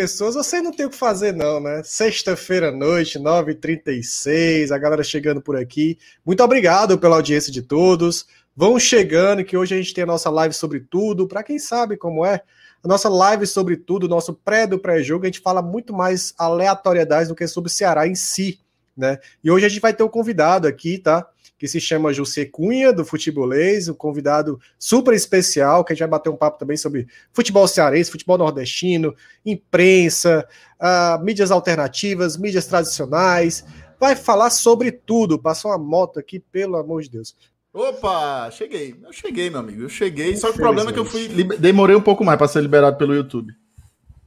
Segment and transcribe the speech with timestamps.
[0.00, 1.82] 200 pessoas, você não tem o que fazer não, né?
[1.84, 5.98] Sexta-feira à noite, 9h36, a galera chegando por aqui.
[6.24, 8.26] Muito obrigado pela audiência de todos.
[8.56, 11.28] Vão chegando, que hoje a gente tem a nossa live sobre tudo.
[11.28, 12.40] Para quem sabe como é,
[12.82, 17.28] a nossa live sobre tudo, nosso pré do pré-jogo, a gente fala muito mais aleatoriedades
[17.28, 18.58] do que sobre o Ceará em si,
[18.96, 19.18] né?
[19.44, 21.28] E hoje a gente vai ter um convidado aqui, tá?
[21.60, 26.08] Que se chama José Cunha, do Futebolês, um convidado super especial, que a gente vai
[26.08, 29.14] bater um papo também sobre futebol cearense, futebol nordestino,
[29.44, 30.48] imprensa,
[30.80, 33.62] uh, mídias alternativas, mídias tradicionais.
[33.98, 35.38] Vai falar sobre tudo.
[35.38, 37.36] Passou uma moto aqui, pelo amor de Deus.
[37.74, 38.96] Opa, cheguei.
[39.04, 39.82] Eu cheguei, meu amigo.
[39.82, 40.34] Eu cheguei.
[40.38, 41.28] Só que o problema é que eu fui.
[41.58, 43.52] Demorei um pouco mais para ser liberado pelo YouTube.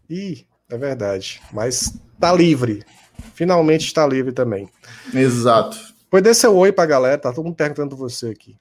[0.07, 1.41] Ih, é verdade.
[1.51, 2.83] Mas tá livre.
[3.33, 4.69] Finalmente está livre também.
[5.11, 5.92] Exato.
[6.13, 7.17] Pois dê seu oi pra galera.
[7.17, 8.55] Tá todo mundo perguntando você aqui.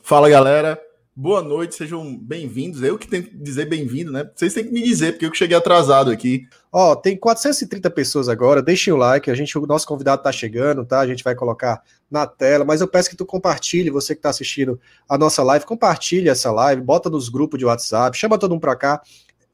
[0.00, 0.80] Fala, galera.
[1.12, 2.84] Boa noite, sejam bem-vindos.
[2.84, 4.30] Eu que tenho que dizer bem-vindo, né?
[4.32, 6.46] Vocês têm que me dizer, porque eu cheguei atrasado aqui.
[6.70, 8.62] Ó, tem 430 pessoas agora.
[8.62, 11.00] Deixem o like, a gente, o nosso convidado tá chegando, tá?
[11.00, 14.28] A gente vai colocar na tela, mas eu peço que tu compartilhe, você que tá
[14.30, 18.60] assistindo a nossa live, compartilhe essa live, bota nos grupos de WhatsApp, chama todo mundo
[18.60, 19.02] para cá.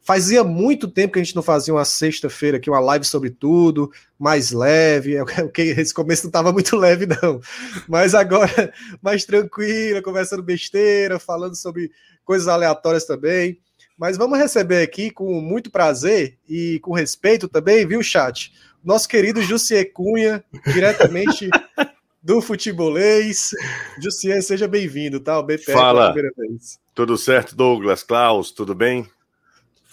[0.05, 3.91] Fazia muito tempo que a gente não fazia uma sexta-feira aqui, uma live sobre tudo,
[4.19, 5.15] mais leve.
[5.55, 7.41] que esse começo não estava muito leve, não.
[7.89, 11.91] Mas agora, mais tranquila, conversando besteira, falando sobre
[12.23, 13.59] coisas aleatórias também.
[13.97, 18.53] Mas vamos receber aqui com muito prazer e com respeito também, viu, chat?
[18.85, 21.49] Nosso querido Jussier Cunha, diretamente
[22.23, 23.53] do futebolês.
[23.99, 25.39] Jussier, seja bem-vindo, tá?
[25.39, 26.13] O BPE Fala.
[26.13, 26.79] primeira vez.
[26.95, 29.09] Tudo certo, Douglas, Klaus, tudo bem?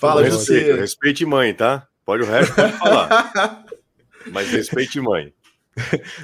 [0.02, 0.74] Fala, José.
[0.74, 1.88] Respeite mãe, tá?
[2.04, 3.64] Pode o resto, pode falar.
[4.32, 5.32] Mas respeite mãe.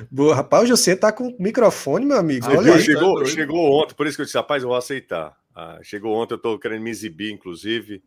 [0.09, 2.47] Boa, rapaz, o José tá com microfone, meu amigo.
[2.49, 5.38] Olha aí, chegou, tá chegou ontem, por isso que eu disse, rapaz, eu vou aceitar.
[5.55, 8.01] Ah, chegou ontem, eu tô querendo me exibir, inclusive.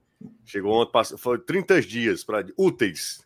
[0.44, 3.25] Chegou ontem, passou, foi 30 dias para úteis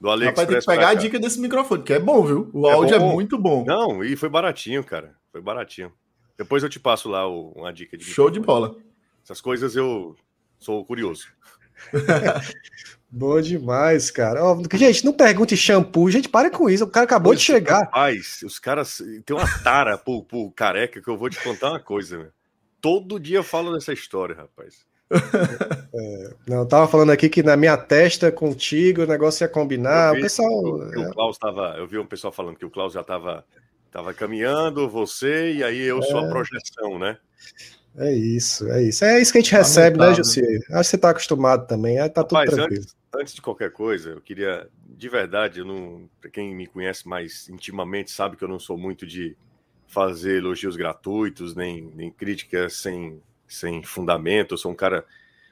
[0.00, 0.48] do AliExpress.
[0.48, 2.50] Rapaz, tem que pegar a dica desse microfone, que é bom, viu?
[2.54, 3.10] O é áudio é bom.
[3.10, 3.62] é muito bom.
[3.62, 5.14] Não, e foi baratinho, cara.
[5.30, 5.92] Foi baratinho.
[6.38, 8.40] Depois eu te passo lá uma dica de Show microfone.
[8.40, 8.76] de bola.
[9.22, 10.16] Essas coisas eu
[10.58, 11.28] sou curioso.
[13.10, 14.40] Boa demais, cara.
[14.72, 16.10] gente, não pergunte shampoo.
[16.10, 16.82] Gente, para com isso.
[16.82, 17.84] O cara acabou de chegar.
[17.84, 21.80] Rapaz, os caras têm uma tara pro, pro careca que eu vou te contar uma
[21.80, 22.30] coisa, meu.
[22.80, 24.84] Todo dia eu falo dessa história, rapaz.
[25.96, 30.12] É, não, eu tava falando aqui que na minha testa contigo o negócio ia combinar.
[30.12, 30.92] Vi, o pessoal.
[30.92, 30.98] É...
[30.98, 33.44] o Klaus tava, eu vi um pessoal falando que o Klaus já tava,
[33.92, 36.02] tava caminhando, você, e aí eu é...
[36.02, 36.28] sou a é.
[36.28, 37.16] projeção, né?
[37.96, 39.04] É isso, é isso.
[39.04, 40.40] É isso que a gente recebe, né, Jussi?
[40.40, 42.80] Acho que você está acostumado também, aí tá tudo Rapaz, tranquilo.
[42.80, 47.06] Antes, antes, de qualquer coisa, eu queria, de verdade, eu não, para quem me conhece
[47.08, 49.36] mais intimamente sabe que eu não sou muito de
[49.86, 54.54] fazer elogios gratuitos, nem, nem críticas sem, sem fundamento.
[54.54, 55.04] Eu sou um cara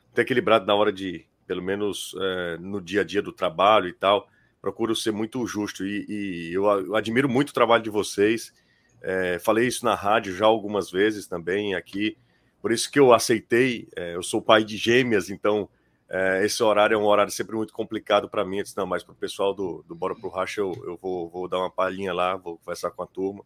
[0.07, 3.93] muito equilibrado na hora de, pelo menos é, no dia a dia do trabalho e
[3.93, 4.29] tal.
[4.61, 8.53] Procuro ser muito justo e, e eu, eu, admiro muito o trabalho de vocês.
[9.01, 12.17] É, falei isso na rádio já algumas vezes também aqui.
[12.63, 13.89] Por isso que eu aceitei.
[13.97, 15.69] É, eu sou pai de gêmeas, então
[16.09, 18.63] é, esse horário é um horário sempre muito complicado para mim.
[18.63, 21.49] Disse, não, mas para o pessoal do, do Bora Pro Racha eu, eu vou, vou
[21.49, 23.45] dar uma palhinha lá, vou conversar com a turma.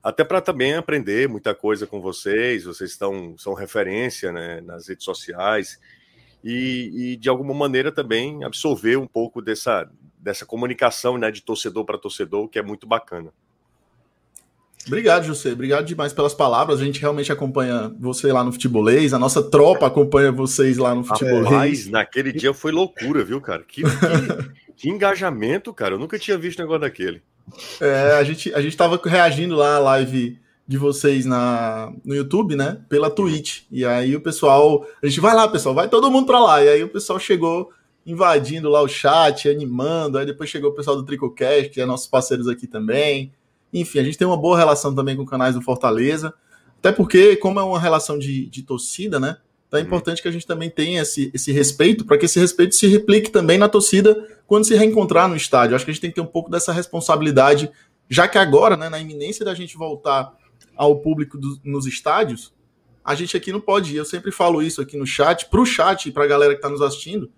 [0.00, 2.64] Até para também aprender muita coisa com vocês.
[2.64, 5.80] Vocês estão, são referência né, nas redes sociais.
[6.44, 11.84] E, e, de alguma maneira também absorver um pouco dessa, dessa comunicação né, de torcedor
[11.84, 13.32] para torcedor, que é muito bacana.
[14.86, 15.52] Obrigado, José.
[15.52, 16.80] Obrigado demais pelas palavras.
[16.80, 19.12] A gente realmente acompanha você lá no futebolês.
[19.12, 21.44] A nossa tropa acompanha vocês lá no futebolês.
[21.44, 23.62] Rapaz, naquele dia foi loucura, viu, cara?
[23.66, 23.90] Que, que,
[24.76, 25.94] que, engajamento, cara.
[25.94, 27.22] Eu nunca tinha visto um negócio daquele.
[27.80, 32.56] É, a gente, a gente tava reagindo lá à live de vocês na, no YouTube,
[32.56, 32.78] né?
[32.88, 33.62] Pela Twitch.
[33.70, 34.86] E aí o pessoal.
[35.02, 36.62] A gente vai lá, pessoal, vai todo mundo pra lá.
[36.62, 37.70] E aí o pessoal chegou
[38.04, 40.18] invadindo lá o chat, animando.
[40.18, 43.32] Aí depois chegou o pessoal do Tricocast, que é nossos parceiros aqui também.
[43.72, 46.34] Enfim, a gente tem uma boa relação também com canais do Fortaleza.
[46.78, 49.36] Até porque, como é uma relação de, de torcida, né?
[49.68, 52.74] Então é importante que a gente também tenha esse, esse respeito, para que esse respeito
[52.74, 55.74] se replique também na torcida quando se reencontrar no estádio.
[55.74, 57.70] Acho que a gente tem que ter um pouco dessa responsabilidade,
[58.06, 60.36] já que agora, né, na iminência da gente voltar
[60.76, 62.52] ao público do, nos estádios,
[63.02, 63.96] a gente aqui não pode ir.
[63.96, 66.58] Eu sempre falo isso aqui no chat, para o chat e para a galera que
[66.58, 67.30] está nos assistindo,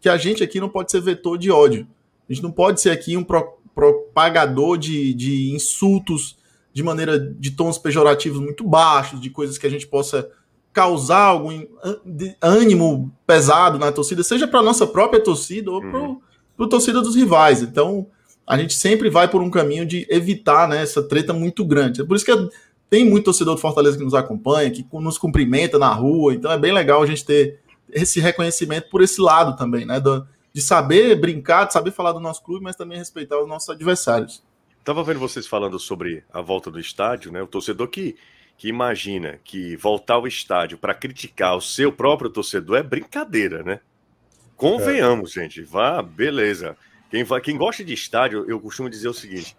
[0.00, 1.86] que a gente aqui não pode ser vetor de ódio.
[2.28, 6.36] A gente não pode ser aqui um, pro, propagador de, de insultos
[6.74, 10.28] de maneira de tons pejorativos muito baixos, de coisas que a gente possa
[10.72, 11.64] causar algum
[12.42, 16.20] ânimo pesado na torcida, seja para nossa própria torcida ou uhum.
[16.56, 17.62] para a torcida dos rivais.
[17.62, 18.08] Então,
[18.44, 22.00] a gente sempre vai por um caminho de evitar né, essa treta muito grande.
[22.00, 22.48] É por isso que
[22.90, 26.34] tem muito torcedor do Fortaleza que nos acompanha, que nos cumprimenta na rua.
[26.34, 27.60] Então, é bem legal a gente ter
[27.92, 30.00] esse reconhecimento por esse lado também, né?
[30.00, 30.26] Do,
[30.58, 34.42] de saber brincar, de saber falar do nosso clube, mas também respeitar os nossos adversários.
[34.82, 37.40] Tava vendo vocês falando sobre a volta do estádio, né?
[37.40, 38.16] O torcedor que,
[38.56, 43.78] que imagina que voltar ao estádio para criticar o seu próprio torcedor é brincadeira, né?
[44.56, 45.42] Convenhamos, é.
[45.42, 45.62] gente.
[45.62, 46.76] Vá, beleza.
[47.08, 49.56] Quem, vai, quem gosta de estádio, eu costumo dizer o seguinte: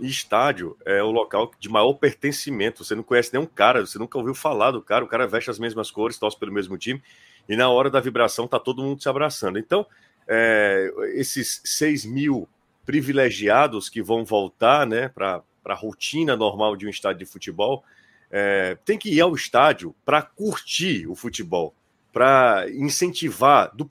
[0.00, 2.82] estádio é o local de maior pertencimento.
[2.82, 5.58] Você não conhece nenhum cara, você nunca ouviu falar do cara, o cara veste as
[5.58, 7.02] mesmas cores, torce pelo mesmo time,
[7.46, 9.58] e na hora da vibração tá todo mundo se abraçando.
[9.58, 9.84] Então,
[10.28, 12.48] é, esses 6 mil
[12.84, 17.84] privilegiados que vão voltar né, para a rotina normal de um estádio de futebol,
[18.30, 21.74] é, tem que ir ao estádio para curtir o futebol,
[22.12, 23.70] para incentivar.
[23.74, 23.88] Do,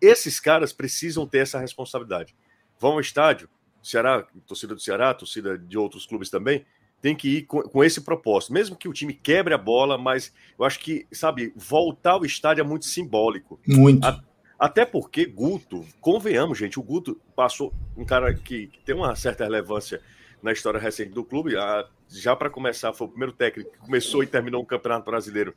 [0.00, 2.34] esses caras precisam ter essa responsabilidade.
[2.78, 3.48] Vão ao estádio,
[3.82, 6.64] Ceará, torcida do Ceará, torcida de outros clubes também,
[7.00, 8.52] tem que ir com, com, esse propósito.
[8.52, 12.62] Mesmo que o time quebre a bola, mas eu acho que, sabe, voltar ao estádio
[12.62, 13.60] é muito simbólico.
[13.66, 14.06] Muito.
[14.06, 14.22] A,
[14.62, 19.42] até porque Guto, convenhamos, gente, o Guto passou um cara que, que tem uma certa
[19.42, 20.00] relevância
[20.40, 21.56] na história recente do clube.
[21.56, 25.52] A, já para começar, foi o primeiro técnico que começou e terminou o Campeonato Brasileiro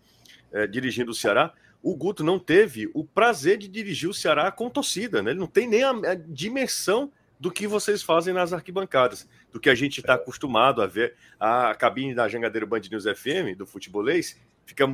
[0.52, 1.54] é, dirigindo o Ceará.
[1.84, 5.30] O Guto não teve o prazer de dirigir o Ceará com torcida, né?
[5.30, 9.69] Ele não tem nem a, a dimensão do que vocês fazem nas arquibancadas, do que
[9.69, 11.13] a gente está acostumado a ver.
[11.40, 14.86] A cabine da Jangadeiro Band News FM, do futebolês, fica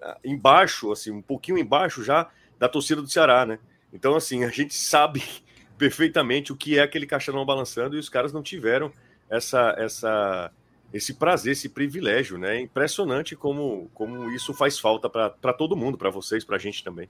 [0.00, 3.58] ah, embaixo, assim, um pouquinho embaixo já da torcida do Ceará, né?
[3.92, 5.22] Então, assim, a gente sabe
[5.78, 8.92] perfeitamente o que é aquele caixão balançando e os caras não tiveram
[9.28, 10.50] essa, essa,
[10.92, 12.56] esse prazer, esse privilégio, né?
[12.56, 16.82] É impressionante como, como isso faz falta para todo mundo, para vocês, para a gente
[16.82, 17.08] também.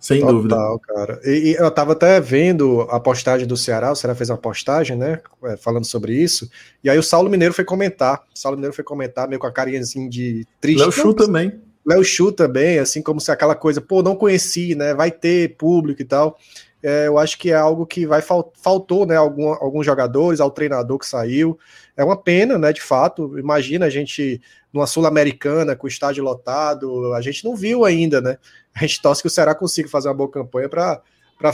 [0.00, 0.78] Sem Total, dúvida.
[0.86, 1.20] cara.
[1.24, 4.96] E, e, eu tava até vendo a postagem do Ceará, o Ceará fez uma postagem,
[4.96, 6.48] né, é, falando sobre isso,
[6.84, 9.52] e aí o Saulo Mineiro foi comentar, o Saulo Mineiro foi comentar meio com a
[9.52, 10.80] carinha assim de triste.
[10.80, 11.60] Léo Chu também.
[11.88, 16.02] Léo Chu também, assim como se aquela coisa, pô, não conheci, né, vai ter público
[16.02, 16.38] e tal.
[16.82, 20.98] É, eu acho que é algo que vai faltou, né, algum, alguns jogadores, ao treinador
[20.98, 21.58] que saiu.
[21.96, 23.38] É uma pena, né, de fato.
[23.38, 24.38] Imagina a gente
[24.70, 28.36] numa Sul-Americana com o estádio lotado, a gente não viu ainda, né?
[28.76, 31.02] A gente torce que o Ceará consiga fazer uma boa campanha para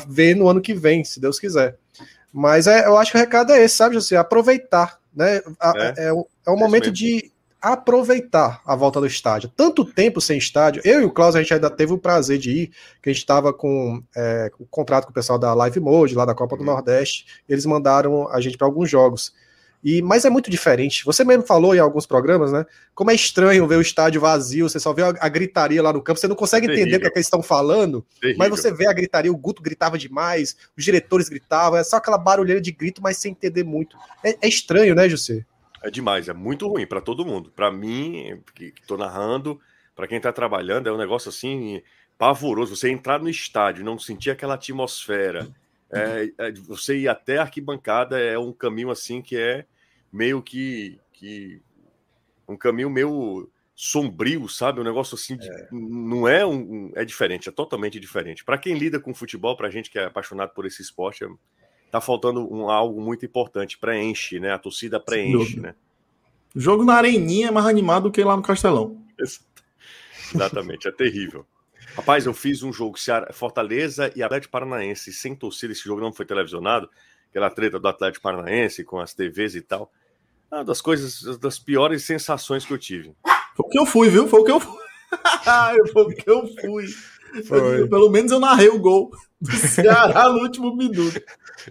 [0.09, 1.77] ver no ano que vem, se Deus quiser.
[2.33, 4.17] Mas é, eu acho que o recado é esse, sabe, José?
[4.17, 5.37] Aproveitar, né?
[5.37, 7.31] É, é, é, é um momento de
[7.73, 9.51] aproveitar a volta do estádio.
[9.57, 10.83] Tanto tempo sem estádio.
[10.85, 12.67] Eu e o Klaus, a gente ainda teve o prazer de ir,
[13.03, 16.35] que a gente estava com, é, contrato com o pessoal da Live Mode, lá da
[16.35, 16.67] Copa do uhum.
[16.67, 17.27] Nordeste.
[17.49, 19.33] Eles mandaram a gente para alguns jogos.
[19.83, 21.05] E, mas é muito diferente.
[21.07, 22.67] Você mesmo falou em alguns programas, né?
[22.95, 26.03] Como é estranho ver o estádio vazio, você só vê a, a gritaria lá no
[26.03, 28.39] campo, você não consegue entender o que, é que eles estão falando, Terrível.
[28.39, 32.17] mas você vê a gritaria, o Guto gritava demais, os diretores gritavam, é só aquela
[32.17, 33.97] barulheira de grito, mas sem entender muito.
[34.23, 35.45] É, é estranho, né, José?
[35.85, 37.51] É demais, é muito ruim para todo mundo.
[37.51, 39.61] Para mim, que estou narrando,
[39.95, 41.83] para quem está trabalhando, é um negócio assim
[42.17, 42.75] pavoroso.
[42.75, 45.47] Você entrar no estádio, não sentir aquela atmosfera,
[45.93, 49.67] é, é, você ir até a arquibancada é um caminho assim que é
[50.11, 51.61] meio que, que
[52.49, 54.81] um caminho meio sombrio, sabe?
[54.81, 55.69] Um negócio assim, de, é.
[55.71, 58.43] não é um, é diferente, é totalmente diferente.
[58.43, 61.29] Para quem lida com futebol, para gente que é apaixonado por esse esporte, é,
[61.95, 64.53] tá faltando um, algo muito importante, preenche, né?
[64.53, 65.77] A torcida preenche, né?
[66.53, 69.01] O jogo na Areninha é mais animado do que lá no Castelão.
[70.35, 71.47] Exatamente, é terrível.
[71.95, 72.97] Rapaz, eu fiz um jogo
[73.33, 75.73] Fortaleza e Atlético Paranaense sem torcida.
[75.73, 76.91] Esse jogo não foi televisionado,
[77.31, 79.93] aquela treta do Atlético Paranaense com as TVs e tal.
[80.51, 83.15] Uma das coisas, das piores sensações que eu tive.
[83.55, 84.27] Foi o que eu fui, viu?
[84.27, 84.83] Foi o que eu fui.
[85.93, 86.87] Foi o que eu fui.
[87.47, 87.89] Foi.
[87.89, 89.11] Pelo menos eu narrei o gol
[89.41, 91.21] do Ceará no último minuto.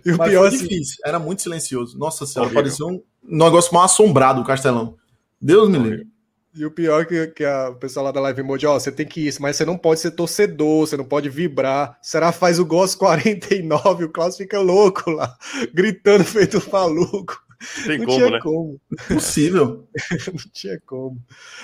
[0.05, 1.97] E o Mas pior foi assim, difícil, era muito silencioso.
[1.97, 2.63] Nossa senhora, horrível.
[2.63, 4.95] parecia um negócio mal assombrado o Castelão.
[5.39, 6.13] Deus me livre.
[6.55, 8.91] E o pior é que, que a, o pessoal lá da Live Mode, ó, você
[8.91, 11.97] tem que ir, mas você não pode ser torcedor, você não pode vibrar.
[11.99, 15.35] Será faz o gol aos 49, o Klaus fica louco lá,
[15.73, 17.41] gritando feito maluco.
[17.85, 18.39] Tem não como, tinha né?
[18.39, 18.81] como.
[19.07, 19.87] Possível.
[20.27, 21.17] não tinha como.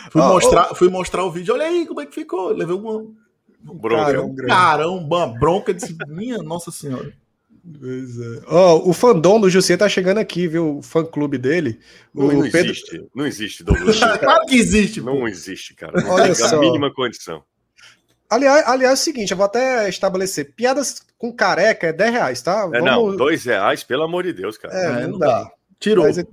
[0.10, 2.50] Fui, mostrar, fui mostrar o vídeo, olha aí como é que ficou.
[2.50, 3.06] Levei uma.
[3.62, 7.14] Bronca, carão, caramba, bronca de minha Nossa Senhora.
[7.80, 8.42] Pois é.
[8.48, 10.78] Oh, o fandom do José tá chegando aqui, viu?
[10.78, 11.80] O fã clube dele.
[12.14, 12.72] O não, não Pedro...
[12.72, 14.00] existe, não existe, Douglas.
[14.20, 15.02] claro que existe.
[15.02, 16.02] Não existe, cara.
[16.02, 16.56] Não Olha só.
[16.56, 17.44] a mínima condição.
[18.30, 20.54] Aliás, aliás, é o seguinte, eu vou até estabelecer.
[20.56, 22.70] Piadas com careca é 10 reais, tá?
[22.74, 22.86] É, Vamos...
[22.86, 24.74] não, 2 reais, pelo amor de Deus, cara.
[24.74, 25.44] É, é não, não dá.
[25.44, 25.52] dá.
[25.80, 26.06] Tirou.
[26.06, 26.18] Mas,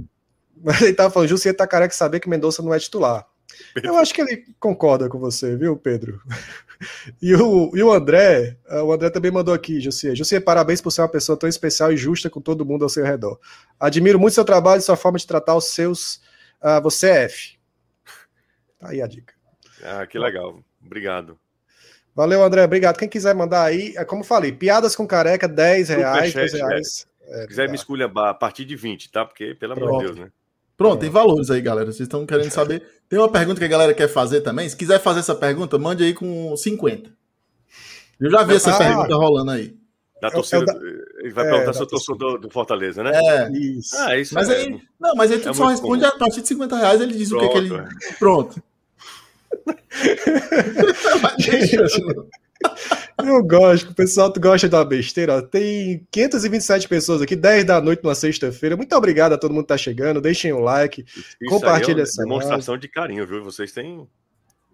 [0.63, 3.27] mas ele tava falando, Jussier tá careca saber que Mendonça não é titular.
[3.83, 6.21] Eu acho que ele concorda com você, viu, Pedro?
[7.23, 10.15] E o, e o André, ah, o André também mandou aqui, Jussier.
[10.15, 13.05] Jussier, parabéns por ser uma pessoa tão especial e justa com todo mundo ao seu
[13.05, 13.41] redor.
[13.81, 16.17] Admiro muito seu trabalho e sua forma de tratar os seus.
[16.61, 17.57] Uh, você é F.
[18.79, 19.35] Tá aí a dica.
[19.83, 20.63] Ah, que legal.
[20.85, 21.39] Obrigado.
[22.15, 22.65] Valeu, André.
[22.65, 22.99] Obrigado.
[22.99, 27.07] Quem quiser mandar aí, é como falei, piadas com careca, 10 reais, 10 reais.
[27.29, 27.41] É.
[27.43, 29.25] Se quiser me esculhambar a partir de 20, tá?
[29.25, 30.31] Porque, pelo amor de Deus, né?
[30.77, 31.87] Pronto, tem valores aí, galera.
[31.87, 32.83] Vocês estão querendo saber.
[33.09, 34.69] Tem uma pergunta que a galera quer fazer também.
[34.69, 37.11] Se quiser fazer essa pergunta, mande aí com 50.
[38.21, 39.75] Eu já vi essa ah, pergunta rolando aí.
[40.21, 40.65] Da torcida,
[41.19, 43.11] ele vai é, perguntar se eu torcedor do Fortaleza, né?
[43.15, 43.95] É, isso.
[43.99, 46.15] Ah, isso mas é, aí, não, mas aí tu é só responde comum.
[46.15, 47.45] a partir de 50 reais, ele diz Pronto.
[47.45, 47.75] o que, que ele.
[48.19, 48.63] Pronto.
[53.19, 55.43] Eu gosto, o pessoal gosta da besteira.
[55.43, 58.77] Tem 527 pessoas aqui, 10 da noite numa sexta-feira.
[58.77, 60.21] Muito obrigado a todo mundo que tá chegando.
[60.21, 62.87] Deixem o um like, Isso compartilhem é essa demonstração live.
[62.87, 63.43] de carinho, viu?
[63.43, 64.07] Vocês têm.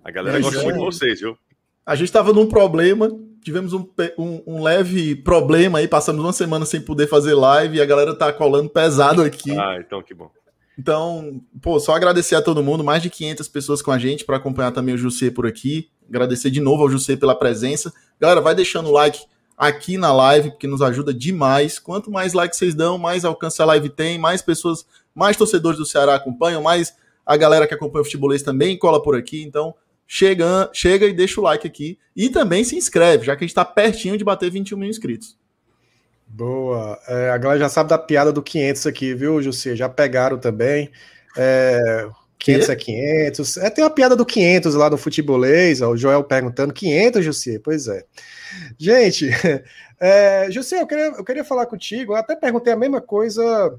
[0.05, 1.39] A galera gosta muito de vocês, viu?
[1.87, 3.11] A gente estava num problema,
[3.43, 7.81] tivemos um, um, um, leve problema aí, passamos uma semana sem poder fazer live e
[7.81, 9.51] a galera tá colando pesado aqui.
[9.53, 10.31] Ah, então que bom.
[10.79, 14.37] Então, pô, só agradecer a todo mundo, mais de 500 pessoas com a gente para
[14.37, 15.91] acompanhar também o José por aqui.
[16.09, 17.93] Agradecer de novo ao José pela presença.
[18.21, 19.21] Galera, vai deixando o like
[19.57, 21.79] aqui na live, porque nos ajuda demais.
[21.79, 25.87] Quanto mais like vocês dão, mais alcance a live tem, mais pessoas, mais torcedores do
[25.87, 29.43] Ceará acompanham, mais a galera que acompanha o futebolês também cola por aqui.
[29.43, 29.75] Então,
[30.07, 31.99] chega, chega e deixa o like aqui.
[32.17, 35.37] E também se inscreve, já que a gente está pertinho de bater 21 mil inscritos.
[36.33, 36.99] Boa.
[37.07, 39.77] É, a galera já sabe da piada do 500 aqui, viu, José?
[39.77, 40.91] Já pegaram também.
[41.37, 42.09] É,
[42.39, 42.73] 500 que?
[42.73, 43.57] é 500.
[43.59, 47.61] É, tem uma piada do 500 lá no futebolês, ó, o Joel perguntando, 500, José?
[47.63, 48.03] Pois é.
[48.79, 49.29] Gente,
[50.01, 53.79] é, José, eu queria, eu queria falar contigo, eu até perguntei a mesma coisa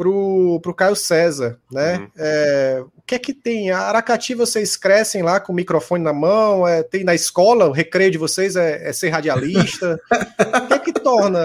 [0.00, 1.98] pro, pro Caio César, né?
[1.98, 2.10] Uhum.
[2.16, 3.70] É, o que é que tem?
[3.70, 6.66] A Aracati vocês crescem lá com o microfone na mão?
[6.66, 10.00] É, tem na escola, o recreio de vocês é, é ser radialista?
[10.64, 11.38] o que é que torna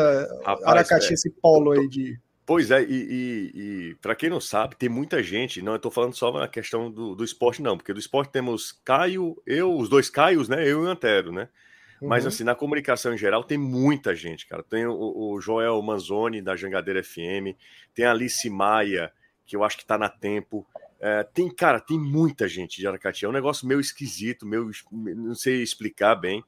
[0.45, 2.17] Rapaz, Aracati esse polo aí de.
[2.45, 6.13] Pois é, e, e, e para quem não sabe, tem muita gente, não, tô falando
[6.13, 10.09] só na questão do, do esporte, não, porque do esporte temos Caio, eu, os dois
[10.09, 10.61] Caios, né?
[10.61, 11.49] Eu e o Antero, né?
[12.01, 12.29] Mas, uhum.
[12.29, 14.61] assim, na comunicação em geral, tem muita gente, cara.
[14.63, 17.55] Tem o, o Joel Manzoni, da Jangadeira FM,
[17.93, 19.11] tem a Alice Maia,
[19.45, 20.65] que eu acho que tá na tempo.
[20.99, 23.25] É, tem, cara, tem muita gente de Aracati.
[23.25, 26.43] É um negócio meio esquisito, meio, não sei explicar bem.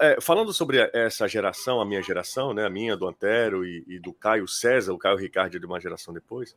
[0.00, 3.98] É, falando sobre essa geração, a minha geração, né, a minha, do Antero e, e
[3.98, 6.54] do Caio César, o Caio Ricardo é de uma geração depois,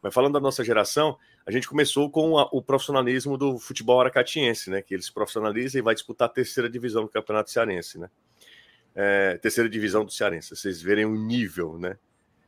[0.00, 1.18] mas falando da nossa geração,
[1.50, 4.80] a gente começou com a, o profissionalismo do futebol aracatiense, né?
[4.80, 8.08] Que eles profissionalizam e vai disputar a terceira divisão do Campeonato Cearense, né?
[8.94, 10.54] É, terceira divisão do Cearense.
[10.54, 11.98] Vocês verem o nível, né?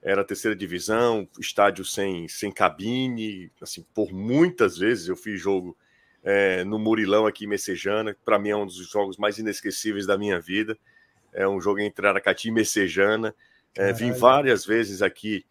[0.00, 5.76] Era a terceira divisão, estádio sem, sem cabine, assim, por muitas vezes eu fiz jogo
[6.22, 10.16] é, no Murilão aqui em Messejana, para mim é um dos jogos mais inesquecíveis da
[10.16, 10.78] minha vida.
[11.32, 13.34] É um jogo entre Aracati e Messejana.
[13.74, 15.44] É, vim várias vezes aqui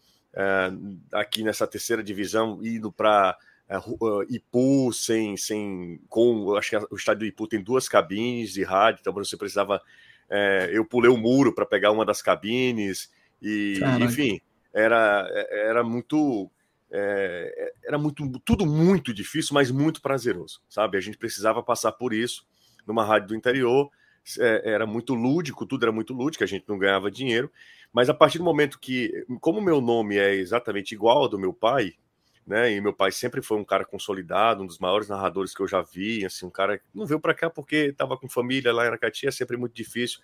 [1.12, 3.38] aqui nessa terceira divisão, indo para
[3.72, 8.52] é, uh, Ipu, sem, sem, com, acho que o estádio do Ipu tem duas cabines
[8.52, 9.82] de rádio, então você precisava,
[10.30, 13.10] é, eu pulei o muro para pegar uma das cabines,
[13.42, 14.04] e Caraca.
[14.04, 14.42] enfim,
[14.74, 16.52] era, era muito,
[16.92, 20.98] é, era muito, tudo muito difícil, mas muito prazeroso, sabe?
[20.98, 22.46] A gente precisava passar por isso
[22.86, 23.90] numa rádio do interior,
[24.38, 27.50] é, era muito lúdico, tudo era muito lúdico, a gente não ganhava dinheiro,
[27.94, 31.54] mas a partir do momento que, como meu nome é exatamente igual ao do meu
[31.54, 31.94] pai,
[32.46, 32.72] né?
[32.74, 35.82] E meu pai sempre foi um cara consolidado, um dos maiores narradores que eu já
[35.82, 38.88] vi, assim, um cara que não veio para cá porque estava com família lá em
[38.88, 40.20] Aracati, é sempre muito difícil.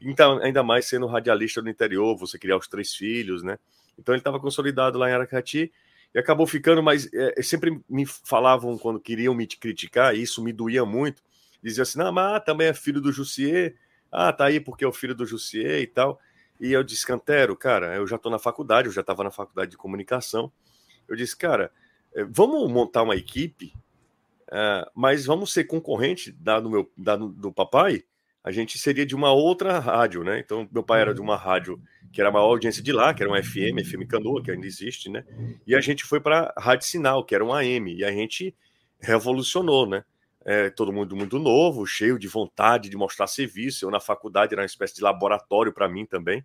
[0.00, 3.58] Então, ainda mais sendo radialista do interior, você criar os três filhos, né?
[3.98, 5.72] Então ele estava consolidado lá em Aracati
[6.14, 10.52] e acabou ficando, mas é, sempre me falavam quando queriam me criticar, e isso me
[10.52, 11.22] doía muito.
[11.62, 13.76] Dizia assim: "Não, mas também é filho do Jussier.
[14.10, 16.18] Ah, tá aí porque é o filho do Jussier e tal".
[16.62, 19.72] E eu disse, Cantero, cara, eu já estou na faculdade, eu já estava na faculdade
[19.72, 20.52] de comunicação.
[21.08, 21.72] Eu disse, cara,
[22.14, 23.74] eh, vamos montar uma equipe,
[24.46, 28.04] uh, mas vamos ser concorrente da, do, meu, da, do papai.
[28.44, 30.38] A gente seria de uma outra rádio, né?
[30.38, 33.24] Então, meu pai era de uma rádio que era a maior audiência de lá, que
[33.24, 35.24] era um FM, FM Canoa, que ainda existe, né?
[35.66, 38.54] E a gente foi para Rádio Sinal, que era um AM, e a gente
[39.00, 40.04] revolucionou, né?
[40.44, 43.84] É, todo mundo muito novo, cheio de vontade de mostrar serviço.
[43.84, 46.44] Eu, na faculdade, era uma espécie de laboratório para mim também.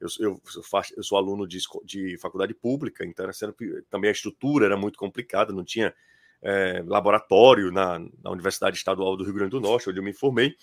[0.00, 3.54] Eu, eu, eu, faço, eu, sou aluno de, de faculdade pública, então sendo,
[3.88, 5.94] também a estrutura era muito complicada, não tinha
[6.42, 10.54] é, laboratório na, na, Universidade Estadual do Rio Grande do Norte, onde eu me formei.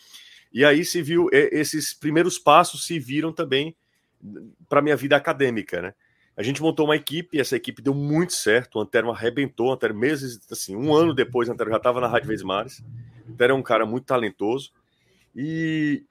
[0.51, 3.75] E aí se viu, esses primeiros passos se viram também
[4.69, 5.95] para minha vida acadêmica, né?
[6.35, 8.77] A gente montou uma equipe, essa equipe deu muito certo.
[8.77, 12.07] O Antero arrebentou, o Antero meses, assim, um ano depois, o Antero já estava na
[12.07, 12.83] Rádio Vezes Mares.
[13.27, 14.71] O Antero é um cara muito talentoso.
[15.35, 16.03] E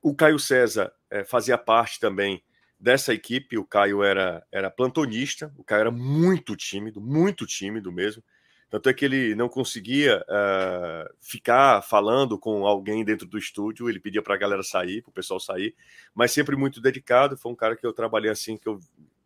[0.00, 2.42] o Caio César é, fazia parte também
[2.78, 3.56] dessa equipe.
[3.56, 8.22] O Caio era, era plantonista, o Caio era muito tímido, muito tímido mesmo.
[8.68, 14.00] Tanto é que ele não conseguia uh, ficar falando com alguém dentro do estúdio, ele
[14.00, 15.74] pedia para a galera sair, para o pessoal sair,
[16.14, 17.36] mas sempre muito dedicado.
[17.36, 18.80] Foi um cara que eu trabalhei assim, que eu,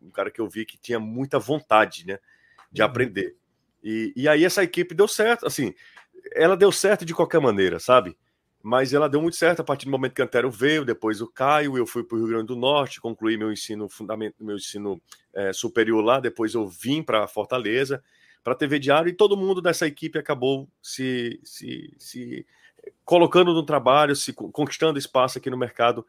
[0.06, 2.18] um cara que eu vi que tinha muita vontade né,
[2.70, 2.88] de uhum.
[2.88, 3.36] aprender.
[3.82, 5.74] E, e aí essa equipe deu certo, assim,
[6.32, 8.16] ela deu certo de qualquer maneira, sabe?
[8.62, 11.28] Mas ela deu muito certo a partir do momento que o Antero veio, depois o
[11.28, 15.00] Caio, eu fui para o Rio Grande do Norte, concluí meu ensino fundamental, meu ensino
[15.32, 18.02] é, superior lá, depois eu vim para Fortaleza
[18.42, 22.46] para a TV Diário, e todo mundo dessa equipe acabou se, se, se
[23.04, 26.06] colocando no trabalho, se conquistando espaço aqui no mercado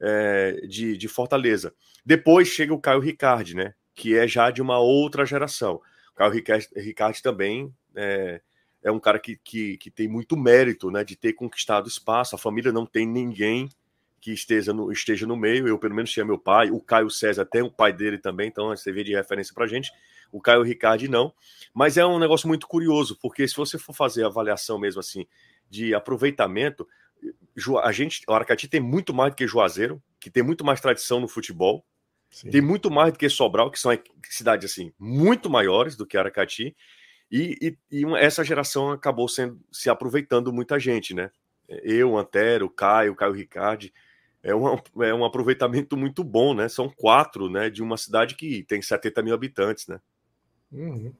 [0.00, 1.72] é, de, de Fortaleza.
[2.04, 3.74] Depois chega o Caio Ricardi, né?
[3.94, 5.80] Que é já de uma outra geração.
[6.12, 8.40] O Caio Ricardi, também é,
[8.82, 12.34] é um cara que, que, que, tem muito mérito né, de ter conquistado espaço.
[12.34, 13.68] A família não tem ninguém
[14.20, 15.66] que esteja no, esteja no meio.
[15.66, 16.70] Eu, pelo menos, tinha meu pai.
[16.70, 19.90] O Caio César tem o pai dele também, então você vê de referência para gente
[20.30, 21.32] o Caio Ricardi não.
[21.72, 25.26] Mas é um negócio muito curioso, porque se você for fazer avaliação mesmo assim
[25.68, 26.86] de aproveitamento,
[27.82, 31.20] a gente, o Aracati tem muito mais do que Juazeiro, que tem muito mais tradição
[31.20, 31.84] no futebol,
[32.30, 32.50] Sim.
[32.50, 33.96] tem muito mais do que Sobral, que são
[34.28, 36.76] cidades assim muito maiores do que Aracati,
[37.30, 41.30] e, e, e essa geração acabou sendo se aproveitando muita gente, né?
[41.68, 43.92] Eu, Antero, Caio, Caio Ricardi,
[44.42, 46.68] é um, é um aproveitamento muito bom, né?
[46.68, 47.68] São quatro, né?
[47.68, 50.00] De uma cidade que tem 70 mil habitantes, né?
[50.70, 51.12] Uhum.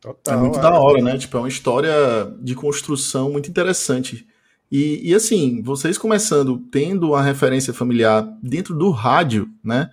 [0.00, 0.62] Total, é muito é.
[0.62, 1.18] da hora, né?
[1.18, 1.92] Tipo, é uma história
[2.40, 4.26] de construção muito interessante.
[4.70, 9.90] E, e assim, vocês começando tendo a referência familiar dentro do rádio, né?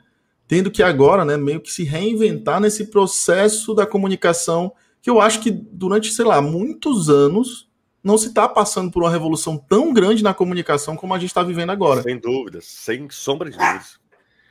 [0.47, 5.41] Tendo que agora, né, meio que se reinventar nesse processo da comunicação, que eu acho
[5.41, 7.67] que durante, sei lá, muitos anos
[8.03, 11.43] não se está passando por uma revolução tão grande na comunicação como a gente está
[11.43, 12.01] vivendo agora.
[12.03, 13.99] Sem dúvidas, sem sombra de dúvidas.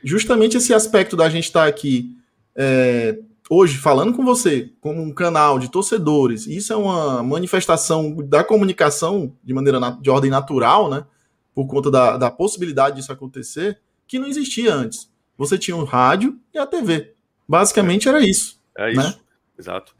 [0.03, 2.15] Justamente esse aspecto da gente estar tá aqui
[2.55, 3.17] é,
[3.49, 9.35] hoje falando com você como um canal de torcedores, isso é uma manifestação da comunicação
[9.43, 11.05] de maneira de ordem natural, né?
[11.53, 15.11] Por conta da, da possibilidade disso acontecer, que não existia antes.
[15.37, 17.13] Você tinha o rádio e a TV.
[17.47, 18.59] Basicamente era isso.
[18.77, 19.15] É isso, né?
[19.57, 19.95] exato.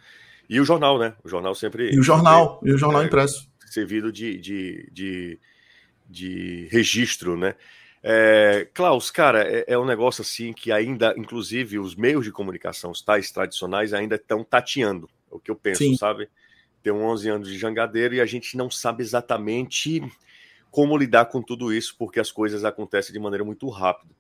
[0.50, 1.14] E o jornal, né?
[1.24, 1.92] O jornal sempre.
[1.94, 3.50] E o jornal, e o jornal é, impresso.
[3.66, 5.40] Servido de, de, de,
[6.10, 7.56] de registro, né?
[8.04, 12.92] É, Klaus, cara, é, é, um negócio assim que ainda, inclusive, os meios de comunicação,
[12.92, 15.10] os tais tradicionais, ainda estão tateando.
[15.32, 15.96] É o que eu penso, Sim.
[15.98, 16.30] sabe?
[16.84, 20.02] Tem 11 anos de jangadeiro e a gente não sabe exatamente
[20.70, 24.14] como lidar com tudo isso, porque as coisas acontecem de maneira muito rápida.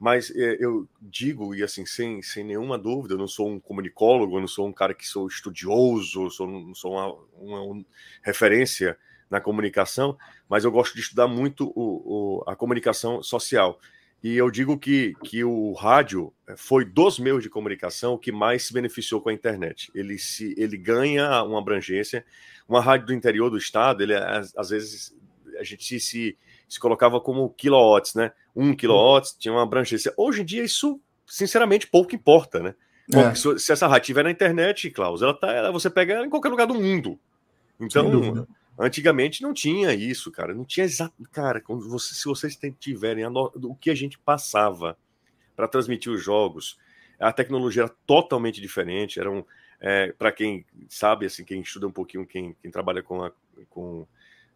[0.00, 4.36] Mas é, eu digo, e assim, sem, sem nenhuma dúvida, eu não sou um comunicólogo,
[4.36, 7.84] eu não sou um cara que sou estudioso, sou, não sou uma, uma, uma
[8.22, 8.96] referência
[9.30, 10.16] na comunicação,
[10.48, 13.78] mas eu gosto de estudar muito o, o, a comunicação social.
[14.22, 18.32] E eu digo que, que o rádio eh, foi dos meios de comunicação o que
[18.32, 19.90] mais se beneficiou com a internet.
[19.94, 22.24] Ele, se, ele ganha uma abrangência.
[22.68, 25.16] Uma rádio do interior do estado, ele às, às vezes
[25.58, 26.38] a gente se, se,
[26.68, 28.32] se, colocava como quilowatts, né?
[28.54, 30.12] Um quilowatts tinha uma abrangência.
[30.16, 32.74] Hoje em dia, isso, sinceramente, pouco importa, né?
[33.14, 33.34] É.
[33.34, 36.30] Se, se, essa rádio estiver na internet, Klaus, ela tá, ela, você pega ela em
[36.30, 37.18] qualquer lugar do mundo.
[37.80, 38.46] Então,
[38.78, 40.54] Antigamente não tinha isso, cara.
[40.54, 41.14] Não tinha exato.
[41.32, 43.50] Cara, quando você, se vocês tiverem a no...
[43.64, 44.96] o que a gente passava
[45.56, 46.78] para transmitir os jogos,
[47.18, 49.18] a tecnologia era totalmente diferente.
[49.18, 49.44] Eram,
[49.80, 53.32] é, para quem sabe, assim, quem estuda um pouquinho, quem, quem trabalha com, a,
[53.68, 54.06] com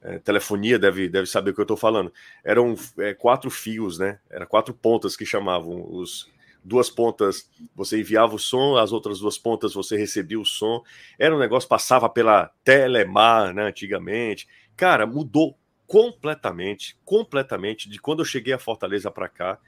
[0.00, 2.12] é, telefonia deve, deve saber o que eu estou falando.
[2.44, 4.20] Eram é, quatro fios, né?
[4.30, 6.30] Era quatro pontas que chamavam os,
[6.64, 10.83] duas pontas você enviava o som, as outras duas pontas você recebia o som.
[11.18, 14.48] Era um negócio passava pela Telemar, né, antigamente.
[14.77, 19.59] Cara, mudou completamente, completamente de quando eu cheguei a Fortaleza para cá.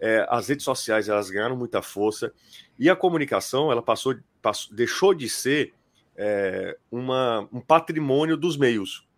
[0.00, 2.32] É, as redes sociais elas ganharam muita força
[2.78, 5.74] e a comunicação ela passou, passou deixou de ser
[6.16, 9.08] é, uma, um patrimônio dos meios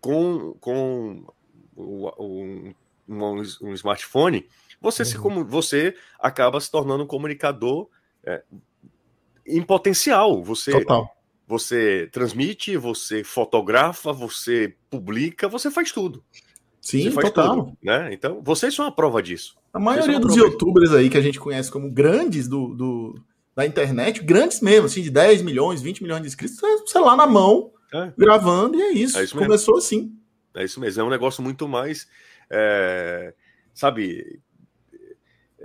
[0.00, 1.24] com, com
[1.76, 2.72] um,
[3.08, 4.48] um, um smartphone
[4.82, 5.08] você, uhum.
[5.08, 7.88] se, como, você acaba se tornando um comunicador
[8.24, 8.42] é,
[9.46, 10.42] em potencial.
[10.42, 11.08] Você, Total.
[11.46, 16.22] você transmite, você fotografa, você publica, você faz tudo.
[16.80, 17.56] Sim, faz total.
[17.56, 18.12] Tudo, né?
[18.12, 19.54] Então, vocês são a prova disso.
[19.72, 23.22] A maioria dos youtubers aí que a gente conhece como grandes do, do,
[23.54, 27.26] da internet, grandes mesmo, assim, de 10 milhões, 20 milhões de inscritos, é celular na
[27.26, 28.12] mão, é.
[28.18, 29.16] gravando, e é isso.
[29.16, 30.12] É isso Começou assim.
[30.54, 31.00] É isso mesmo.
[31.00, 32.08] É um negócio muito mais.
[32.50, 33.32] É,
[33.72, 34.40] sabe,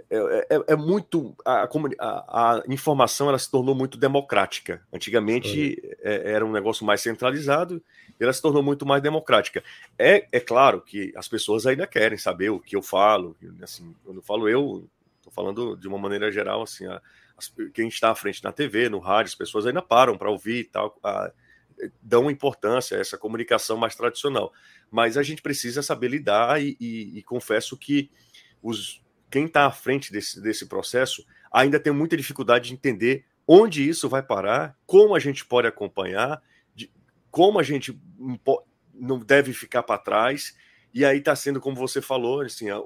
[0.09, 1.67] é, é, é, é muito a,
[1.99, 4.81] a, a, informação ela se tornou muito democrática.
[4.91, 7.83] Antigamente é, era um negócio mais centralizado,
[8.19, 9.63] ela se tornou muito mais democrática.
[9.97, 13.35] É, é claro que as pessoas ainda querem saber o que eu falo.
[13.61, 17.01] Assim, quando eu falo eu, estou falando de uma maneira geral, assim, a,
[17.73, 20.63] quem está à frente na TV, no rádio, as pessoas ainda param para ouvir e
[20.63, 20.97] tal,
[22.01, 24.53] dão importância a essa comunicação mais tradicional.
[24.89, 28.09] Mas a gente precisa saber lidar e, e, e confesso que
[28.63, 33.87] os, quem está à frente desse, desse processo ainda tem muita dificuldade de entender onde
[33.87, 36.41] isso vai parar, como a gente pode acompanhar,
[36.75, 36.91] de,
[37.31, 37.97] como a gente
[38.93, 40.55] não deve ficar para trás.
[40.93, 42.81] E aí está sendo, como você falou, assim, a,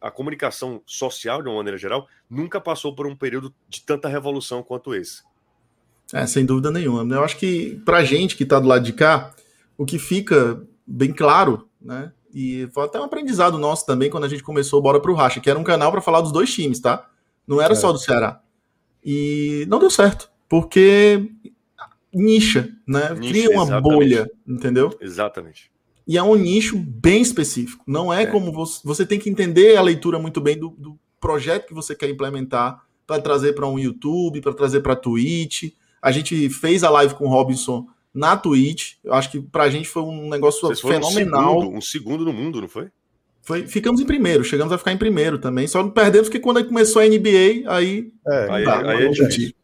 [0.00, 4.62] a, comunicação social, de uma maneira geral, nunca passou por um período de tanta revolução
[4.62, 5.22] quanto esse.
[6.12, 7.14] É, sem dúvida nenhuma.
[7.14, 9.34] Eu acho que para a gente que está do lado de cá,
[9.78, 12.12] o que fica bem claro, né?
[12.32, 15.40] E foi até um aprendizado nosso também quando a gente começou o Bora pro Racha,
[15.40, 17.08] que era um canal para falar dos dois times, tá?
[17.46, 17.76] Não era é.
[17.76, 18.40] só do Ceará.
[19.04, 21.28] E não deu certo, porque
[22.12, 23.14] nicha, né?
[23.14, 23.82] Nicha, Cria uma exatamente.
[23.82, 24.96] bolha, entendeu?
[25.00, 25.70] Exatamente.
[26.06, 27.84] E é um nicho bem específico.
[27.86, 28.26] Não é, é.
[28.26, 31.94] como você, você tem que entender a leitura muito bem do, do projeto que você
[31.94, 35.72] quer implementar para trazer para um YouTube, para trazer para Twitch.
[36.00, 38.94] A gente fez a live com o Robinson na Twitch.
[39.02, 41.56] Eu acho que pra gente foi um negócio Vocês fenomenal.
[41.56, 42.88] Um segundo, um segundo, no mundo, não foi?
[43.42, 45.66] Foi, ficamos em primeiro, chegamos a ficar em primeiro também.
[45.66, 48.12] Só não perdemos porque quando começou a NBA, aí.
[48.26, 49.54] É, aí, tá, aí é difícil.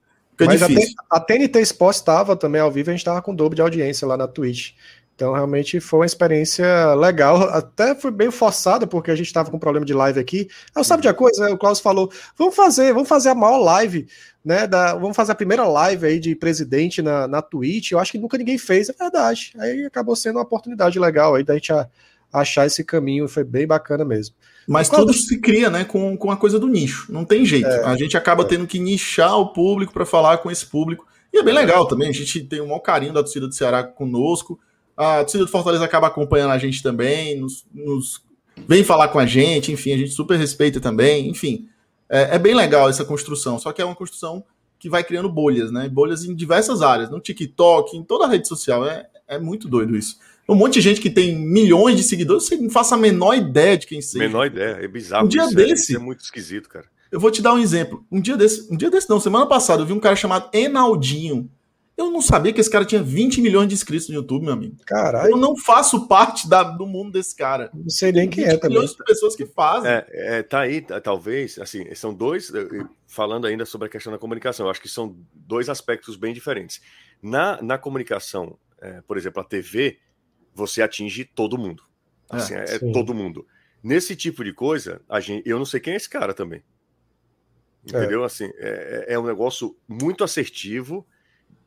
[0.41, 0.95] Mas difícil.
[1.11, 4.17] A, TNT Sports estava também ao vivo, a gente estava com dobro de audiência lá
[4.17, 4.73] na Twitch.
[5.19, 7.43] Então, realmente foi uma experiência legal.
[7.51, 10.49] Até foi meio forçada, porque a gente estava com problema de live aqui.
[10.77, 11.53] Eu sabe de uma coisa?
[11.53, 14.07] O Klaus falou: vamos fazer, vamos fazer a maior live
[14.45, 14.67] né?
[14.67, 17.91] Da, vamos fazer a primeira live aí de presidente na, na Twitch.
[17.91, 19.53] Eu acho que nunca ninguém fez, é verdade.
[19.59, 21.87] Aí acabou sendo uma oportunidade legal aí da gente a,
[22.33, 24.37] achar esse caminho, foi bem bacana mesmo.
[24.67, 27.13] Mas tudo se cria, né, com, com a coisa do nicho.
[27.13, 27.67] Não tem jeito.
[27.67, 28.47] É, a gente acaba é.
[28.47, 31.07] tendo que nichar o público para falar com esse público.
[31.33, 32.09] E é bem legal também.
[32.09, 34.59] A gente tem um maior carinho da torcida do Ceará conosco.
[34.99, 38.21] A torcida do Fortaleza acaba acompanhando a gente também, nos, nos
[38.67, 41.69] vem falar com a gente, enfim, a gente super respeita também, enfim.
[42.09, 44.43] É, é, bem legal essa construção, só que é uma construção
[44.77, 45.89] que vai criando bolhas, né?
[45.89, 48.85] Bolhas em diversas áreas, no TikTok, em toda a rede social.
[48.85, 50.19] É, é muito doido isso.
[50.49, 53.79] Um monte de gente que tem milhões de seguidores, você não faça a menor ideia
[53.79, 54.25] de quem seja.
[54.25, 55.27] Menor ideia, é bizarro.
[55.27, 55.93] Um dia isso, desse.
[55.93, 56.87] É, é muito esquisito, cara.
[57.13, 58.05] Eu vou te dar um exemplo.
[58.11, 61.49] Um dia desse, um dia desse não, semana passada eu vi um cara chamado Enaldinho.
[61.99, 64.77] Eu não sabia que esse cara tinha 20 milhões de inscritos no YouTube, meu amigo.
[64.87, 65.33] Caralho.
[65.33, 67.73] Eu não faço parte da, do mundo desse cara.
[67.75, 68.77] Não sei nem quem é também.
[68.77, 69.91] milhões de pessoas que fazem.
[69.91, 72.53] É, é, tá aí, talvez, assim, são dois,
[73.05, 76.81] falando ainda sobre a questão da comunicação, eu acho que são dois aspectos bem diferentes.
[77.21, 79.99] Na, na comunicação, é, por exemplo, a TV,
[80.55, 81.83] você atinge todo mundo.
[82.31, 83.45] Assim, é, é todo mundo.
[83.83, 86.63] Nesse tipo de coisa, a gente, eu não sei quem é esse cara também.
[87.93, 87.99] É.
[87.99, 88.23] Entendeu?
[88.23, 91.05] Assim, é, é um negócio muito assertivo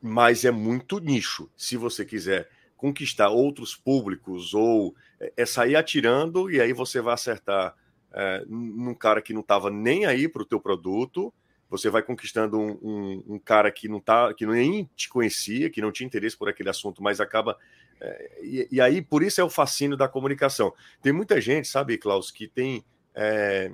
[0.01, 1.49] mas é muito nicho.
[1.55, 7.13] Se você quiser conquistar outros públicos ou é, é sair atirando e aí você vai
[7.13, 7.75] acertar
[8.11, 11.33] é, num cara que não estava nem aí para o teu produto,
[11.69, 15.81] você vai conquistando um, um, um, cara que não tá, que nem te conhecia, que
[15.81, 17.57] não tinha interesse por aquele assunto, mas acaba
[18.01, 20.73] é, e, e, aí por isso é o fascínio da comunicação.
[21.01, 22.83] Tem muita gente, sabe, Klaus, que tem
[23.13, 23.71] é,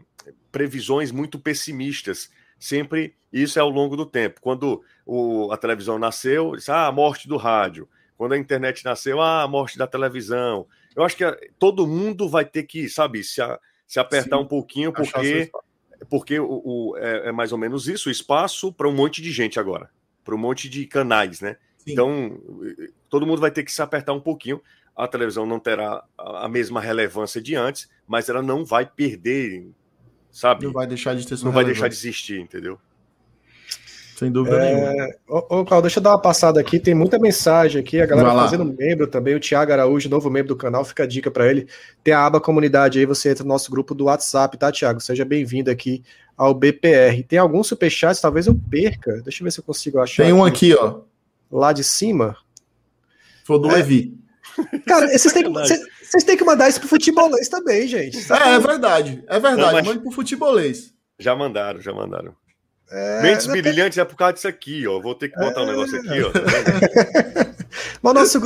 [0.52, 4.40] previsões muito pessimistas sempre isso é ao longo do tempo.
[4.42, 7.88] Quando o, a televisão nasceu, disse, ah, a morte do rádio.
[8.18, 10.66] Quando a internet nasceu, ah, a morte da televisão.
[10.96, 11.24] Eu acho que
[11.60, 15.52] todo mundo vai ter que, sabe, se, a, se apertar Sim, um pouquinho, porque,
[16.10, 19.60] porque o, o é, é, mais ou menos isso, espaço para um monte de gente
[19.60, 19.90] agora,
[20.24, 21.58] para um monte de canais, né?
[21.78, 21.92] Sim.
[21.94, 22.42] Então,
[23.10, 24.62] todo mundo vai ter que se apertar um pouquinho.
[24.96, 29.70] A televisão não terá a mesma relevância de antes, mas ela não vai perder
[30.38, 30.66] sabe?
[30.66, 32.78] Não vai deixar de ter Não vai deixar de existir, entendeu?
[34.16, 34.74] Sem dúvida é...
[34.74, 35.10] nenhuma.
[35.28, 36.80] Ô, ô, Claudio, deixa eu dar uma passada aqui.
[36.80, 38.00] Tem muita mensagem aqui.
[38.00, 39.36] A galera fazendo membro também.
[39.36, 41.68] O Thiago Araújo, novo membro do canal, fica a dica para ele.
[42.04, 43.06] Tem a aba comunidade aí.
[43.06, 45.02] Você entra no nosso grupo do WhatsApp, tá, Thiago?
[45.02, 46.04] Seja bem-vindo aqui
[46.36, 47.24] ao BPR.
[47.28, 49.22] Tem alguns superchats, talvez eu perca.
[49.24, 50.24] Deixa eu ver se eu consigo achar.
[50.24, 51.02] Tem um aqui, aqui ó.
[51.52, 52.38] Lá de cima.
[53.44, 53.74] Foi do é...
[53.74, 54.16] Levi.
[54.86, 58.18] Cara, vocês têm, que, vocês têm que mandar isso pro futebolês também, gente.
[58.32, 59.24] É, é verdade.
[59.28, 59.62] É verdade.
[59.62, 59.86] Não, mas...
[59.86, 60.94] Mande pro futebolês.
[61.20, 62.36] Já mandaram, já mandaram.
[62.90, 65.00] É, Mentes brilhantes é por causa disso aqui, ó.
[65.00, 65.64] Vou ter que botar é...
[65.64, 66.32] um negócio aqui, ó.
[68.02, 68.40] Mas nosso,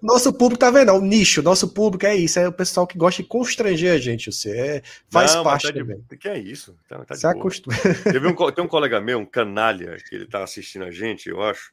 [0.00, 3.22] nosso público tá vendo, o nicho, nosso público é isso, é o pessoal que gosta
[3.22, 4.32] de constranger a gente.
[4.32, 6.02] Você é, faz Não, parte tá também.
[6.08, 6.76] De, que é isso?
[6.88, 7.76] Tá, tá Você acostuma.
[8.04, 11.42] Teve um, tem um colega meu, um canalha, que ele tá assistindo a gente, eu
[11.42, 11.72] acho.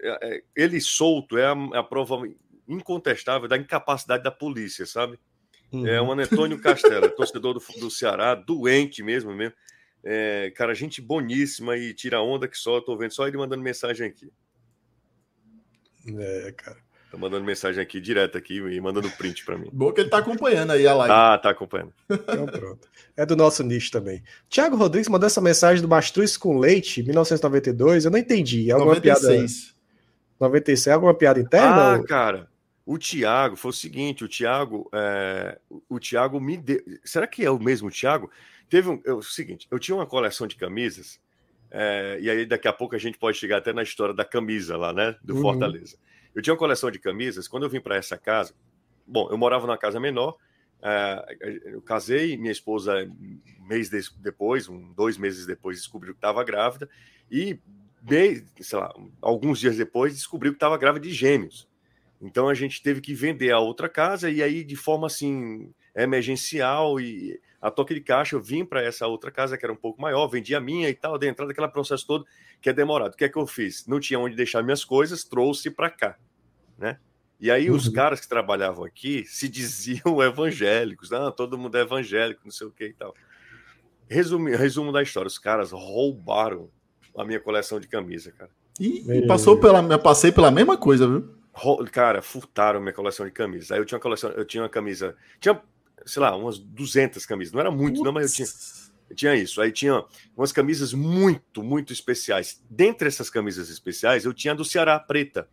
[0.00, 2.22] É, é, ele solto é a, é a prova
[2.72, 5.18] incontestável da incapacidade da polícia, sabe?
[5.72, 5.86] Uhum.
[5.86, 9.54] É o Antônio Castela, torcedor do, do Ceará, doente mesmo, mesmo.
[10.04, 13.62] É, cara, gente boníssima e tira onda que só, eu tô vendo só ele mandando
[13.62, 14.30] mensagem aqui.
[16.06, 16.78] É, cara.
[17.12, 19.68] Tá mandando mensagem aqui direto aqui e mandando print para mim.
[19.70, 21.14] Bom que ele tá acompanhando aí a live.
[21.14, 21.92] Ah, tá acompanhando.
[22.08, 22.88] Então pronto.
[23.14, 24.22] É do nosso nicho também.
[24.48, 28.06] Tiago Rodrigues mandou essa mensagem do Mastruz com Leite, 1992.
[28.06, 28.70] Eu não entendi.
[28.70, 29.28] É alguma 96.
[29.28, 29.76] piada.
[30.40, 30.86] 96.
[30.86, 31.92] É alguma piada interna?
[31.92, 32.04] Ah, ou...
[32.04, 32.48] cara.
[32.84, 36.82] O Tiago foi o seguinte: o Tiago, é, o Tiago me deu.
[37.04, 38.30] Será que é o mesmo Tiago?
[38.68, 39.00] Teve um.
[39.04, 41.20] É o seguinte: eu tinha uma coleção de camisas,
[41.70, 44.76] é, e aí daqui a pouco a gente pode chegar até na história da camisa
[44.76, 45.16] lá, né?
[45.22, 45.42] Do uhum.
[45.42, 45.96] Fortaleza.
[46.34, 47.46] Eu tinha uma coleção de camisas.
[47.46, 48.54] Quando eu vim para essa casa,
[49.06, 50.36] bom, eu morava numa casa menor.
[50.82, 53.08] É, eu casei, minha esposa,
[53.60, 56.88] mês depois, um, dois meses depois, descobriu que estava grávida.
[57.30, 57.58] E,
[58.00, 61.68] bem, sei lá, alguns dias depois, descobriu que estava grávida de gêmeos.
[62.22, 67.00] Então a gente teve que vender a outra casa e aí, de forma assim, emergencial
[67.00, 70.00] e a toque de caixa, eu vim para essa outra casa que era um pouco
[70.00, 72.24] maior, vendi a minha e tal, de entrada, aquele processo todo
[72.60, 73.14] que é demorado.
[73.14, 73.86] O que é que eu fiz?
[73.86, 76.16] Não tinha onde deixar minhas coisas, trouxe para cá,
[76.78, 76.98] né?
[77.40, 77.76] E aí uhum.
[77.76, 82.68] os caras que trabalhavam aqui se diziam evangélicos, não, todo mundo é evangélico, não sei
[82.68, 83.12] o que e tal.
[84.08, 86.70] Resumo, resumo da história, os caras roubaram
[87.16, 88.50] a minha coleção de camisa, cara.
[88.78, 91.41] E, e passou pela, eu passei pela mesma coisa, viu?
[91.90, 93.70] Cara, furtaram minha coleção de camisas.
[93.70, 95.60] Aí eu tinha uma coleção, eu tinha uma camisa, tinha,
[96.06, 97.52] sei lá, umas 200 camisas.
[97.52, 98.04] Não era muito, Ups.
[98.04, 98.48] não, mas eu tinha,
[99.10, 99.60] eu tinha isso.
[99.60, 100.02] Aí tinha
[100.36, 102.62] umas camisas muito, muito especiais.
[102.70, 105.46] Dentre essas camisas especiais, eu tinha a do Ceará preta,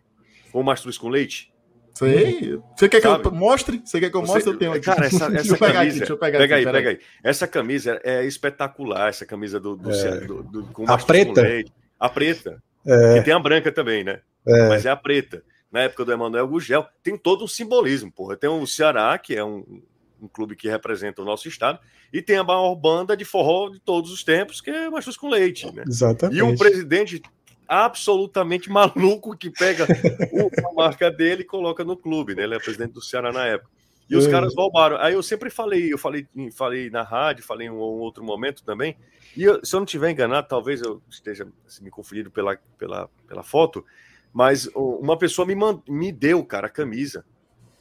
[0.52, 1.54] com mastruz com leite.
[1.94, 2.62] Sei.
[2.78, 3.26] Você quer que Sabe?
[3.26, 3.82] eu mostre?
[3.84, 4.44] Você quer que eu mostre?
[4.44, 4.86] Você, eu tenho aqui.
[4.86, 6.90] Cara, essa, essa deixa eu pegar camisa, aqui, deixa eu pegar pega aqui, aí, pega
[6.92, 7.00] aí.
[7.22, 10.22] Essa camisa é espetacular, essa camisa do, do, é.
[10.22, 11.42] do, do com a preta.
[11.42, 11.74] leite.
[12.00, 12.64] A preta.
[12.88, 13.18] É.
[13.18, 14.22] E tem a branca também, né?
[14.48, 14.70] É.
[14.70, 18.36] Mas é a preta na época do Emanuel Gugel, tem todo um simbolismo, porra.
[18.36, 19.82] Tem o Ceará, que é um,
[20.22, 21.80] um clube que representa o nosso estado,
[22.12, 25.30] e tem a maior banda de forró de todos os tempos, que é Machos com
[25.30, 25.84] Leite, né?
[25.88, 26.40] Exatamente.
[26.40, 27.22] E um presidente
[27.68, 32.44] absolutamente maluco que pega a marca dele e coloca no clube, né?
[32.44, 33.70] Ele é presidente do Ceará na época.
[34.10, 34.32] E os é.
[34.32, 34.98] caras roubaram.
[34.98, 38.98] Aí eu sempre falei, eu falei, falei na rádio, falei em um outro momento também.
[39.38, 43.08] E eu, se eu não tiver enganado, talvez eu esteja assim, me confundido pela, pela,
[43.28, 43.86] pela foto,
[44.34, 45.82] mas uma pessoa me, mand...
[45.88, 47.26] me deu, cara, a camisa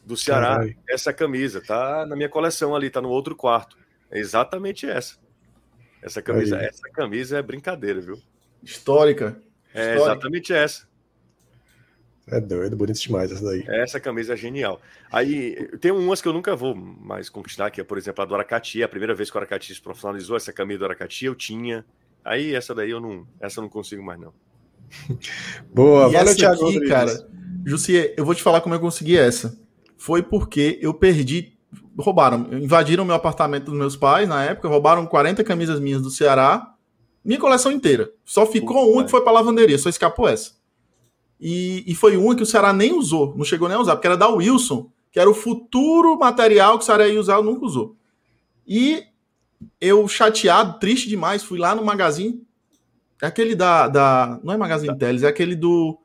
[0.05, 0.55] do Ceará.
[0.55, 0.77] Caralho.
[0.89, 3.77] Essa camisa tá na minha coleção ali, tá no outro quarto.
[4.11, 5.17] É exatamente essa.
[6.01, 6.67] Essa camisa, Aí.
[6.67, 8.21] essa camisa é brincadeira, viu?
[8.63, 9.41] Histórica.
[9.75, 10.03] É Histórica.
[10.03, 10.89] exatamente essa.
[12.31, 13.65] É doido, bonito demais essa daí.
[13.67, 14.81] Essa camisa é genial.
[15.11, 18.35] Aí tem umas que eu nunca vou mais conquistar, que é, por exemplo, a do
[18.35, 18.83] Aracati.
[18.83, 21.85] A primeira vez que o Aracati se profissionalizou, essa camisa do Aracati eu tinha.
[22.25, 24.35] Aí essa daí eu não, essa eu não consigo mais não.
[25.73, 26.69] Boa, e valeu, Thiago.
[26.69, 27.29] Aqui, cara,
[27.65, 29.59] Jussi, eu vou te falar como eu consegui essa.
[29.97, 31.55] Foi porque eu perdi.
[31.99, 36.75] Roubaram, invadiram meu apartamento dos meus pais na época, roubaram 40 camisas minhas do Ceará,
[37.25, 38.13] minha coleção inteira.
[38.25, 40.53] Só ficou Puta uma que foi para lavanderia, só escapou essa.
[41.41, 44.07] E, e foi uma que o Ceará nem usou, não chegou nem a usar, porque
[44.07, 47.97] era da Wilson, que era o futuro material que o Ceará ia usar, nunca usou.
[48.67, 49.03] E
[49.81, 52.47] eu, chateado, triste demais, fui lá no magazine,
[53.23, 53.89] é aquele da.
[53.89, 54.99] da não é Magazine tá.
[54.99, 55.99] Teles, é aquele do.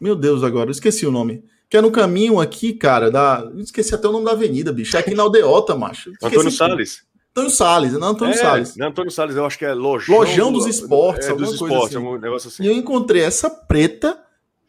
[0.00, 1.44] Meu Deus, agora, eu esqueci o nome.
[1.68, 3.50] Que é no caminho aqui, cara, da.
[3.56, 4.96] Esqueci até o nome da avenida, bicho.
[4.96, 6.10] É aqui na Aldeota, macho.
[6.12, 7.08] Esqueci Antônio Salles.
[7.38, 8.76] Antônio Salles, não Antônio é, Salles.
[8.76, 10.16] Não, Antônio Salles, eu acho que é Lojão.
[10.16, 11.96] Lojão dos Esportes, é, dos esportes, assim.
[11.96, 12.64] algum negócio assim.
[12.64, 14.18] E eu encontrei essa preta,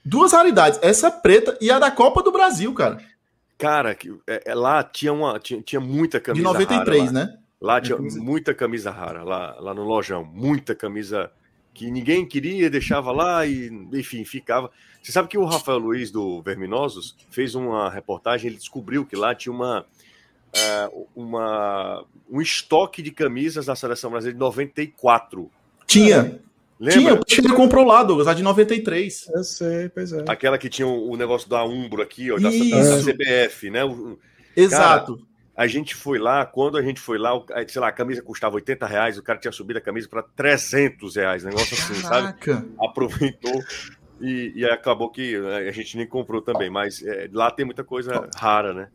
[0.06, 0.80] duas raridades.
[0.82, 3.00] Essa preta e a da Copa do Brasil, cara.
[3.58, 7.26] Cara, é, é, lá tinha, uma, tinha, tinha muita camisa De 93, rara, lá.
[7.26, 7.38] né?
[7.62, 10.24] Lá tinha muita camisa rara, lá, lá no Lojão.
[10.24, 11.32] Muita camisa
[11.74, 14.72] que ninguém queria, deixava lá e, enfim, ficava.
[15.02, 19.34] Você sabe que o Rafael Luiz do Verminosos fez uma reportagem, ele descobriu que lá
[19.34, 25.50] tinha uma, uh, uma um estoque de camisas da seleção brasileira de 94.
[25.88, 26.40] Tinha.
[26.80, 27.00] Lembra?
[27.00, 29.30] Tinha, o Chile comprou lá, Douglas, a de 93.
[29.34, 30.24] Eu sei, pois é.
[30.28, 33.84] Aquela que tinha o, o negócio da Umbro aqui, ó, da, da, CBF, né?
[33.84, 34.18] O,
[34.56, 35.18] Exato.
[35.18, 35.29] Cara,
[35.60, 37.32] a gente foi lá, quando a gente foi lá,
[37.67, 41.17] sei lá, a camisa custava 80 reais, o cara tinha subido a camisa para 300
[41.17, 42.54] reais, negócio assim, Caraca.
[42.56, 42.72] sabe?
[42.80, 43.62] Aproveitou
[44.22, 47.84] e, e, acabou que né, a gente nem comprou também, mas é, lá tem muita
[47.84, 48.88] coisa rara, né?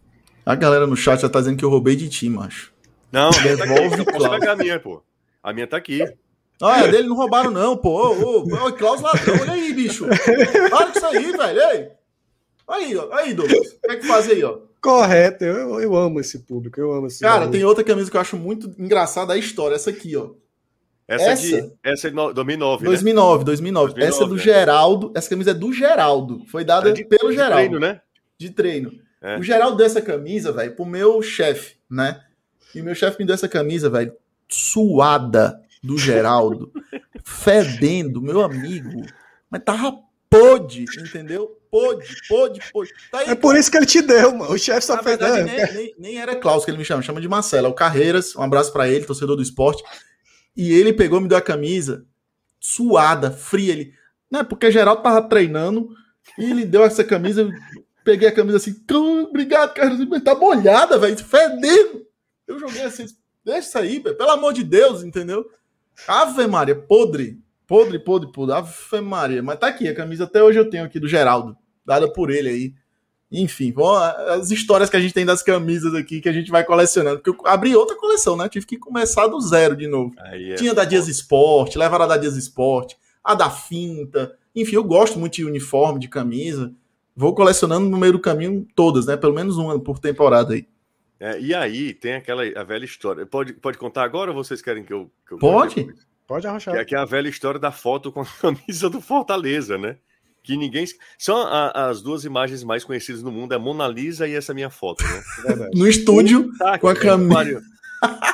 [0.46, 2.72] A galera no chat já tá dizendo que eu roubei de ti, macho.
[3.12, 5.02] Não, devolve, tá posso pegar a minha, pô.
[5.42, 6.02] A minha tá aqui.
[6.62, 7.90] Ah, é dele não roubaram, não, pô.
[7.90, 10.06] Ô, ô, ô Klaus ladrão, olha aí, bicho.
[10.06, 11.60] Para com isso aí, velho.
[11.60, 11.88] Ei.
[12.66, 13.12] Aí, ó.
[13.12, 13.66] Aí, Douglas.
[13.68, 14.60] O que é que faz aí, ó?
[14.84, 18.20] Correto, eu, eu amo esse público, eu amo esse Cara, tem outra camisa que eu
[18.20, 20.32] acho muito engraçada a história, essa aqui, ó.
[21.08, 23.44] Essa, essa, de, essa é de 2009, 2009, né?
[23.46, 24.02] 2009.
[24.02, 24.42] Essa é do né?
[24.42, 27.54] Geraldo, essa camisa é do Geraldo, foi dada é de, pelo de Geraldo.
[27.54, 28.02] Treino, né?
[28.36, 28.92] De treino.
[29.22, 29.38] É.
[29.38, 32.20] O Geraldo deu essa camisa, velho, pro meu chefe, né?
[32.74, 34.12] E o meu chefe me deu essa camisa, velho,
[34.46, 36.70] suada do Geraldo,
[37.24, 39.00] fedendo, meu amigo.
[39.50, 39.98] Mas tava
[40.34, 41.60] pôde, entendeu?
[41.70, 42.90] Pôde, pôde, pôde.
[43.10, 44.52] Tá aí, é por isso que ele te deu, mano.
[44.52, 45.16] O chefe só fez.
[45.16, 47.68] Verdade, nem, nem, nem, era Klaus que ele me chama, chama de Marcelo.
[47.68, 49.82] É o Carreiras, um abraço para ele, torcedor do esporte.
[50.56, 52.04] E ele pegou, me deu a camisa
[52.58, 53.72] suada, fria.
[53.72, 53.92] Ele,
[54.30, 54.42] né?
[54.42, 55.88] Porque Geraldo tava treinando
[56.38, 57.42] e ele deu essa camisa.
[57.42, 57.50] Eu
[58.04, 58.74] peguei a camisa assim,
[59.28, 62.04] obrigado, Carlos, tá molhada, velho, fedendo.
[62.46, 63.06] Eu joguei assim,
[63.44, 65.44] deixa isso aí, véio, pelo amor de Deus, entendeu?
[66.06, 69.42] Ave Maria, podre, podre, podre, podre, Ave Maria.
[69.42, 72.48] Mas tá aqui, a camisa até hoje eu tenho aqui do Geraldo, dada por ele
[72.48, 72.74] aí.
[73.30, 73.74] Enfim,
[74.28, 77.20] as histórias que a gente tem das camisas aqui que a gente vai colecionando.
[77.20, 78.48] Porque eu abri outra coleção, né?
[78.48, 80.14] tive que começar do zero de novo.
[80.18, 84.36] É Tinha da Dias Esporte, levaram a da Dias Esporte, a da Finta.
[84.54, 86.72] Enfim, eu gosto muito de uniforme, de camisa.
[87.16, 89.16] Vou colecionando no meio do caminho todas, né?
[89.16, 90.66] Pelo menos uma por temporada aí.
[91.18, 93.26] É, e aí tem aquela a velha história.
[93.26, 95.10] Pode, pode contar agora ou vocês querem que eu.
[95.26, 95.88] Que eu pode?
[96.26, 96.74] Pode arrochar.
[96.74, 99.96] Que é, que é a velha história da foto com a camisa do Fortaleza, né?
[100.44, 100.84] que ninguém.
[101.18, 104.54] São a, as duas imagens mais conhecidas no mundo, é a Mona Lisa e essa
[104.54, 105.70] minha foto, né?
[105.74, 107.62] no estúdio, Puta com a camisa.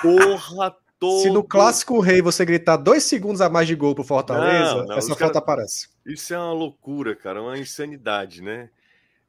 [0.03, 1.23] Porra toda.
[1.23, 4.87] Se no clássico rei você gritar dois segundos a mais de gol pro Fortaleza, não,
[4.87, 5.39] não, essa foto cara...
[5.39, 5.89] aparece.
[6.05, 8.69] Isso é uma loucura, cara, uma insanidade, né?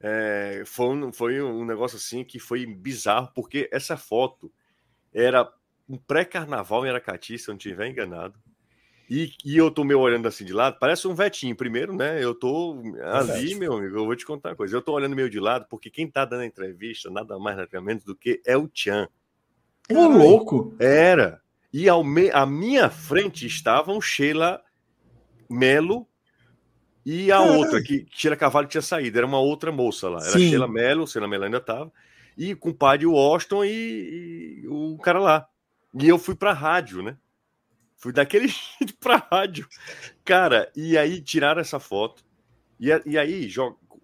[0.00, 4.52] É, foi, um, foi um negócio assim que foi bizarro, porque essa foto
[5.14, 5.48] era
[5.88, 8.34] um pré-carnaval em Aracati, se eu não estiver enganado.
[9.10, 11.54] E, e eu tô meio olhando assim de lado, parece um vetinho.
[11.54, 12.22] Primeiro, né?
[12.22, 14.76] Eu tô ali, meu amigo, eu vou te contar uma coisa.
[14.76, 17.80] Eu tô olhando meio de lado, porque quem tá dando a entrevista, nada mais, nada
[17.80, 19.08] menos do que é o Tchan.
[19.90, 20.74] Ô, louco!
[20.78, 21.42] Era.
[21.72, 24.62] E ao me, à minha frente estavam Sheila
[25.48, 26.06] Melo
[27.04, 30.20] e a outra, que Sheila Cavalho tinha saído, era uma outra moça lá.
[30.20, 30.50] Era Sim.
[30.50, 31.92] Sheila Melo, Sheila Melo ainda tava.
[32.36, 35.46] E com o pai de Washington e, e o cara lá.
[35.94, 37.16] E eu fui pra rádio, né?
[38.02, 39.68] Fui daquele jeito pra rádio.
[40.24, 42.24] Cara, e aí tiraram essa foto.
[42.78, 43.48] E, e aí,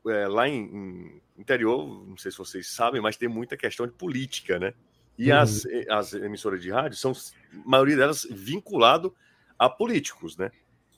[0.06, 3.92] é, lá em, em, interior, não sei se vocês sabem, mas tem muita questão de
[3.92, 4.72] política, né?
[5.18, 5.38] E uhum.
[5.38, 9.12] as, as emissoras de rádio são, a maioria delas, vinculado
[9.58, 10.52] a políticos, né?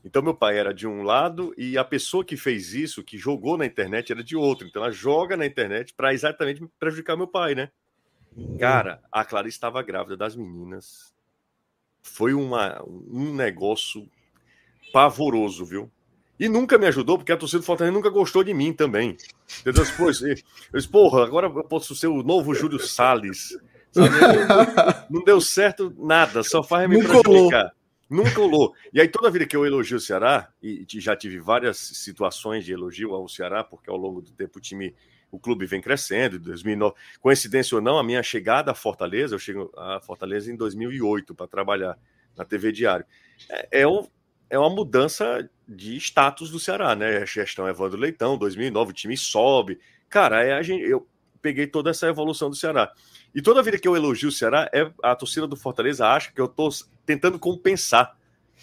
[0.04, 3.56] Então, meu pai era de um lado e a pessoa que fez isso, que jogou
[3.56, 4.66] na internet, era de outro.
[4.68, 7.70] Então, ela joga na internet para exatamente prejudicar meu pai, né?
[8.36, 8.58] Uhum.
[8.58, 11.18] Cara, a Clarice estava grávida das meninas
[12.02, 14.08] foi uma, um negócio
[14.92, 15.90] pavoroso, viu?
[16.38, 19.16] E nunca me ajudou, porque a torcida do Fortaleza nunca gostou de mim também.
[19.60, 19.84] Entendeu?
[19.98, 20.34] Eu
[20.72, 23.50] disse, porra, agora eu posso ser o novo Júlio Salles.
[25.10, 27.74] Não deu certo nada, só faz me Nunca prejudicar.
[28.08, 28.24] Colou.
[28.24, 28.74] Nunca colou.
[28.92, 32.72] E aí, toda vida que eu elogio o Ceará, e já tive várias situações de
[32.72, 34.94] elogio ao Ceará, porque ao longo do tempo o time
[35.30, 36.94] o clube vem crescendo, 2009.
[37.20, 41.46] Coincidência ou não, a minha chegada à Fortaleza, eu chego à Fortaleza em 2008 para
[41.46, 41.98] trabalhar
[42.36, 43.04] na TV Diário.
[43.48, 44.06] É, é, um,
[44.48, 47.18] é uma mudança de status do Ceará, né?
[47.18, 49.78] A gestão Evandro Leitão, 2009, o time sobe.
[50.08, 51.06] Cara, é a gente, eu
[51.40, 52.92] peguei toda essa evolução do Ceará.
[53.34, 56.40] E toda vida que eu elogio o Ceará, é, a torcida do Fortaleza acha que
[56.40, 56.68] eu estou
[57.06, 58.16] tentando compensar,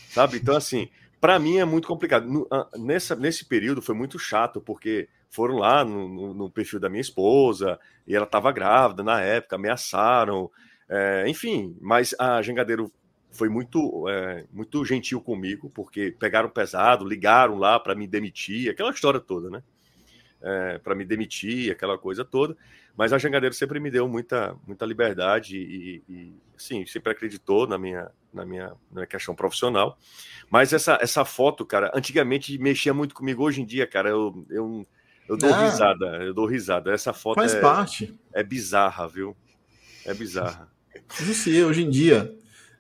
[0.10, 0.38] sabe?
[0.38, 2.28] Então, assim, para mim é muito complicado.
[2.28, 6.90] No, nessa, nesse período foi muito chato, porque foram lá no, no, no perfil da
[6.90, 10.50] minha esposa e ela estava grávida na época, ameaçaram,
[10.90, 11.76] é, enfim.
[11.82, 12.92] Mas a Jangadeiro
[13.32, 18.92] foi muito, é, muito gentil comigo, porque pegaram pesado, ligaram lá para me demitir, aquela
[18.92, 19.64] história toda, né?
[20.42, 22.56] É, para me demitir, aquela coisa toda.
[22.96, 27.78] Mas a Jangadeiro sempre me deu muita, muita liberdade e, e sim, sempre acreditou na
[27.78, 29.98] minha, na minha, na minha questão profissional.
[30.50, 33.44] Mas essa, essa foto, cara, antigamente mexia muito comigo.
[33.44, 34.86] Hoje em dia, cara, eu, eu
[35.28, 36.92] eu dou ah, risada, eu dou risada.
[36.92, 38.18] Essa foto faz é, parte.
[38.34, 39.36] É bizarra, viu?
[40.06, 40.70] É bizarra.
[41.20, 42.34] Não sei, hoje em dia,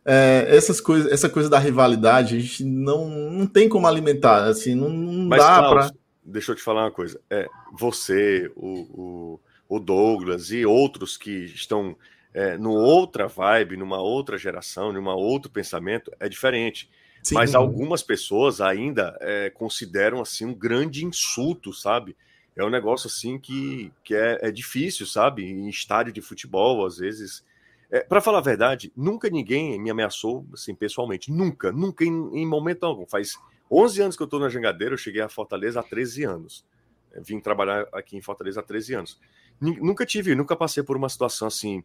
[0.05, 4.73] é, essas coisas, essa coisa da rivalidade, a gente não, não tem como alimentar, assim,
[4.73, 5.91] não, não Mas, dá para.
[6.23, 7.19] Deixa eu te falar uma coisa.
[7.29, 11.95] É, você, o, o, o Douglas e outros que estão
[12.33, 16.89] é, numa outra vibe, numa outra geração, numa outro pensamento, é diferente.
[17.23, 17.35] Sim.
[17.35, 22.15] Mas algumas pessoas ainda é, consideram assim um grande insulto, sabe?
[22.57, 25.45] É um negócio assim que, que é, é difícil, sabe?
[25.45, 27.45] Em estádio de futebol, às vezes.
[27.89, 31.31] É, para falar a verdade, nunca ninguém me ameaçou assim pessoalmente.
[31.31, 33.05] Nunca, nunca em, em momento algum.
[33.05, 33.37] Faz
[33.71, 36.65] 11 anos que eu estou na Jangadeira, eu cheguei a Fortaleza há 13 anos.
[37.13, 39.19] Eu vim trabalhar aqui em Fortaleza há 13 anos.
[39.59, 41.83] Nunca tive, nunca passei por uma situação assim,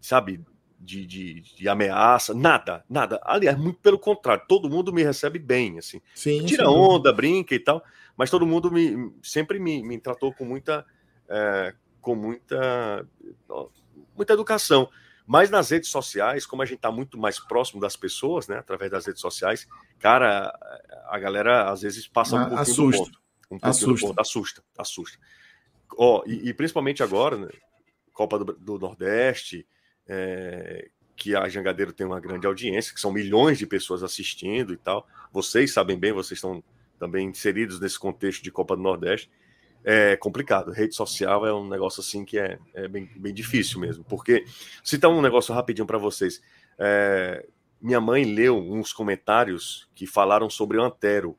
[0.00, 0.40] sabe,
[0.80, 3.20] de, de, de, ameaça, nada, nada.
[3.24, 6.00] Aliás, muito pelo contrário, todo mundo me recebe bem, assim.
[6.14, 6.70] Sim, Tira sim.
[6.70, 7.82] onda, brinca e tal,
[8.16, 10.84] mas todo mundo me, sempre me, me tratou com muita,
[11.28, 13.06] é, com muita,
[14.16, 14.88] muita educação.
[15.26, 18.90] Mas nas redes sociais, como a gente está muito mais próximo das pessoas, né, através
[18.90, 19.66] das redes sociais,
[19.98, 20.52] cara,
[21.08, 23.04] a galera às vezes passa um pouquinho assusta.
[23.04, 23.24] do ponto.
[23.50, 24.06] Um assusta.
[24.06, 25.18] Ponto, assusta, assusta.
[25.96, 27.48] Ó, e, e principalmente agora, né,
[28.12, 29.66] Copa do, do Nordeste,
[30.06, 34.76] é, que a Jangadeiro tem uma grande audiência, que são milhões de pessoas assistindo e
[34.76, 35.06] tal.
[35.32, 36.62] Vocês sabem bem, vocês estão
[37.04, 39.30] também inseridos nesse contexto de Copa do Nordeste.
[39.84, 40.70] É complicado.
[40.72, 44.02] Rede social é um negócio assim que é, é bem, bem difícil mesmo.
[44.04, 44.46] Porque,
[44.82, 46.40] citar um negócio rapidinho para vocês.
[46.78, 47.46] É,
[47.78, 51.36] minha mãe leu uns comentários que falaram sobre o Antero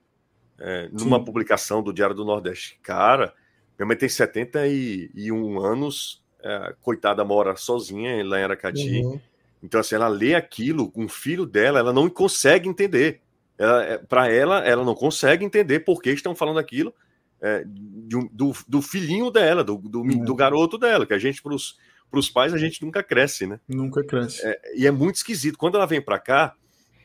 [0.59, 1.25] é, numa Sim.
[1.25, 2.79] publicação do Diário do Nordeste.
[2.83, 3.33] Cara,
[3.75, 9.01] minha mãe tem 71 anos, é, coitada, mora sozinha lá em Aracati.
[9.01, 9.19] Uhum.
[9.63, 13.21] Então, assim, ela lê aquilo, um filho dela, ela não consegue entender.
[13.57, 16.93] É, Para ela, ela não consegue entender por que estão falando aquilo
[17.41, 20.15] é, de, do, do, filhinho dela, do, do, é.
[20.15, 23.59] do, garoto dela, que a gente, para os pais, a gente nunca cresce, né?
[23.67, 24.45] Nunca cresce.
[24.45, 25.57] É, e é muito esquisito.
[25.57, 26.55] Quando ela vem para cá,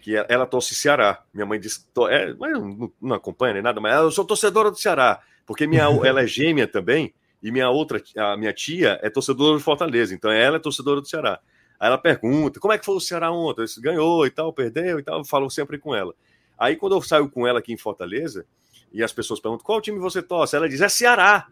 [0.01, 3.81] que ela, ela torce Ceará, minha mãe disse, é, mas não, não acompanha nem nada,
[3.81, 8.03] mas eu sou torcedora do Ceará, porque minha, ela é gêmea também, e minha outra,
[8.17, 11.41] a minha tia é torcedora do Fortaleza, então ela é torcedora do Ceará.
[11.79, 13.65] Aí ela pergunta, como é que foi o Ceará ontem?
[13.79, 16.15] Ganhou e tal, perdeu e tal, eu falo sempre com ela.
[16.61, 18.45] Aí quando eu saio com ela aqui em Fortaleza,
[18.93, 20.55] e as pessoas perguntam, qual time você torce?
[20.55, 21.49] Ela diz, é Ceará.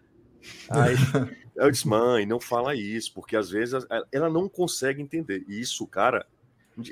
[0.69, 0.95] Aí
[1.57, 5.45] eu disse, mãe, não fala isso, porque às vezes ela não consegue entender.
[5.49, 6.27] E isso, cara,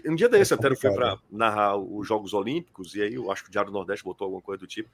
[0.07, 3.31] um dia desse é até eu fui para narrar os Jogos Olímpicos, e aí eu
[3.31, 4.89] acho que o Diário do Nordeste botou alguma coisa do tipo.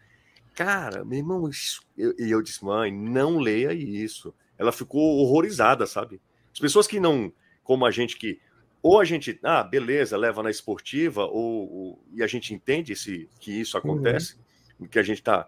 [0.54, 4.34] Cara, meu irmão, e eu, eu disse, mãe, não leia isso.
[4.58, 6.20] Ela ficou horrorizada, sabe?
[6.52, 8.40] As pessoas que não como a gente que
[8.82, 13.28] ou a gente, ah, beleza, leva na esportiva, ou, ou e a gente entende esse,
[13.38, 14.36] que isso acontece,
[14.80, 14.88] uhum.
[14.88, 15.46] que a gente tá,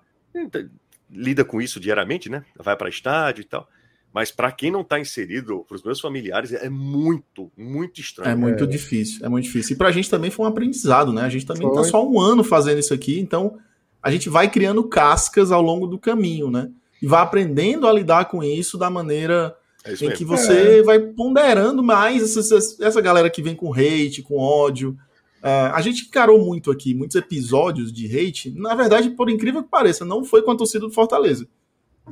[0.50, 0.64] tá,
[1.10, 2.44] lida com isso diariamente, né?
[2.56, 3.68] Vai para estádio e tal.
[4.12, 8.30] Mas para quem não está inserido, para os meus familiares, é muito, muito estranho.
[8.30, 8.66] É muito é.
[8.68, 9.74] difícil, é muito difícil.
[9.74, 11.22] E para a gente também foi um aprendizado, né?
[11.22, 13.58] A gente também está só um ano fazendo isso aqui, então
[14.00, 16.70] a gente vai criando cascas ao longo do caminho, né?
[17.02, 20.12] E vai aprendendo a lidar com isso da maneira é em mesmo.
[20.12, 20.82] que você é.
[20.82, 24.96] vai ponderando mais essa, essa galera que vem com hate, com ódio.
[25.42, 28.50] Uh, a gente encarou muito aqui, muitos episódios de hate.
[28.50, 31.46] Na verdade, por incrível que pareça, não foi com a torcida do Fortaleza.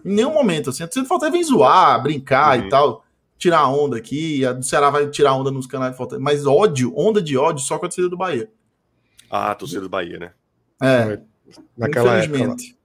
[0.04, 0.82] Em nenhum momento, assim.
[0.82, 2.66] A torcida do Fortaleza vem zoar, brincar uhum.
[2.66, 3.04] e tal,
[3.38, 4.44] tirar onda aqui.
[4.44, 6.22] A do Ceará vai tirar onda nos canais do Fortaleza.
[6.22, 8.50] Mas ódio, onda de ódio, só com a torcida do Bahia.
[9.30, 10.32] Ah, a torcida do Bahia, né?
[10.82, 11.18] É.
[11.74, 12.66] Naquela Infelizmente.
[12.66, 12.81] Época,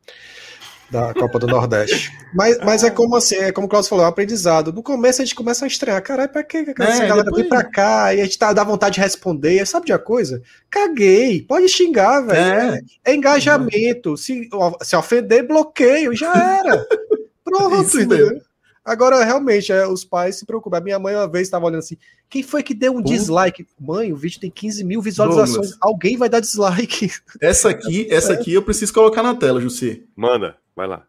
[0.89, 2.11] da Copa do Nordeste.
[2.33, 4.71] Mas, mas é como assim, é como o Claudio falou, é um aprendizado.
[4.71, 7.41] No começo a gente começa a estranhar, caralho, pra que essa é, galera depois...
[7.41, 10.41] vem pra cá e a gente tá, dá vontade de responder, sabe de uma coisa?
[10.69, 12.75] Caguei, pode xingar, velho.
[12.75, 12.81] É.
[13.05, 13.15] é.
[13.15, 14.15] engajamento.
[14.17, 14.49] Se,
[14.81, 16.85] se ofender, bloqueio, já era.
[17.43, 18.41] Pronto, entendeu?
[18.87, 20.77] Agora, realmente, é, os pais se preocupam.
[20.77, 21.97] A minha mãe uma vez estava olhando assim:
[22.29, 23.67] quem foi que deu um dislike?
[23.77, 25.71] Mãe, o vídeo tem 15 mil visualizações.
[25.71, 25.77] Douglas.
[25.81, 27.11] Alguém vai dar dislike.
[27.41, 30.07] Essa aqui, essa aqui eu preciso colocar na tela, Jussi.
[30.15, 30.55] Manda.
[30.73, 31.05] Vai lá.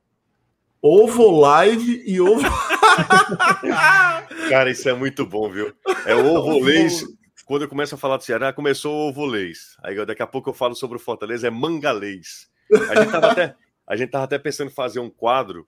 [0.82, 2.42] Ovo Live e Ovo.
[4.50, 5.72] Cara, isso é muito bom, viu?
[6.04, 7.06] É ovo leis.
[7.44, 9.76] Quando eu começo a falar do Ceará, começou o ovo leis.
[9.84, 12.48] Aí daqui a pouco eu falo sobre o Fortaleza, é mangalês.
[12.90, 13.54] A gente tava até,
[13.86, 15.64] a gente tava até pensando em fazer um quadro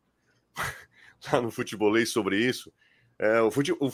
[1.33, 2.73] lá no futebolês sobre isso.
[3.19, 3.91] É, o fute, o,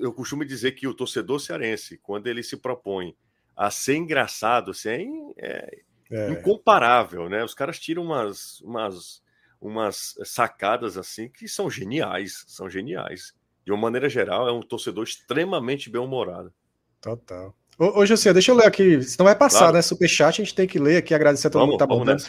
[0.00, 3.16] eu costumo dizer que o torcedor cearense, quando ele se propõe
[3.56, 5.80] a ser engraçado, assim, é,
[6.10, 6.30] é.
[6.30, 7.42] incomparável, né?
[7.42, 9.22] Os caras tiram umas, umas,
[9.60, 13.34] umas sacadas assim que são geniais, são geniais.
[13.64, 16.52] De uma maneira geral, é um torcedor extremamente bem-humorado.
[17.00, 17.54] Total.
[17.78, 19.74] Ô, ô José, deixa eu ler aqui, senão vai passar, claro.
[19.74, 19.82] né?
[19.82, 22.24] Superchat, a gente tem que ler aqui, agradecer a todo vamos, mundo que tá botando.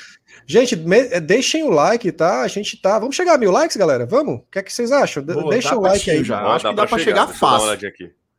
[0.45, 2.41] Gente, me, é, deixem o like, tá?
[2.41, 2.99] A gente tá.
[2.99, 4.05] Vamos chegar a mil likes, galera?
[4.05, 4.39] Vamos?
[4.39, 5.23] O que é que vocês acham?
[5.23, 6.23] Boa, Deixa o like aí.
[6.23, 6.41] Já.
[6.41, 7.77] Acho que dá pra chegar, chegar fácil.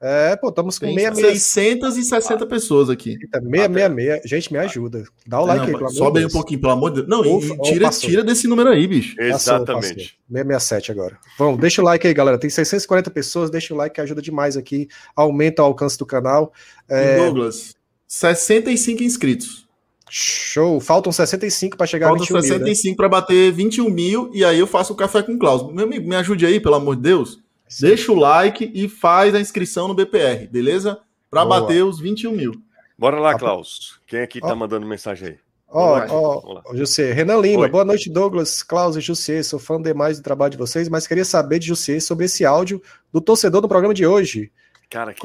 [0.00, 1.30] É, pô, estamos com meia, meia...
[1.30, 3.18] 660 ah, pessoas aqui.
[3.20, 4.22] Eita, meia, meia, meia.
[4.24, 5.02] Gente, me ajuda.
[5.26, 7.08] Dá o like não, aí, pelo Sobe aí um pouquinho, pelo amor de Deus.
[7.08, 9.20] Não, Ufa, e tira, tira desse número aí, bicho.
[9.20, 10.16] Exatamente.
[10.30, 11.18] 667 agora.
[11.36, 12.38] Vamos, deixa o like aí, galera.
[12.38, 14.88] Tem 640 pessoas, deixa o like que ajuda demais aqui.
[15.16, 16.52] Aumenta o alcance do canal.
[16.88, 17.16] É...
[17.16, 17.74] Douglas,
[18.06, 19.66] 65 inscritos.
[20.08, 20.80] Show.
[20.80, 22.96] Faltam 65 para chegar Faltam a 21 Faltam 65 né?
[22.96, 25.70] para bater 21 mil e aí eu faço o café com o Klaus.
[25.72, 27.40] Meu amigo, me ajude aí, pelo amor de Deus.
[27.80, 31.00] Deixa o like e faz a inscrição no BPR, beleza?
[31.30, 32.52] Para bater os 21 mil.
[32.98, 34.00] Bora lá, Klaus.
[34.06, 35.38] Quem aqui tá mandando mensagem aí?
[35.70, 37.68] Ó, ó, José, Renan Lima, Oi.
[37.68, 39.42] boa noite, Douglas, Klaus e José.
[39.42, 42.82] Sou fã demais do trabalho de vocês, mas queria saber de José sobre esse áudio
[43.12, 44.50] do torcedor do programa de hoje.
[44.88, 45.20] Cara, que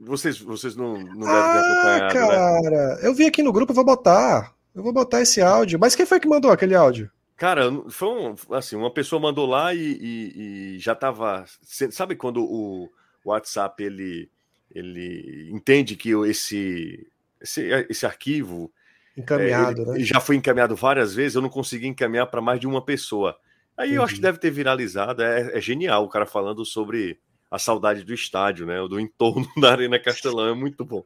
[0.00, 2.20] vocês, vocês não, não ah, devem ter acompanhado, né?
[2.20, 3.00] cara, né?
[3.02, 4.52] eu vi aqui no grupo, eu vou botar.
[4.74, 5.78] Eu vou botar esse áudio.
[5.78, 7.08] Mas quem foi que mandou aquele áudio?
[7.36, 11.44] Cara, foi um, assim, uma pessoa mandou lá e, e, e já estava.
[11.90, 12.88] Sabe quando o
[13.24, 14.30] WhatsApp ele,
[14.70, 17.06] ele entende que esse,
[17.40, 18.72] esse, esse arquivo
[19.16, 20.04] encaminhado, é, ele, né?
[20.04, 23.36] Já foi encaminhado várias vezes, eu não consegui encaminhar para mais de uma pessoa.
[23.76, 23.96] Aí Entendi.
[23.96, 25.22] eu acho que deve ter viralizado.
[25.22, 27.18] É, é, genial o cara falando sobre
[27.50, 28.76] a saudade do estádio, né?
[28.88, 30.48] Do entorno da Arena Castelão.
[30.48, 31.04] É muito bom.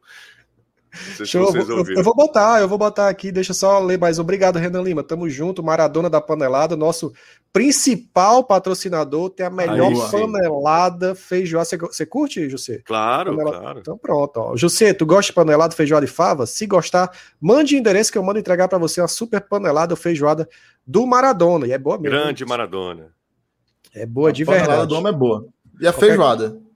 [1.23, 4.17] Show, eu, eu, vou botar, eu vou botar aqui, deixa só ler mais.
[4.17, 5.03] Obrigado, Renan Lima.
[5.03, 7.13] Tamo junto, Maradona da Panelada, nosso
[7.53, 11.65] principal patrocinador, tem a melhor Aí, panelada feijoada.
[11.65, 12.81] Você, você curte, José?
[12.85, 13.59] Claro, panelada.
[13.59, 13.79] claro.
[13.79, 14.57] Então pronto, ó.
[14.57, 16.45] José, tu gosta de panelada, feijoada e fava?
[16.45, 20.49] Se gostar, mande o endereço que eu mando entregar para você uma super panelada feijoada
[20.85, 21.67] do Maradona.
[21.67, 22.17] E é boa mesmo.
[22.17, 23.13] Grande Maradona.
[23.93, 24.63] É boa a de verdade.
[24.63, 25.47] A panelada do homem é boa.
[25.79, 26.07] E a Qualquer...
[26.07, 26.68] feijoada?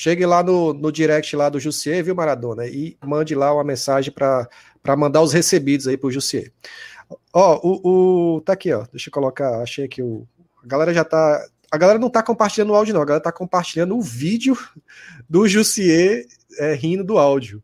[0.00, 2.68] Chegue lá no, no direct lá do Jussier, viu, Maradona?
[2.68, 4.48] E mande lá uma mensagem para
[4.96, 6.52] mandar os recebidos aí pro Jussier.
[7.32, 8.40] Ó, o, o.
[8.42, 8.84] Tá aqui, ó.
[8.92, 9.60] Deixa eu colocar.
[9.60, 10.24] Achei aqui o.
[10.62, 11.44] A galera já tá.
[11.68, 13.02] A galera não tá compartilhando o áudio, não.
[13.02, 14.56] A galera tá compartilhando o vídeo
[15.28, 16.26] do Jussier
[16.60, 17.60] é, rindo do áudio.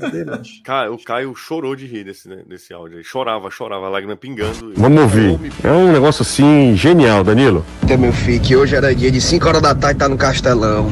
[0.00, 0.24] Cadê,
[0.64, 2.96] Cara, o Caio chorou de rir desse, né, desse áudio.
[2.96, 4.72] Ele chorava, chorava, lágrima pingando.
[4.74, 5.38] Vamos ouvir.
[5.62, 7.66] É um negócio assim genial, Danilo.
[7.98, 10.90] Meu filho, que hoje era dia de 5 horas da tarde, tá no Castelão.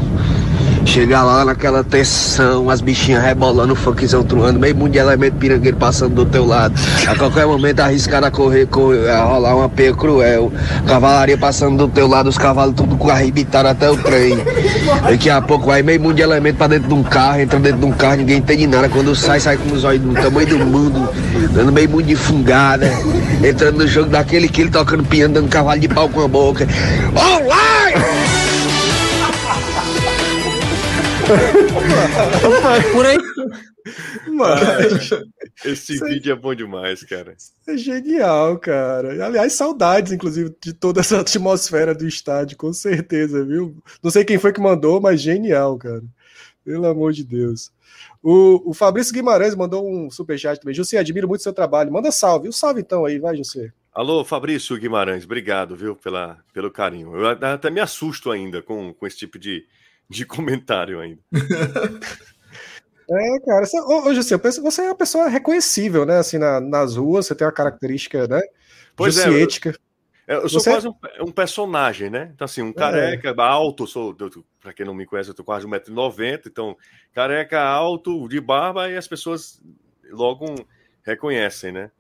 [0.85, 5.77] Chegar lá naquela tensão, as bichinhas rebolando, o funkzão truando, meio mundo de elemento pirangueiro
[5.77, 6.75] passando do teu lado.
[7.09, 10.53] A qualquer momento arriscar a correr, correr a rolar uma peia cruel.
[10.87, 14.37] Cavalaria passando do teu lado, os cavalos tudo arrebitaram até o trem.
[15.03, 17.81] Daqui a pouco vai meio mundo de elemento pra dentro de um carro, entra dentro
[17.81, 18.89] de um carro, ninguém entende nada.
[18.89, 21.09] Quando sai, sai com os olhos do tamanho do mundo,
[21.53, 22.93] dando meio mundo de fungada.
[23.43, 26.69] Entrando no jogo daquele que ele tocando piano, dando cavalo de pau com a boca.
[27.15, 28.24] Olá!
[32.93, 33.17] Por aí.
[34.29, 35.11] Mas,
[35.65, 36.33] esse Isso vídeo é...
[36.33, 37.37] é bom demais, cara.
[37.67, 39.25] É genial, cara.
[39.25, 43.77] Aliás, saudades, inclusive, de toda essa atmosfera do estádio, com certeza, viu?
[44.03, 46.03] Não sei quem foi que mandou, mas genial, cara.
[46.65, 47.71] Pelo amor de Deus.
[48.23, 50.75] O, o Fabrício Guimarães mandou um superchat também.
[50.75, 51.93] José, admiro muito seu trabalho.
[51.93, 52.49] Manda salve.
[52.49, 53.71] O salve então aí, vai, José.
[53.93, 57.15] Alô, Fabrício Guimarães, obrigado, viu, pela, pelo carinho.
[57.15, 59.65] Eu até me assusto ainda com, com esse tipo de,
[60.09, 61.21] de comentário ainda.
[63.11, 66.19] É, cara, você, hoje assim, eu penso, você é uma pessoa reconhecível, né?
[66.19, 68.41] Assim, na, nas ruas, você tem uma característica, né?
[68.97, 69.75] Pois é, ética.
[70.27, 70.71] Eu, eu sou você...
[70.71, 72.31] quase um, um, personagem, né?
[72.35, 72.73] Então, assim, um é.
[72.73, 73.35] careca é.
[73.43, 74.17] alto, sou,
[74.59, 76.77] para quem não me conhece, eu tô quase 1,90m, então,
[77.13, 79.61] careca alto, de barba, e as pessoas
[80.11, 80.47] logo
[81.03, 81.91] reconhecem, né?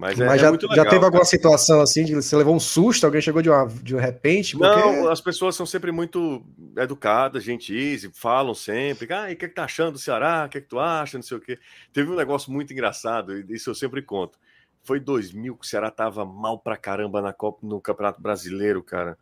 [0.00, 2.58] Mas, é, Mas já, é legal, já, teve alguma situação assim de você levou um
[2.58, 4.56] susto, alguém chegou de, uma, de repente?
[4.56, 4.80] Porque...
[4.80, 6.42] Não, as pessoas são sempre muito
[6.74, 10.46] educadas, gentis, falam sempre, ah, o que, é que tá achando do Ceará?
[10.46, 11.18] O que, é que tu acha?
[11.18, 11.58] Não sei o quê.
[11.92, 14.38] Teve um negócio muito engraçado, e isso eu sempre conto.
[14.82, 19.18] Foi 2000 que o Ceará tava mal pra caramba na Copa, no Campeonato Brasileiro, cara.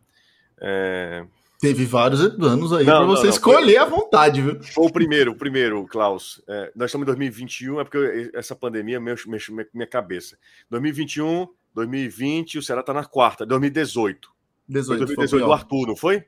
[0.61, 1.25] É...
[1.59, 4.63] Teve vários anos aí para você não, escolher foi, à vontade, viu?
[4.63, 6.41] Foi o primeiro, o primeiro, Klaus.
[6.47, 10.37] É, nós estamos em 2021, é porque essa pandemia mexe, mexe minha cabeça.
[10.69, 13.45] 2021, 2020, o Ceará tá na quarta.
[13.45, 14.31] 2018.
[14.69, 16.23] 18, foi 2018 foi do Arthur, não foi?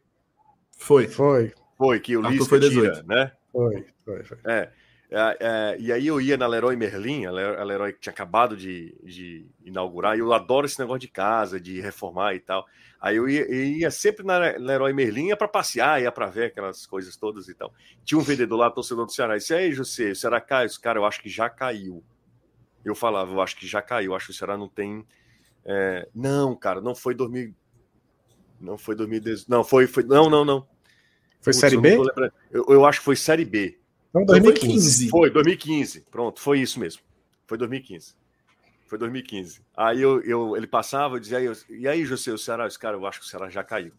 [0.78, 1.08] Foi.
[1.08, 1.54] Foi.
[1.78, 3.32] Foi, que o Lisca tira, né?
[3.54, 4.38] Foi, foi, foi.
[4.44, 4.70] É.
[5.14, 8.96] É, é, e aí eu ia na Leroy Merlin, a Leroy que tinha acabado de,
[9.04, 12.66] de, inaugurar, e eu adoro esse negócio de casa, de reformar e tal.
[13.00, 16.46] Aí eu ia, eu ia sempre na Leroy Merlin, ia para passear, ia para ver
[16.46, 17.74] aquelas coisas todas e tal.
[18.06, 20.68] Tinha um vendedor lá, torcedor do Ceará, e disse, aí, José, o Ceará caiu?
[20.68, 22.02] Esse cara, eu acho que já caiu.
[22.86, 25.06] Eu falava, eu acho que já caiu, eu acho que o Ceará não tem...
[25.66, 26.08] É...
[26.16, 27.54] Não, cara, não foi 2000...
[28.62, 29.48] Não foi 2010...
[29.48, 29.88] Não, foi...
[29.88, 30.04] foi...
[30.04, 30.62] Não, não, não.
[31.42, 31.98] Foi Putz, Série B?
[32.50, 33.81] Eu, eu acho que foi Série B.
[34.12, 35.10] Então, 2015.
[35.10, 36.06] Foi 2015.
[36.12, 37.02] Pronto, foi isso mesmo.
[37.48, 38.14] Foi 2015.
[38.88, 39.62] Foi 2015.
[39.76, 41.40] Aí eu, eu, ele passava, eu dizia,
[41.70, 43.94] e aí, José, o Ceará, esse cara, eu acho que o Ceará já caiu.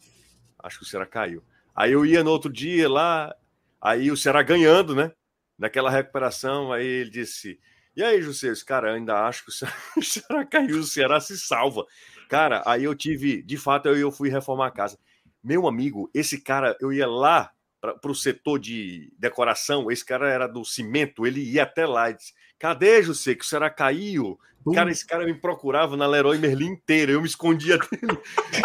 [0.62, 1.42] Acho que o Ceará caiu.
[1.74, 3.34] Aí eu ia no outro dia lá,
[3.80, 5.10] aí o Ceará ganhando, né?
[5.58, 7.58] Naquela recuperação, aí ele disse:
[7.96, 10.84] E aí, José, esse cara, eu ainda acho que o Ceará, o Ceará caiu, o
[10.84, 11.86] Ceará se salva.
[12.28, 14.98] Cara, aí eu tive, de fato, eu, eu fui reformar a casa.
[15.42, 17.50] Meu amigo, esse cara, eu ia lá
[17.82, 22.14] para o setor de decoração, esse cara era do cimento, ele ia até lá e
[22.14, 23.34] disse: Cadê, José?
[23.34, 24.38] Que o Ceará caiu?
[24.72, 28.16] Cara, esse cara me procurava na Leroy Merlin inteira, eu me escondia dele.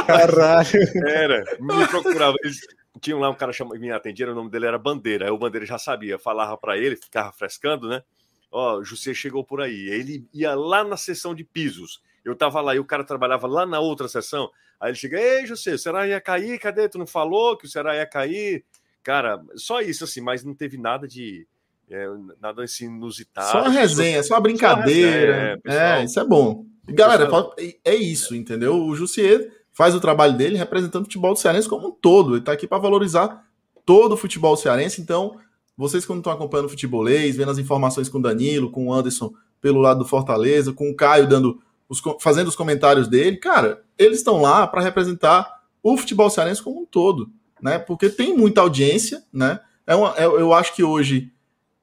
[0.05, 0.69] Caralho!
[1.07, 2.37] Era, me procurava.
[2.43, 2.59] Eles,
[3.01, 5.25] tinha lá um cara chamado, me atendia, o nome dele era Bandeira.
[5.25, 8.03] Aí o Bandeira já sabia, falava para ele, ficava frescando, né?
[8.51, 9.89] Ó, oh, José chegou por aí.
[9.89, 11.99] Ele ia lá na seção de pisos.
[12.23, 14.51] Eu tava lá e o cara trabalhava lá na outra seção.
[14.79, 16.59] Aí ele chega, ei, José, o Ceará ia cair?
[16.59, 16.87] Cadê?
[16.87, 18.63] Tu não falou que o Ceará ia cair?
[19.07, 21.47] Cara, só isso, assim, mas não teve nada de.
[21.89, 22.09] É,
[22.41, 23.49] nada assim inusitado.
[23.49, 25.61] Só a resenha, só a brincadeira.
[25.65, 26.65] Só a resenha, é, é, isso é bom.
[26.89, 27.55] Galera, pessoal...
[27.85, 28.75] é isso, entendeu?
[28.75, 32.35] O Jussier faz o trabalho dele representando o futebol do cearense como um todo.
[32.35, 33.47] Ele tá aqui para valorizar
[33.85, 34.99] todo o futebol cearense.
[34.99, 35.39] Então,
[35.77, 39.33] vocês quando estão acompanhando o futebolês, vendo as informações com o Danilo, com o Anderson
[39.61, 43.37] pelo lado do Fortaleza, com o Caio dando os, fazendo os comentários dele.
[43.37, 47.31] Cara, eles estão lá para representar o futebol cearense como um todo,
[47.61, 47.79] né?
[47.79, 49.59] Porque tem muita audiência, né?
[49.85, 51.31] É uma, é, eu acho que hoje,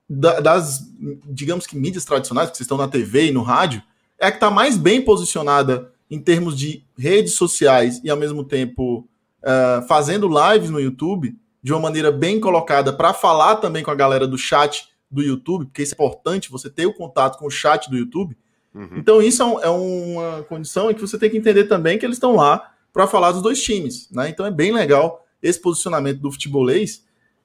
[0.08, 0.82] da, das,
[1.24, 3.82] digamos que mídias tradicionais, que vocês estão na TV e no rádio,
[4.18, 8.44] é a que está mais bem posicionada em termos de redes sociais e ao mesmo
[8.44, 9.08] tempo
[9.42, 13.94] uh, fazendo lives no YouTube de uma maneira bem colocada para falar também com a
[13.94, 17.50] galera do chat do YouTube, porque isso é importante, você ter o contato com o
[17.50, 18.36] chat do YouTube.
[18.74, 18.90] Uhum.
[18.96, 22.04] Então, isso é, um, é, uma condição em que você tem que entender também que
[22.04, 24.10] eles estão lá para falar dos dois times.
[24.10, 24.28] Né?
[24.28, 27.04] Então, é bem legal esse posicionamento do futebolês.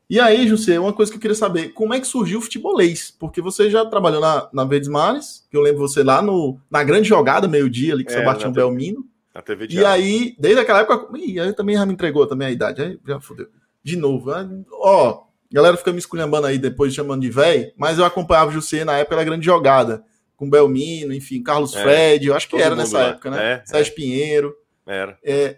[0.09, 3.11] E aí, José, uma coisa que eu queria saber, como é que surgiu o futebolês?
[3.11, 6.83] Porque você já trabalhou na, na Verdes Mares, que eu lembro você lá no, na
[6.83, 9.05] grande jogada, meio-dia, ali, que é, um Belmino.
[9.35, 12.47] Na TV de E aí, desde aquela época, ih, aí também já me entregou também
[12.47, 13.47] a idade, aí já fodeu.
[13.83, 14.63] De novo, né?
[14.71, 18.53] ó, a galera fica me esculhambando aí depois, chamando de velho, mas eu acompanhava o
[18.53, 20.03] José na época da grande jogada,
[20.35, 23.07] com Belmino, enfim, Carlos é, Fred, eu acho que era nessa lá.
[23.09, 23.51] época, né?
[23.51, 23.95] É, Sérgio é.
[23.95, 24.55] Pinheiro.
[24.87, 25.19] Era.
[25.23, 25.57] É,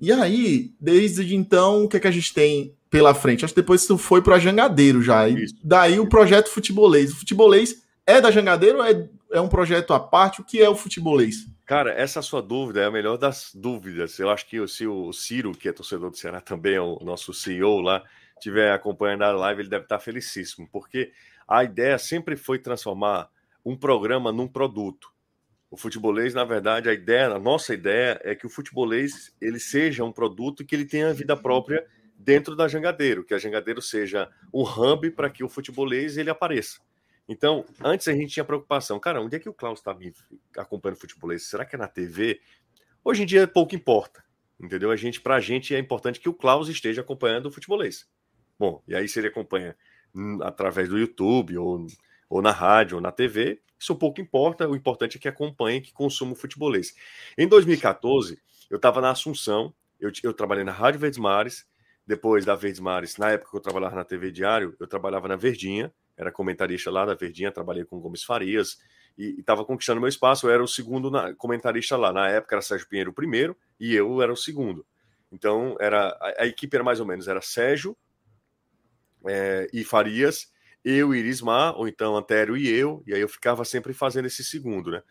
[0.00, 3.44] e aí, desde então, o que, é que a gente tem pela frente?
[3.44, 5.28] Acho que depois isso foi para Jangadeiro já.
[5.28, 7.12] E daí o projeto Futebolês.
[7.12, 10.40] O Futebolês é da Jangadeiro ou é, é um projeto à parte?
[10.40, 11.46] O que é o Futebolês?
[11.66, 14.18] Cara, essa sua dúvida é a melhor das dúvidas.
[14.18, 17.32] Eu acho que se o Ciro, que é torcedor do Ceará também, é o nosso
[17.32, 18.02] CEO lá,
[18.34, 21.12] estiver acompanhando a live, ele deve estar felicíssimo, porque
[21.46, 23.28] a ideia sempre foi transformar
[23.64, 25.12] um programa num produto.
[25.70, 30.02] O futebolês, na verdade, a ideia, a nossa ideia é que o futebolês ele seja
[30.02, 34.62] um produto que ele tenha vida própria dentro da Jangadeiro, que a Jangadeiro seja um
[34.62, 36.80] hub para que o futebolês ele apareça.
[37.28, 39.96] Então, antes a gente tinha preocupação, cara, onde é que o Klaus está
[40.56, 41.46] acompanhando futebolês?
[41.46, 42.40] Será que é na TV?
[43.04, 44.24] Hoje em dia pouco importa,
[44.58, 44.90] entendeu?
[44.90, 48.10] A gente, para a gente é importante que o Klaus esteja acompanhando o futebolês.
[48.58, 49.76] Bom, e aí se ele acompanha
[50.42, 51.86] através do YouTube ou,
[52.30, 55.92] ou na rádio ou na TV, isso pouco importa, o importante é que acompanhe, que
[55.92, 56.94] consuma o futebolês.
[57.36, 61.66] Em 2014, eu estava na Assunção, eu, eu, trabalhei na Rádio Verdes Mares,
[62.06, 65.36] depois da Verdes Mares, na época que eu trabalhava na TV Diário, eu trabalhava na
[65.36, 68.78] Verdinha, era comentarista lá da Verdinha, trabalhei com Gomes Farias
[69.18, 72.12] e estava conquistando meu espaço, eu era o segundo na, comentarista lá.
[72.12, 74.86] Na época era Sérgio Pinheiro o primeiro e eu era o segundo.
[75.32, 77.96] Então era a, a equipe era mais ou menos, era Sérgio
[79.26, 80.52] é, e Farias
[80.84, 84.42] eu e Irismar, ou então Antério e eu, e aí eu ficava sempre fazendo esse
[84.42, 85.02] segundo, né?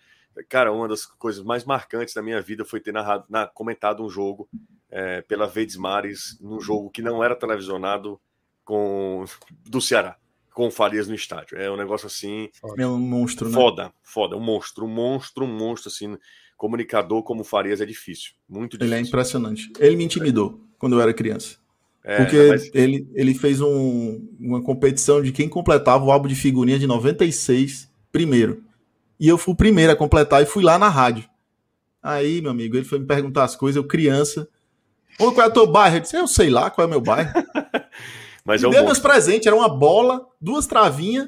[0.47, 4.09] Cara, uma das coisas mais marcantes da minha vida foi ter narrado, na, comentado um
[4.09, 4.47] jogo
[4.89, 8.20] é, pela Verdes Mares, num jogo que não era televisionado
[8.63, 9.26] com
[9.67, 10.17] do Ceará,
[10.53, 11.57] com Farias no estádio.
[11.57, 12.49] É um negócio assim.
[12.78, 13.53] É um monstro, né?
[13.53, 16.17] Foda, foda, um monstro, um monstro, um monstro, assim.
[16.55, 18.97] Comunicador como Farias é difícil, muito difícil.
[18.97, 19.72] Ele é impressionante.
[19.80, 21.57] Ele me intimidou quando eu era criança.
[22.04, 22.70] É, Porque mas...
[22.74, 27.89] ele, ele fez um, uma competição de quem completava o álbum de figurinha de 96
[28.12, 28.64] primeiro.
[29.20, 31.30] E eu fui o primeiro a completar e fui lá na rádio.
[32.02, 34.47] Aí, meu amigo, ele foi me perguntar as coisas, eu criança.
[35.20, 35.97] Ô, qual é o teu bairro?
[35.97, 37.32] Eu disse, eu sei lá qual é o meu bairro.
[38.45, 41.28] mas é um deu meus presentes, era uma bola, duas travinhas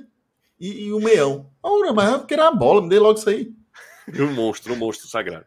[0.57, 1.51] e, e um meião.
[1.61, 3.51] Ora, mas eu queria uma bola, me dei logo isso aí.
[4.17, 5.45] um monstro, um monstro sagrado.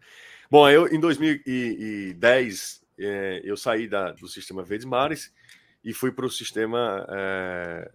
[0.51, 5.33] Bom, eu em 2010 é, eu saí da, do sistema Verdes Mares
[5.85, 7.91] e fui para o sistema é,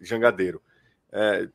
[0.00, 0.62] Jangadeiro.
[1.12, 1.48] É,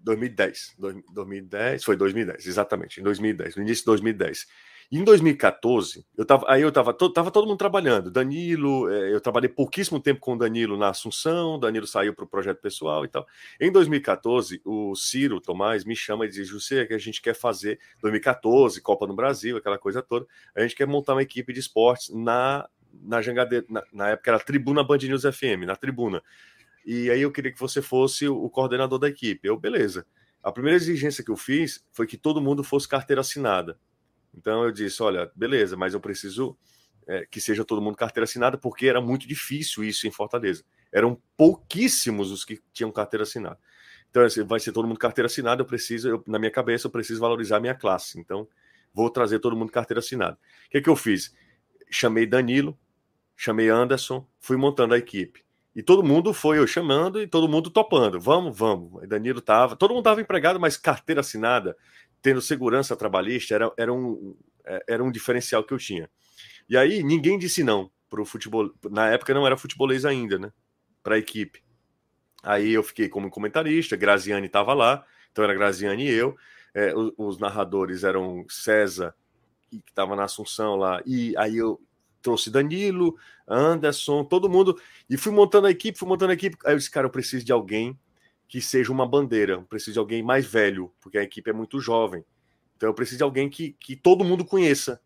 [0.00, 0.76] 2010,
[1.12, 4.46] 2010, foi 2010, exatamente, em 2010, no início de 2010.
[4.90, 8.10] Em 2014, eu tava, aí eu tava, to, tava todo mundo trabalhando.
[8.10, 12.28] Danilo, é, eu trabalhei pouquíssimo tempo com o Danilo na Assunção, Danilo saiu para o
[12.28, 13.26] projeto pessoal e tal.
[13.60, 17.80] Em 2014, o Ciro Tomás me chama e diz: José, que a gente quer fazer
[18.00, 20.24] 2014, Copa no Brasil, aquela coisa toda.
[20.54, 22.68] A gente quer montar uma equipe de esportes na,
[23.02, 26.22] na Jangadeira, na, na época era Tribuna Band News FM, na Tribuna.
[26.84, 29.48] E aí eu queria que você fosse o coordenador da equipe.
[29.48, 30.06] Eu, beleza.
[30.40, 33.76] A primeira exigência que eu fiz foi que todo mundo fosse carteira assinada.
[34.36, 36.56] Então eu disse: olha, beleza, mas eu preciso
[37.06, 40.64] é, que seja todo mundo carteira assinada, porque era muito difícil isso em Fortaleza.
[40.92, 43.58] Eram pouquíssimos os que tinham carteira assinada.
[44.10, 46.90] Então, assim, vai ser todo mundo carteira assinada, eu preciso, eu, na minha cabeça, eu
[46.90, 48.18] preciso valorizar a minha classe.
[48.18, 48.48] Então,
[48.92, 50.38] vou trazer todo mundo carteira assinada.
[50.66, 51.34] O que, que eu fiz?
[51.90, 52.78] Chamei Danilo,
[53.36, 55.44] chamei Anderson, fui montando a equipe.
[55.74, 58.18] E todo mundo foi eu chamando e todo mundo topando.
[58.18, 59.06] Vamos, vamos.
[59.06, 61.76] Danilo tava, todo mundo estava empregado, mas carteira assinada
[62.26, 66.10] tendo segurança trabalhista era, era, um, é, era um diferencial que eu tinha.
[66.68, 68.68] E aí ninguém disse não para o futebol.
[68.90, 70.52] Na época não era futebolês ainda, né?
[71.04, 71.62] Para a equipe.
[72.42, 76.36] Aí eu fiquei como comentarista, Graziani estava lá, então era Graziani e eu.
[76.74, 79.14] É, os, os, narradores eram César,
[79.70, 81.80] que estava na Assunção lá, e aí eu
[82.20, 83.16] trouxe Danilo,
[83.46, 84.76] Anderson, todo mundo,
[85.08, 86.56] e fui montando a equipe, fui montando a equipe.
[86.64, 87.96] Aí eu disse, cara, eu preciso de alguém
[88.48, 89.54] que seja uma bandeira.
[89.54, 92.24] Eu preciso de alguém mais velho, porque a equipe é muito jovem.
[92.76, 95.00] Então eu preciso de alguém que, que todo mundo conheça.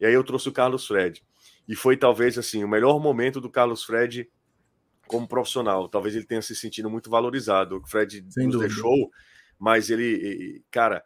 [0.00, 1.22] E aí eu trouxe o Carlos Fred.
[1.66, 4.28] E foi talvez assim o melhor momento do Carlos Fred
[5.06, 5.88] como profissional.
[5.88, 7.78] Talvez ele tenha se sentido muito valorizado.
[7.78, 8.68] O Fred Sem nos dúvida.
[8.68, 9.10] deixou,
[9.58, 11.04] mas ele, cara,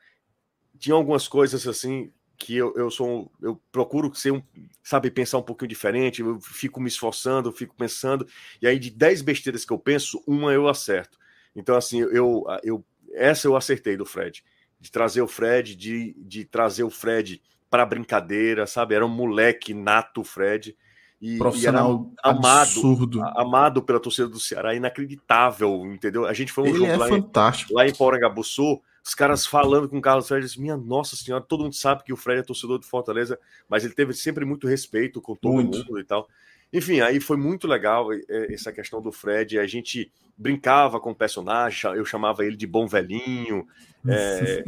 [0.78, 4.42] tinha algumas coisas assim que eu, eu sou eu procuro ser um,
[4.82, 8.26] sabe, pensar um pouquinho diferente, eu fico me esforçando, eu fico pensando,
[8.60, 11.18] e aí de 10 besteiras que eu penso, uma eu acerto.
[11.56, 14.44] Então assim, eu eu essa eu acertei do Fred,
[14.78, 18.94] de trazer o Fred, de, de trazer o Fred para brincadeira, sabe?
[18.94, 20.76] Era um moleque nato, Fred.
[21.20, 23.22] E, Profissional e amado, absurdo.
[23.22, 26.26] amado pela torcida do Ceará, inacreditável, entendeu?
[26.26, 27.72] A gente foi um Ele jogo é lá, fantástico.
[27.72, 31.42] Em, lá em Porangabuçu, os caras falando com o Carlos Fred, disse, minha nossa senhora,
[31.42, 34.68] todo mundo sabe que o Fred é torcedor de Fortaleza, mas ele teve sempre muito
[34.68, 35.78] respeito com todo muito.
[35.78, 36.28] mundo e tal.
[36.72, 39.58] Enfim, aí foi muito legal essa questão do Fred.
[39.58, 43.66] A gente brincava com o personagem, eu chamava ele de bom velhinho.
[44.08, 44.62] É,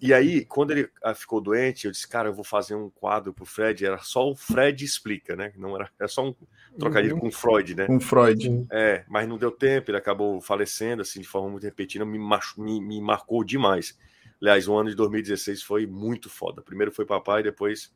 [0.00, 3.32] e aí, quando ele ah, ficou doente, eu disse, cara, eu vou fazer um quadro
[3.32, 3.86] pro Fred.
[3.86, 5.52] Era só o Fred explica, né?
[5.56, 6.34] Não era, era só um
[6.78, 7.20] trocadilho uhum.
[7.20, 7.86] com Freud, né?
[7.86, 8.66] Com Freud.
[8.70, 12.80] É, mas não deu tempo, ele acabou falecendo, assim, de forma muito repetida, me, me,
[12.80, 13.96] me marcou demais.
[14.40, 16.62] Aliás, o ano de 2016 foi muito foda.
[16.62, 17.94] Primeiro foi papai, depois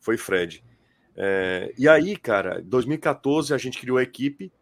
[0.00, 0.64] foi Fred.
[1.16, 4.52] É, e aí, cara, 2014 a gente criou a equipe,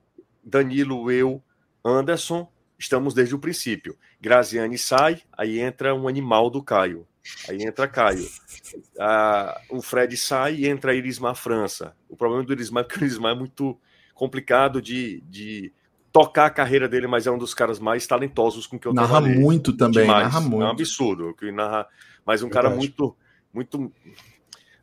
[0.44, 1.42] Danilo, eu,
[1.84, 3.96] Anderson, estamos desde o princípio.
[4.20, 7.07] Graziane sai, aí entra um animal do Caio.
[7.48, 8.26] Aí entra Caio.
[8.98, 11.94] Ah, o Fred sai e entra a Irismar França.
[12.09, 13.78] O problema do Irismar é que o Irismar é muito
[14.14, 15.72] complicado de, de
[16.12, 19.09] tocar a carreira dele, mas é um dos caras mais talentosos com que eu narra
[19.09, 19.34] trabalhei.
[19.34, 20.24] Narra muito também, Demais.
[20.24, 20.62] narra muito.
[20.62, 21.34] É um absurdo.
[21.34, 21.86] Que narra,
[22.26, 22.66] mas um Verdade.
[22.66, 23.16] cara muito,
[23.53, 23.92] muito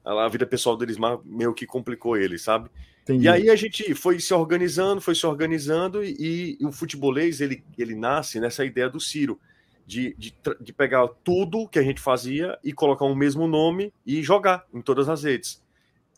[0.10, 2.70] a vida pessoal Elismar meio que complicou ele, sabe?
[3.04, 3.26] Entendi.
[3.26, 7.64] E aí a gente foi se organizando, foi se organizando, e, e, o futebolês ele,
[7.78, 9.40] ele nasce nessa ideia do Ciro,
[9.86, 13.92] de, de, de, pegar tudo que a gente fazia e colocar o um mesmo nome
[14.06, 15.64] e jogar em todas as redes.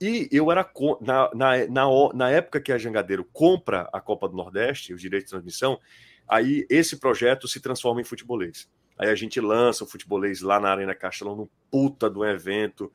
[0.01, 0.69] E eu era
[0.99, 5.29] na, na, na, na época que a Jangadeiro compra a Copa do Nordeste, os direitos
[5.29, 5.79] de transmissão,
[6.27, 8.67] aí esse projeto se transforma em futebolês.
[8.97, 12.91] Aí a gente lança o futebolês lá na Arena Castelão, no puta do evento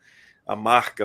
[0.47, 1.05] a marca.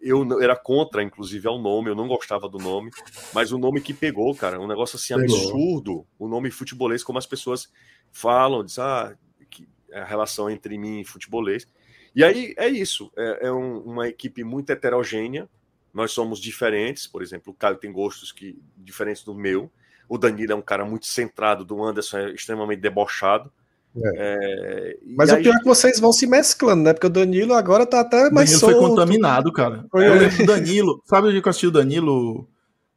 [0.00, 2.90] Eu era contra, inclusive, ao nome, eu não gostava do nome,
[3.32, 5.36] mas o nome que pegou, cara, um negócio assim pegou.
[5.36, 6.06] absurdo.
[6.18, 7.70] O nome futebolês, como as pessoas
[8.12, 9.16] falam, diz, ah,
[9.50, 11.66] que a relação entre mim e futebolês.
[12.14, 15.48] E aí é isso, é, é um, uma equipe muito heterogênea,
[15.92, 19.70] nós somos diferentes, por exemplo, o Caio tem gostos que diferentes do meu,
[20.08, 23.52] o Danilo é um cara muito centrado, do Anderson é extremamente debochado,
[23.96, 24.10] é.
[24.16, 26.92] É, Mas o pior é que vocês vão se mesclando, né?
[26.92, 28.76] Porque o Danilo agora tá até mais Danilo solto.
[28.80, 29.84] foi contaminado, cara.
[29.90, 31.02] Foi eu lembro do Danilo.
[31.04, 32.48] Sabe onde eu assisti o Danilo,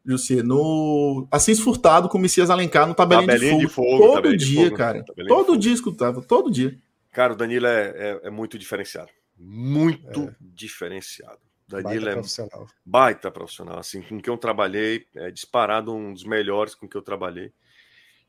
[0.05, 0.41] Jussi?
[0.41, 3.87] No Assis Furtado com o Messias Alencar no Tabelinho, tabelinha de, fogo.
[3.87, 4.13] de Fogo.
[4.13, 5.05] Todo dia, fogo, cara.
[5.27, 6.77] Todo dia escutava, todo dia.
[7.11, 9.09] Cara, o Danilo é, é, é muito diferenciado.
[9.37, 10.35] Muito é.
[10.39, 11.39] diferenciado.
[11.67, 12.67] Danilo baita é profissional.
[12.85, 13.79] baita profissional.
[13.79, 17.51] Assim, com quem eu trabalhei, é disparado um dos melhores com que eu trabalhei.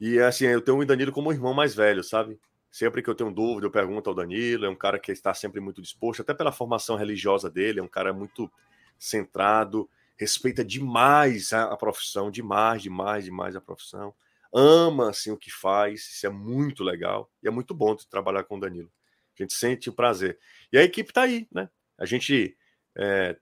[0.00, 2.38] E assim, eu tenho o Danilo como irmão mais velho, sabe?
[2.70, 4.66] Sempre que eu tenho dúvida, eu pergunto ao Danilo.
[4.66, 7.80] É um cara que está sempre muito disposto, até pela formação religiosa dele.
[7.80, 8.50] É um cara muito
[8.98, 14.14] centrado, respeita demais a, profissão, demais, demais, demais a profissão.
[14.52, 16.00] Ama assim o que faz.
[16.08, 18.90] Isso é muito legal e é muito bom trabalhar com o Danilo.
[19.38, 20.38] A gente sente o prazer.
[20.72, 21.70] E a equipe está aí, né?
[21.96, 22.56] A gente
[22.96, 23.36] é,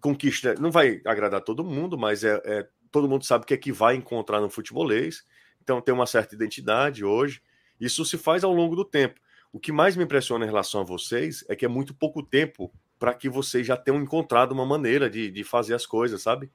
[0.00, 3.58] conquista, não vai agradar todo mundo, mas é, é, todo mundo sabe o que é
[3.58, 5.24] que vai encontrar no futebolês.
[5.62, 7.42] Então tem uma certa identidade hoje.
[7.80, 9.20] Isso se faz ao longo do tempo.
[9.52, 12.72] O que mais me impressiona em relação a vocês é que é muito pouco tempo
[12.98, 16.50] para que vocês já tenham encontrado uma maneira de, de fazer as coisas, sabe?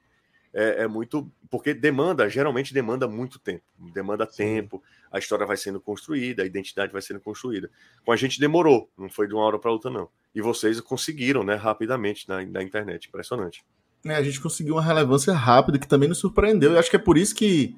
[0.54, 1.32] É, é, muito.
[1.50, 3.64] Porque demanda, geralmente demanda muito tempo.
[3.92, 4.44] Demanda Sim.
[4.44, 7.72] tempo, a história vai sendo construída, a identidade vai sendo construída.
[8.06, 10.08] Com a gente demorou, não foi de uma hora para outra, não.
[10.36, 13.08] E vocês conseguiram, né, rapidamente na, na internet.
[13.08, 13.66] Impressionante.
[14.06, 16.74] É, a gente conseguiu uma relevância rápida que também nos surpreendeu.
[16.74, 17.76] Eu acho que é por isso que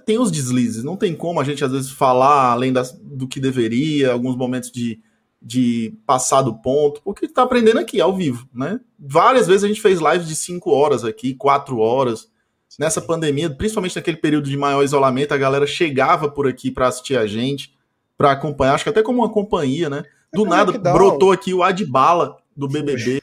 [0.00, 3.40] tem os deslizes, não tem como a gente às vezes falar além das, do que
[3.40, 5.00] deveria, alguns momentos de,
[5.40, 8.80] de passar do ponto, porque tá aprendendo aqui, ao vivo, né?
[8.98, 12.32] Várias vezes a gente fez lives de 5 horas aqui, 4 horas.
[12.78, 17.16] Nessa pandemia, principalmente naquele período de maior isolamento, a galera chegava por aqui para assistir
[17.16, 17.72] a gente,
[18.16, 20.02] para acompanhar, acho que até como uma companhia, né?
[20.32, 23.22] Do é nada brotou aqui o Adbala do BBB,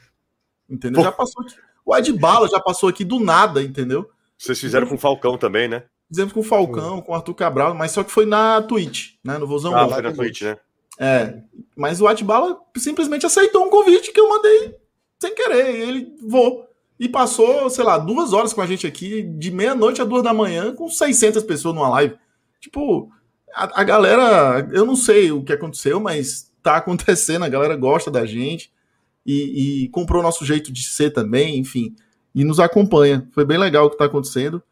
[0.70, 1.02] entendeu?
[1.02, 1.54] Já passou aqui.
[1.84, 4.08] O Adbala já passou aqui do nada, entendeu?
[4.38, 5.84] Vocês fizeram com o Falcão também, né?
[6.12, 7.02] Fizemos com o Falcão, foi.
[7.02, 9.38] com o Arthur Cabral, mas só que foi na Twitch, né?
[9.38, 10.58] No Vozão Ah, foi na Twitch, né?
[10.98, 11.38] É.
[11.74, 14.76] Mas o Atbala simplesmente aceitou um convite que eu mandei
[15.18, 15.74] sem querer.
[15.74, 16.68] Ele vou.
[17.00, 20.34] E passou, sei lá, duas horas com a gente aqui, de meia-noite a duas da
[20.34, 22.14] manhã, com 600 pessoas numa live.
[22.60, 23.10] Tipo,
[23.54, 28.10] a, a, galera, eu não sei o que aconteceu, mas tá acontecendo, a galera gosta
[28.10, 28.70] da gente
[29.24, 31.96] e, e comprou nosso jeito de ser também, enfim,
[32.34, 33.26] e nos acompanha.
[33.32, 34.62] Foi bem legal o que tá acontecendo.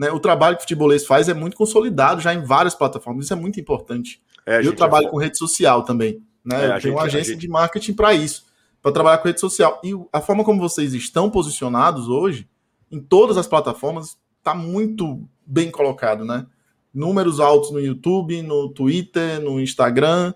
[0.00, 0.10] Né?
[0.10, 3.36] O trabalho que o futebolês faz é muito consolidado já em várias plataformas, isso é
[3.36, 4.22] muito importante.
[4.46, 5.10] É, eu trabalho é...
[5.10, 6.22] com rede social também.
[6.42, 6.64] Né?
[6.64, 7.42] É, eu tenho uma agência gente...
[7.42, 8.46] de marketing para isso,
[8.80, 9.78] para trabalhar com rede social.
[9.84, 12.48] E a forma como vocês estão posicionados hoje,
[12.90, 16.46] em todas as plataformas, está muito bem colocado, né?
[16.92, 20.34] números altos no YouTube, no Twitter, no Instagram,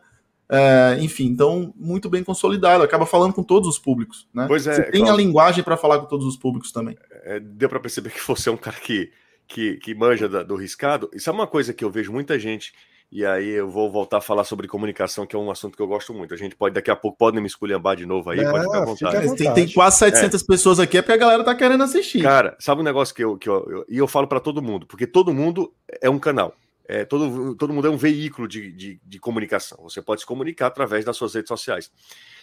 [0.49, 4.45] é, enfim, então muito bem consolidado, acaba falando com todos os públicos, né?
[4.47, 6.97] Pois é, você tem a linguagem para falar com todos os públicos também.
[7.25, 9.11] É, deu para perceber que você é um cara que,
[9.47, 11.11] que, que manja da, do riscado.
[11.13, 12.73] Isso é uma coisa que eu vejo muita gente
[13.15, 15.87] e aí eu vou voltar a falar sobre comunicação, que é um assunto que eu
[15.87, 16.35] gosto muito.
[16.35, 18.79] A gente pode, daqui a pouco, podem me esculhambar de novo aí, é, pode ficar
[18.79, 19.17] à vontade.
[19.17, 19.37] À vontade.
[19.37, 20.47] Tem, tem, quase 700 é.
[20.47, 22.23] pessoas aqui, é porque a galera tá querendo assistir.
[22.23, 23.39] Cara, sabe um negócio que eu...
[23.39, 26.57] Que eu, eu e eu falo para todo mundo, porque todo mundo é um canal.
[26.87, 29.79] É, todo, todo mundo é um veículo de, de, de, comunicação.
[29.85, 31.91] Você pode se comunicar através das suas redes sociais.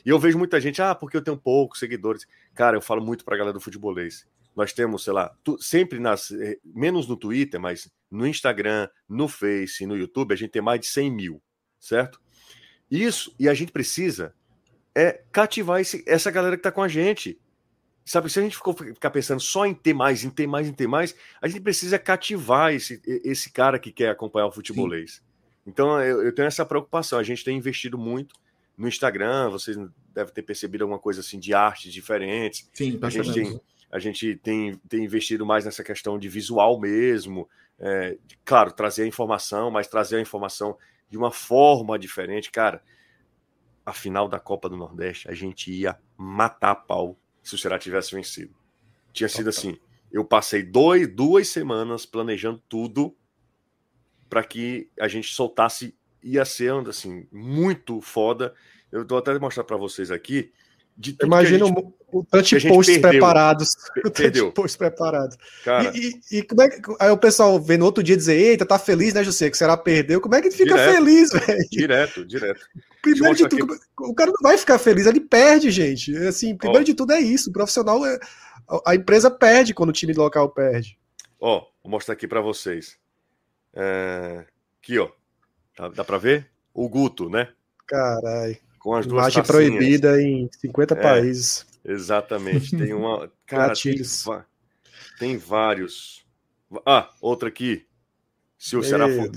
[0.05, 2.25] E eu vejo muita gente, ah, porque eu tenho poucos seguidores.
[2.55, 4.25] Cara, eu falo muito para a galera do futebolês.
[4.55, 6.31] Nós temos, sei lá, tu, sempre nas.
[6.31, 10.81] Eh, menos no Twitter, mas no Instagram, no Face, no YouTube, a gente tem mais
[10.81, 11.41] de 100 mil,
[11.79, 12.19] certo?
[12.89, 14.35] Isso, e a gente precisa
[14.93, 17.39] é cativar esse, essa galera que está com a gente.
[18.03, 20.73] Sabe, se a gente ficou, ficar pensando só em ter mais, em ter mais, em
[20.73, 25.13] ter mais, a gente precisa cativar esse, esse cara que quer acompanhar o futebolês.
[25.13, 25.21] Sim.
[25.67, 27.19] Então eu, eu, tenho essa preocupação.
[27.19, 28.35] A gente tem investido muito
[28.75, 29.77] no Instagram, vocês
[30.13, 32.67] devem ter percebido alguma coisa assim de artes diferentes.
[32.73, 33.61] Sim, a gente tem,
[33.91, 37.47] a gente tem, tem investido mais nessa questão de visual mesmo.
[37.77, 40.77] É, de, claro, trazer a informação, mas trazer a informação
[41.09, 42.49] de uma forma diferente.
[42.49, 42.81] Cara,
[43.85, 48.15] a final da Copa do Nordeste, a gente ia matar pau se o Ceará tivesse
[48.15, 48.55] vencido.
[49.11, 49.77] Tinha sido assim.
[50.11, 53.15] Eu passei dois, duas semanas planejando tudo
[54.29, 55.97] para que a gente soltasse.
[56.23, 58.53] Ia ser assim, muito foda.
[58.91, 60.53] Eu vou até mostrar para vocês aqui.
[61.23, 63.69] Imagina gente, o tanto de posts preparados.
[64.15, 64.47] Perdeu.
[64.47, 65.37] O posts preparados.
[65.63, 68.35] Cara, e, e, e, como é que aí o pessoal vê no outro dia dizer:
[68.35, 69.49] Eita, tá feliz, né, José?
[69.49, 70.19] Que será perdeu?
[70.19, 71.69] Como é que fica direto, feliz, velho?
[71.71, 72.61] Direto, direto.
[73.01, 73.83] Primeiro de tudo, aqui.
[73.99, 76.15] o cara não vai ficar feliz, ele perde, gente.
[76.17, 77.49] Assim, primeiro de tudo é isso.
[77.49, 78.19] O profissional, é,
[78.85, 80.97] a empresa perde quando o time local perde.
[81.39, 82.97] Ó, vou mostrar aqui para vocês.
[83.73, 84.45] É...
[84.79, 85.09] Aqui, ó.
[85.77, 86.47] Dá, dá para ver?
[86.73, 87.49] O Guto, né?
[87.87, 89.69] Caralho com as duas Imagem tacinhas.
[89.69, 91.65] proibida em 50 é, países.
[91.85, 92.75] Exatamente.
[92.75, 93.31] Tem uma.
[93.45, 94.01] Cara, tem,
[95.19, 96.25] tem, vários.
[96.85, 97.85] Ah, outra aqui.
[98.57, 99.29] Se o Ceará for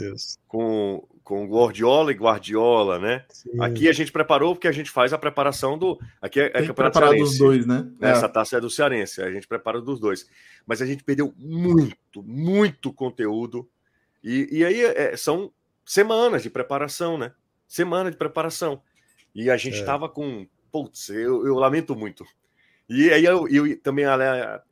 [0.46, 3.24] com, com Guardiola e Guardiola, né?
[3.30, 3.62] Sim.
[3.62, 5.98] Aqui a gente preparou porque a gente faz a preparação do.
[6.20, 7.86] Aqui é, é preparar dos dois, né?
[8.00, 8.10] É.
[8.10, 10.26] Essa taça é do Cearense, a gente prepara dos dois.
[10.66, 13.68] Mas a gente perdeu muito, muito conteúdo.
[14.22, 15.52] E, e aí é, são
[15.84, 17.32] semanas de preparação, né?
[17.66, 18.82] Semana de preparação.
[19.34, 20.08] E a gente estava é.
[20.08, 20.46] com.
[20.70, 22.24] Putz, eu, eu, lamento muito.
[22.88, 24.04] E aí eu, eu também,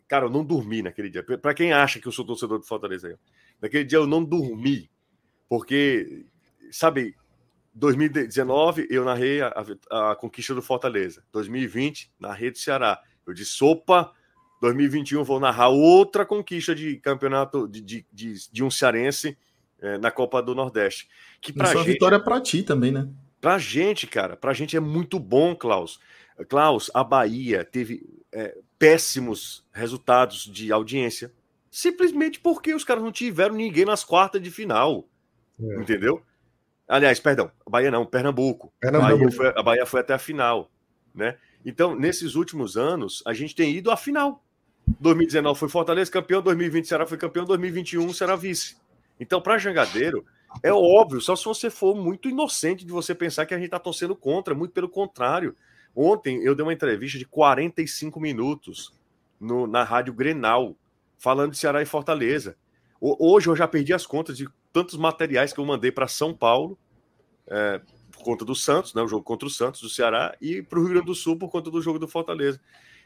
[0.08, 1.22] cara, eu não dormi naquele dia.
[1.22, 3.16] Para quem acha que eu sou torcedor do Fortaleza, aí,
[3.60, 4.90] naquele dia eu não dormi,
[5.48, 6.26] porque,
[6.70, 7.16] sabe,
[7.74, 11.24] 2019 eu narrei a, a, a conquista do Fortaleza.
[11.32, 13.00] 2020, narrei do Ceará.
[13.26, 14.12] Eu disse, opa,
[14.60, 19.36] 2021 vou narrar outra conquista de campeonato de, de, de, de um cearense
[19.80, 21.08] é, na Copa do Nordeste.
[21.40, 21.92] Que pra Isso gente...
[21.92, 23.08] vitória para ti também, né?
[23.42, 25.98] Pra gente, cara, pra gente é muito bom, Klaus.
[26.48, 31.32] Klaus, a Bahia teve é, péssimos resultados de audiência,
[31.68, 35.08] simplesmente porque os caras não tiveram ninguém nas quartas de final.
[35.60, 35.80] É.
[35.80, 36.22] Entendeu?
[36.86, 38.72] Aliás, perdão, Bahia não, Pernambuco.
[38.78, 39.18] Pernambuco.
[39.18, 40.70] Bahia foi, a Bahia foi até a final,
[41.12, 41.36] né?
[41.66, 44.40] Então, nesses últimos anos, a gente tem ido à final.
[45.00, 48.76] 2019 foi Fortaleza campeão, 2020 será foi campeão, 2021 será vice.
[49.18, 50.24] Então, para Jangadeiro,
[50.62, 53.78] é óbvio, só se você for muito inocente de você pensar que a gente está
[53.78, 55.56] torcendo contra, muito pelo contrário.
[55.94, 58.92] Ontem eu dei uma entrevista de 45 minutos
[59.38, 60.76] no, na Rádio Grenal,
[61.18, 62.56] falando de Ceará e Fortaleza.
[63.00, 66.78] Hoje eu já perdi as contas de tantos materiais que eu mandei para São Paulo,
[67.46, 67.80] é,
[68.10, 70.82] por conta do Santos, né, o jogo contra o Santos, do Ceará, e para o
[70.82, 72.60] Rio Grande do Sul por conta do jogo do Fortaleza.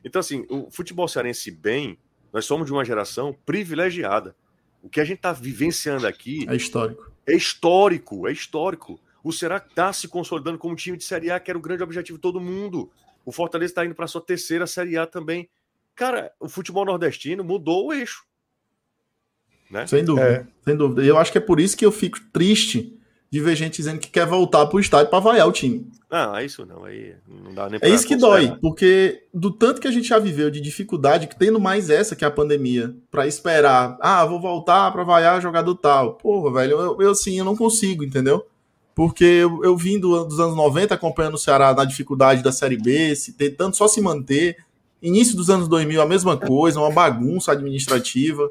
[0.05, 1.99] Então, assim, o futebol cearense bem,
[2.33, 4.37] nós somos de uma geração privilegiada.
[4.83, 6.47] O que a gente está vivenciando aqui.
[6.49, 7.11] É histórico.
[7.27, 9.01] É histórico, é histórico.
[9.23, 12.19] O Ceará está se consolidando como time de Série A, que era o grande objetivo
[12.19, 12.91] de todo mundo.
[13.25, 15.49] O Fortaleza está indo para sua terceira Série A também.
[15.95, 18.25] Cara, o futebol nordestino mudou o eixo.
[19.69, 19.87] Né?
[19.87, 20.47] Sem dúvida, é.
[20.65, 21.03] sem dúvida.
[21.03, 22.96] E eu acho que é por isso que eu fico triste
[23.31, 25.87] de ver gente dizendo que quer voltar pro estádio para vaiar o time.
[26.11, 26.85] Não, é isso não.
[26.85, 30.19] Aí não dá nem É isso que dói, porque do tanto que a gente já
[30.19, 34.41] viveu de dificuldade, que tendo mais essa que é a pandemia, para esperar, ah, vou
[34.41, 36.15] voltar para vaiar jogador tal.
[36.15, 38.47] Porra, velho, eu, eu assim, eu não consigo, entendeu?
[38.95, 42.79] Porque eu, eu vim do, dos anos 90 acompanhando o Ceará na dificuldade da Série
[42.79, 44.57] B, se, tentando só se manter.
[45.03, 48.51] Início dos anos 2000, a mesma coisa, uma bagunça administrativa.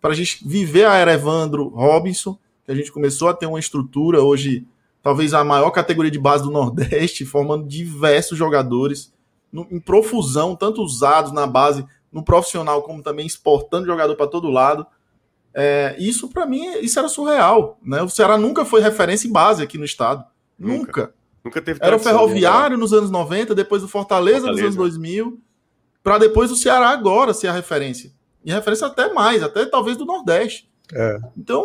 [0.00, 2.38] Para a gente viver a era Evandro Robinson,
[2.72, 4.66] a gente começou a ter uma estrutura hoje,
[5.02, 9.12] talvez a maior categoria de base do Nordeste, formando diversos jogadores
[9.52, 14.50] no, em profusão, tanto usados na base, no profissional, como também exportando jogador para todo
[14.50, 14.86] lado.
[15.54, 17.78] É, isso para mim, isso era surreal.
[17.82, 18.02] Né?
[18.02, 20.24] O Ceará nunca foi referência em base aqui no estado.
[20.58, 21.02] Nunca.
[21.02, 21.14] Nunca,
[21.44, 24.62] nunca teve Era o Ferroviário nos anos 90, depois o Fortaleza, Fortaleza.
[24.62, 25.38] nos anos 2000,
[26.02, 28.10] para depois o Ceará agora ser a referência.
[28.44, 30.68] E referência até mais, até talvez do Nordeste.
[30.92, 31.18] É.
[31.36, 31.64] Então,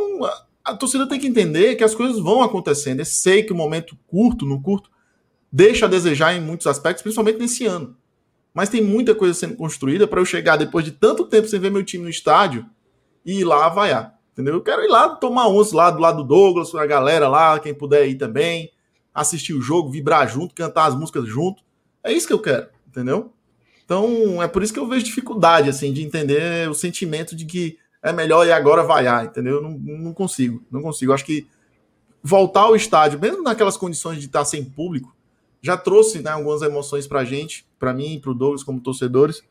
[0.68, 3.00] a torcida tem que entender que as coisas vão acontecendo.
[3.00, 4.90] Eu sei que o momento curto, no curto,
[5.50, 7.96] deixa a desejar em muitos aspectos, principalmente nesse ano.
[8.54, 11.72] Mas tem muita coisa sendo construída para eu chegar depois de tanto tempo sem ver
[11.72, 12.66] meu time no estádio
[13.26, 14.20] e ir lá avaiar.
[14.34, 14.56] Entendeu?
[14.56, 17.74] Eu quero ir lá tomar uns lá do lado do Douglas, a galera lá, quem
[17.74, 18.70] puder ir também,
[19.14, 21.64] assistir o jogo, vibrar junto, cantar as músicas junto.
[22.04, 23.32] É isso que eu quero, entendeu?
[23.86, 27.78] Então, é por isso que eu vejo dificuldade, assim, de entender o sentimento de que
[28.10, 29.62] é melhor e agora vaiar, entendeu?
[29.62, 31.14] Não, não consigo, não consigo.
[31.14, 31.48] Acho que
[32.22, 35.16] voltar ao estádio, mesmo naquelas condições de estar sem público,
[35.62, 39.44] já trouxe né, algumas emoções pra gente, para mim e pro Douglas como torcedores.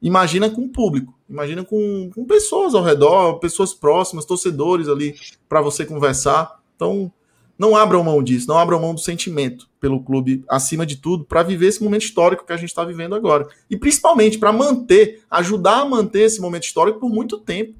[0.00, 5.16] Imagina com público, imagina com, com pessoas ao redor, pessoas próximas, torcedores ali
[5.48, 6.60] para você conversar.
[6.76, 7.10] Então,
[7.58, 11.42] não abram mão disso, não abram mão do sentimento pelo clube, acima de tudo, para
[11.42, 13.48] viver esse momento histórico que a gente está vivendo agora.
[13.68, 17.74] E principalmente para manter, ajudar a manter esse momento histórico por muito tempo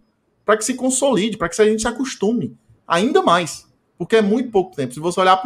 [0.49, 3.71] para que se consolide, para que a gente se acostume ainda mais.
[3.99, 4.95] Porque é muito pouco tempo.
[4.95, 5.43] Se você olhar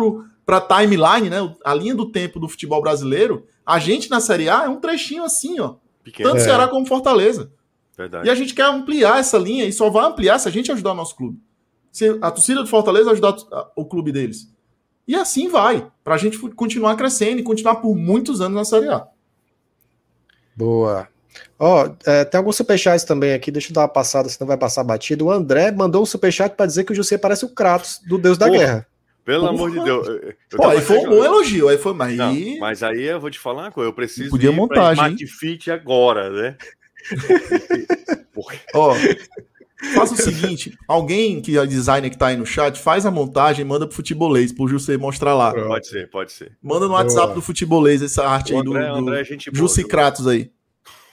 [0.46, 4.48] para a timeline, né, a linha do tempo do futebol brasileiro, a gente na Série
[4.48, 5.74] A é um trechinho assim, ó.
[6.04, 6.30] Pequeno.
[6.30, 6.44] Tanto é.
[6.44, 7.50] Ceará como Fortaleza.
[7.98, 8.28] Verdade.
[8.28, 10.92] E a gente quer ampliar essa linha e só vai ampliar se a gente ajudar
[10.92, 11.36] o nosso clube.
[11.90, 13.34] Se a torcida do Fortaleza ajudar
[13.74, 14.54] o clube deles.
[15.08, 18.88] E assim vai, para a gente continuar crescendo e continuar por muitos anos na Série
[18.88, 19.04] A.
[20.54, 21.08] Boa.
[21.58, 24.56] Ó, oh, é, tem alguns superchats também aqui, deixa eu dar uma passada, senão vai
[24.56, 25.26] passar batido.
[25.26, 28.36] O André mandou um superchat para dizer que o José parece o Kratos, do Deus
[28.36, 28.86] da Guerra.
[29.24, 29.54] Pelo Porra.
[29.54, 30.34] amor de Deus.
[30.50, 32.16] Pô, aí foi um bom elogio, aí foi mais.
[32.16, 35.26] Não, mas aí eu vou te falar uma coisa, eu preciso Podia ir montagem, pra
[35.26, 36.56] Fit agora, né?
[38.74, 38.94] Ó,
[39.94, 43.64] faça o seguinte, alguém que é designer que tá aí no chat, faz a montagem,
[43.64, 45.52] manda pro futebolês, pro Jussi mostrar lá.
[45.52, 46.56] Pode ser, pode ser.
[46.62, 47.34] Manda no WhatsApp Boa.
[47.34, 50.50] do futebolês essa arte o aí do, André, do André, Jussi Kratos aí.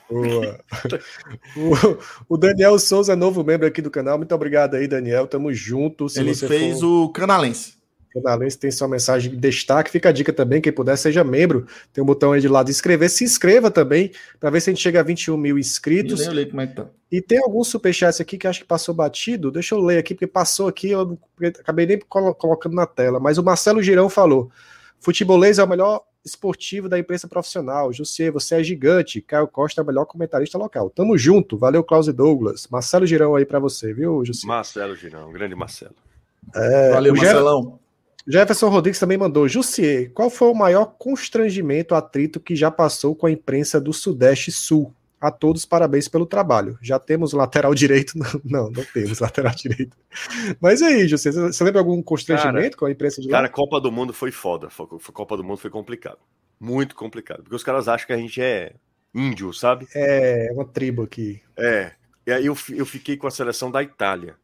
[1.55, 4.18] o, o, Daniel Souza é novo membro aqui do canal.
[4.18, 5.28] Muito obrigado aí, Daniel.
[5.28, 6.10] Tamo junto.
[6.10, 7.05] Se Ele fez for...
[7.05, 7.78] o Canalense.
[8.12, 9.91] Canalense tem sua mensagem de destaque.
[9.91, 11.68] Fica a dica também, quem puder, seja membro.
[11.93, 13.10] Tem um botão aí de lado de inscrever.
[13.10, 16.22] Se inscreva também, para ver se a gente chega a 21 mil inscritos.
[16.22, 16.88] Eu nem como é que tá.
[17.12, 19.51] E tem alguns superchats aqui que acho que passou batido.
[19.51, 21.18] Deixa eu ler aqui, porque passou aqui, eu
[21.60, 23.20] acabei nem colocando na tela.
[23.20, 24.51] Mas o Marcelo Girão falou:
[24.99, 27.91] futebolês é o melhor esportivo da imprensa profissional.
[27.91, 29.21] José, você é gigante.
[29.21, 30.89] Caio Costa é o melhor comentarista local.
[30.89, 31.57] Tamo junto.
[31.57, 32.67] Valeu, Klaus e Douglas.
[32.69, 34.47] Marcelo Girão aí para você, viu, José?
[34.47, 35.95] Marcelo Girão, grande Marcelo.
[36.55, 37.80] É, Valeu, Marcelão.
[38.27, 39.47] Jefferson Rodrigues também mandou.
[39.47, 44.51] Jussier, qual foi o maior constrangimento, atrito que já passou com a imprensa do Sudeste
[44.51, 44.93] Sul?
[45.22, 46.78] A todos, parabéns pelo trabalho.
[46.82, 48.13] Já temos lateral direito?
[48.43, 49.97] Não, não, temos lateral direito.
[50.61, 53.38] Mas aí, José, você lembra algum constrangimento cara, com a imprensa de lá?
[53.38, 54.70] Cara, Copa do Mundo foi foda.
[55.13, 56.20] Copa do Mundo foi complicado.
[56.59, 57.43] Muito complicado.
[57.43, 58.74] Porque os caras acham que a gente é
[59.13, 59.88] índio, sabe?
[59.93, 61.41] É, uma tribo aqui.
[61.57, 61.91] É.
[62.26, 64.36] E aí eu, eu fiquei com a seleção da Itália.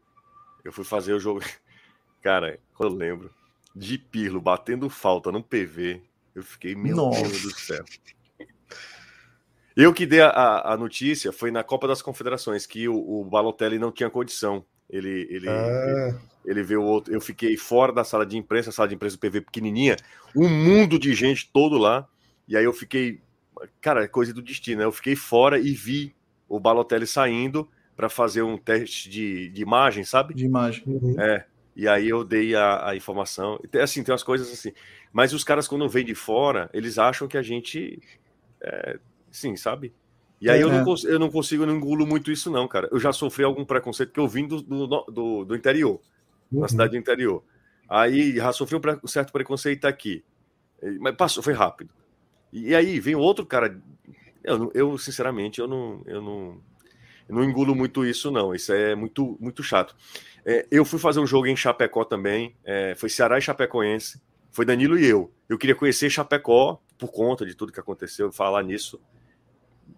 [0.63, 1.41] Eu fui fazer o jogo.
[2.21, 3.31] Cara, eu lembro,
[3.75, 6.01] de Pirlo batendo falta no PV,
[6.33, 7.21] eu fiquei, meu Nossa.
[7.21, 7.85] Deus do céu.
[9.75, 13.77] Eu que dei a, a, notícia foi na Copa das Confederações, que o, o Balotelli
[13.77, 14.63] não tinha condição.
[14.89, 16.07] Ele, ele, ah.
[16.07, 17.13] ele, ele vê o outro.
[17.13, 19.97] Eu fiquei fora da sala de imprensa, sala de imprensa do PV pequenininha,
[20.35, 22.07] um mundo de gente todo lá.
[22.47, 23.19] E aí eu fiquei,
[23.81, 24.85] cara, é coisa do destino, né?
[24.85, 26.15] Eu fiquei fora e vi
[26.47, 30.33] o Balotelli saindo para fazer um teste de, de imagem, sabe?
[30.33, 30.83] De imagem.
[30.85, 31.19] Uhum.
[31.19, 31.45] É.
[31.75, 33.59] E aí eu dei a, a informação.
[33.81, 34.71] Assim, tem umas coisas assim.
[35.11, 37.99] Mas os caras, quando vêm de fora, eles acham que a gente.
[38.61, 38.99] É,
[39.35, 39.93] sim, sabe?
[40.39, 40.63] E aí é.
[40.63, 40.97] eu, não, é.
[41.05, 42.87] eu não consigo, eu não engulo muito isso, não, cara.
[42.91, 45.99] Eu já sofri algum preconceito que eu vim do, do, do, do interior,
[46.51, 46.61] uhum.
[46.61, 47.43] na cidade do interior.
[47.87, 50.23] Aí já sofri um, certo preconceito aqui.
[50.99, 51.89] Mas passou, foi rápido.
[52.51, 53.79] E aí vem outro cara.
[54.43, 56.61] Eu, eu sinceramente, eu não, eu não.
[57.27, 58.53] Eu não engulo muito isso, não.
[58.53, 59.95] Isso é muito, muito chato.
[60.45, 62.55] É, eu fui fazer um jogo em Chapecó também.
[62.63, 64.21] É, foi Ceará e Chapecoense.
[64.51, 65.33] Foi Danilo e eu.
[65.49, 69.01] Eu queria conhecer Chapecó por conta de tudo que aconteceu, falar nisso.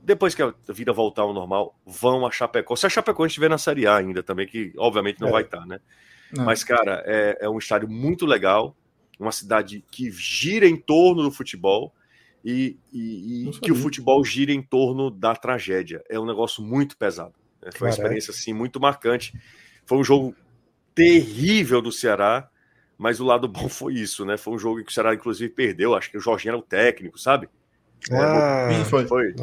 [0.07, 2.77] Depois que a vida voltar ao normal, vão a Chapecó.
[2.77, 5.31] Se a Chapecó estiver na Série A ainda também, que obviamente não é.
[5.33, 5.81] vai estar, né?
[6.31, 6.45] Não.
[6.45, 8.73] Mas, cara, é, é um estádio muito legal.
[9.19, 11.93] Uma cidade que gira em torno do futebol
[12.41, 16.01] e, e, e que o futebol gira em torno da tragédia.
[16.09, 17.33] É um negócio muito pesado.
[17.61, 17.71] Né?
[17.73, 19.33] Foi uma experiência assim muito marcante.
[19.85, 20.33] Foi um jogo
[20.95, 22.49] terrível do Ceará,
[22.97, 24.37] mas o lado bom foi isso, né?
[24.37, 25.93] Foi um jogo que o Ceará inclusive perdeu.
[25.95, 27.49] Acho que o Jorginho era o técnico, sabe?
[28.11, 29.35] Ah, é, foi, foi,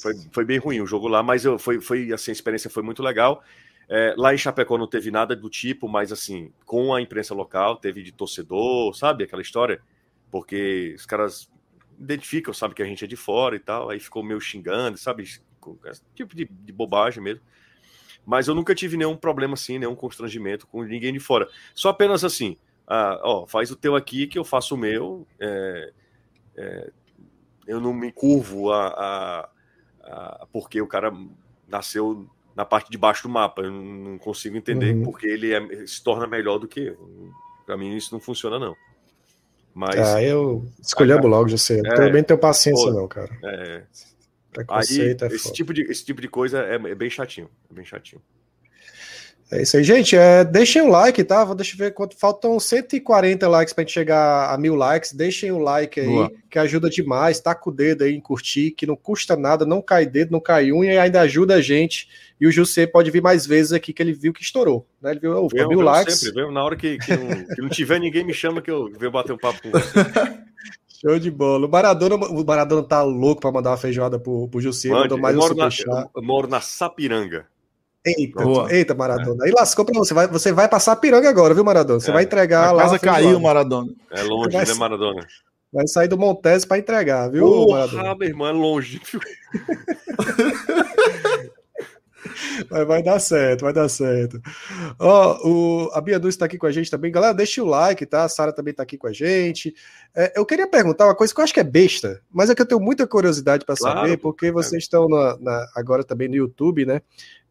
[0.00, 2.82] foi, foi, bem ruim o jogo lá, mas eu, foi, foi assim, a experiência foi
[2.82, 3.42] muito legal.
[3.88, 7.76] É, lá em Chapecó não teve nada do tipo, mas assim, com a imprensa local,
[7.76, 9.24] teve de torcedor, sabe?
[9.24, 9.80] Aquela história,
[10.30, 11.50] porque os caras
[11.98, 15.24] identificam, sabe que a gente é de fora e tal, aí ficou meio xingando, sabe?
[16.14, 17.42] Tipo de, de bobagem mesmo.
[18.24, 21.48] Mas eu nunca tive nenhum problema assim, nenhum constrangimento com ninguém de fora.
[21.74, 25.26] Só apenas assim, ah, ó, faz o teu aqui que eu faço o meu.
[25.40, 25.92] É,
[26.56, 26.92] é,
[27.66, 29.48] eu não me curvo a, a,
[30.02, 31.12] a, porque o cara
[31.68, 33.62] nasceu na parte de baixo do mapa.
[33.62, 35.04] Eu não consigo entender uhum.
[35.04, 37.32] porque ele é, se torna melhor do que eu.
[37.66, 38.76] Para mim isso não funciona não.
[39.74, 39.98] Mas.
[39.98, 41.80] Ah, eu escolhemos logo, já sei.
[41.80, 43.30] É, Também tenho paciência, pô, não, cara.
[43.44, 43.82] É.
[44.68, 47.48] Aí, é esse, tipo de, esse tipo de coisa é, é bem chatinho.
[47.70, 48.20] É bem chatinho.
[49.52, 50.16] É isso aí, gente.
[50.16, 51.44] É, deixem o like, tá?
[51.52, 52.16] Deixa eu ver quanto.
[52.16, 55.12] Faltam 140 likes pra gente chegar a mil likes.
[55.12, 56.32] Deixem o like aí, Boa.
[56.48, 57.38] que ajuda demais.
[57.38, 60.72] Taca o dedo aí em curtir, que não custa nada, não cai dedo, não cai
[60.72, 62.08] unha e ainda ajuda a gente.
[62.40, 64.86] E o José pode vir mais vezes aqui, que ele viu que estourou.
[65.02, 65.10] Né?
[65.10, 66.18] Ele viu, oh, eu, mil likes.
[66.18, 69.12] Sempre, na hora que, que, não, que, não, tiver ninguém, me chama que eu venho
[69.12, 69.92] bater um papo com você.
[70.98, 71.66] Show de bola.
[71.66, 74.88] O Maradona, o Maradona tá louco para mandar uma feijoada pro, pro José.
[74.88, 75.68] Mandou mais eu, moro na,
[76.16, 77.51] eu moro na Sapiranga.
[78.04, 79.44] Eita, eita, Maradona.
[79.44, 80.12] Aí lascou pra você.
[80.12, 82.00] Vai, você vai passar a piranga agora, viu, Maradona?
[82.00, 82.14] Você é.
[82.14, 82.82] vai entregar a lá.
[82.82, 83.92] A casa caiu, Maradona.
[84.10, 85.26] É longe, vai, né, Maradona?
[85.72, 88.14] Vai sair do Montes para entregar, viu, Porra, Maradona?
[88.16, 89.00] meu irmão, é longe.
[92.70, 94.40] Mas vai dar certo, vai dar certo.
[94.98, 97.10] Ó, o, a Bia Dulce está aqui com a gente também.
[97.10, 98.24] Galera, deixa o like, tá?
[98.24, 99.74] A Sara também está aqui com a gente.
[100.14, 102.62] É, eu queria perguntar uma coisa que eu acho que é besta, mas é que
[102.62, 106.36] eu tenho muita curiosidade para claro, saber, porque vocês estão na, na, agora também no
[106.36, 107.00] YouTube, né?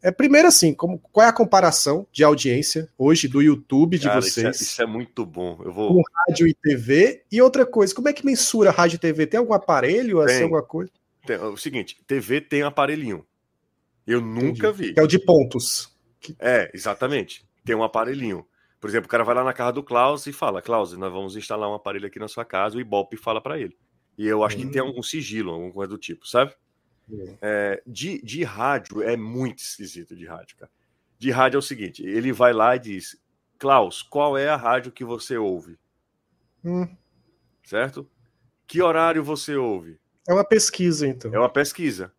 [0.02, 4.20] É, primeiro, assim, como, qual é a comparação de audiência hoje do YouTube de Cara,
[4.20, 4.56] vocês?
[4.56, 5.60] Isso é, isso é, muito bom.
[5.64, 5.94] Eu vou...
[5.94, 7.22] Com rádio e TV.
[7.30, 9.26] E outra coisa, como é que mensura rádio e TV?
[9.26, 10.90] Tem algum aparelho, assim, tem, assim, alguma coisa?
[11.24, 13.24] Tem, o seguinte, TV tem um aparelhinho.
[14.06, 14.92] Eu nunca Entendi.
[14.92, 14.94] vi.
[14.96, 15.94] É o de pontos.
[16.38, 17.46] É, exatamente.
[17.64, 18.46] Tem um aparelhinho.
[18.80, 21.36] Por exemplo, o cara vai lá na casa do Klaus e fala: Klaus, nós vamos
[21.36, 22.76] instalar um aparelho aqui na sua casa.
[22.76, 23.76] O Ibope fala para ele.
[24.18, 24.60] E eu acho hum.
[24.60, 26.54] que tem algum sigilo, alguma coisa do tipo, sabe?
[27.08, 27.36] Hum.
[27.40, 30.70] É, de, de rádio é muito esquisito de rádio, cara.
[31.18, 33.16] De rádio é o seguinte: ele vai lá e diz:
[33.58, 35.78] Klaus, qual é a rádio que você ouve?
[36.64, 36.88] Hum.
[37.62, 38.08] Certo?
[38.66, 40.00] Que horário você ouve?
[40.28, 41.32] É uma pesquisa, então.
[41.34, 42.12] É uma pesquisa.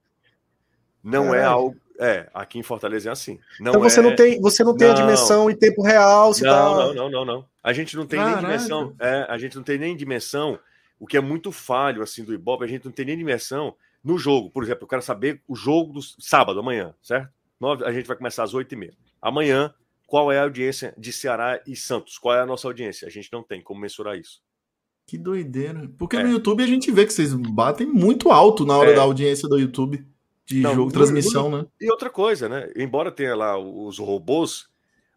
[1.04, 1.76] Não é, é algo.
[1.99, 3.39] É, aqui em Fortaleza é assim.
[3.60, 4.04] Não então você é...
[4.04, 4.95] não tem, você não tem não.
[4.95, 6.86] a dimensão em tempo real, se não, tá...
[6.86, 7.45] não, não, não, não.
[7.64, 8.41] A gente não tem Caraca.
[8.41, 8.95] nem dimensão.
[8.99, 10.60] É, a gente não tem nem dimensão.
[10.99, 14.18] O que é muito falho assim do Ibope, a gente não tem nem dimensão no
[14.18, 14.49] jogo.
[14.49, 17.30] Por exemplo, eu quero saber o jogo do sábado, amanhã, certo?
[17.86, 18.93] a gente vai começar às oito e meia.
[19.22, 19.74] Amanhã,
[20.06, 22.18] qual é a audiência de Ceará e Santos?
[22.18, 23.08] Qual é a nossa audiência?
[23.08, 24.41] A gente não tem como mensurar isso.
[25.08, 25.89] Que doideira.
[25.97, 26.24] Porque é.
[26.24, 28.95] no YouTube a gente vê que vocês batem muito alto na hora é.
[28.95, 30.06] da audiência do YouTube
[30.46, 31.68] de Não, jogo, transmissão, no, né?
[31.80, 32.70] E outra coisa, né?
[32.76, 34.70] Embora tenha lá os robôs,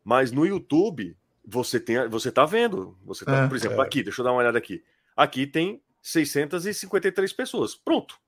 [0.05, 3.85] mas no YouTube você tem, você tá vendo, você tá, é, por exemplo, é.
[3.85, 4.85] aqui, deixa eu dar uma olhada aqui.
[5.17, 7.75] Aqui tem 653 pessoas.
[7.75, 8.19] Pronto,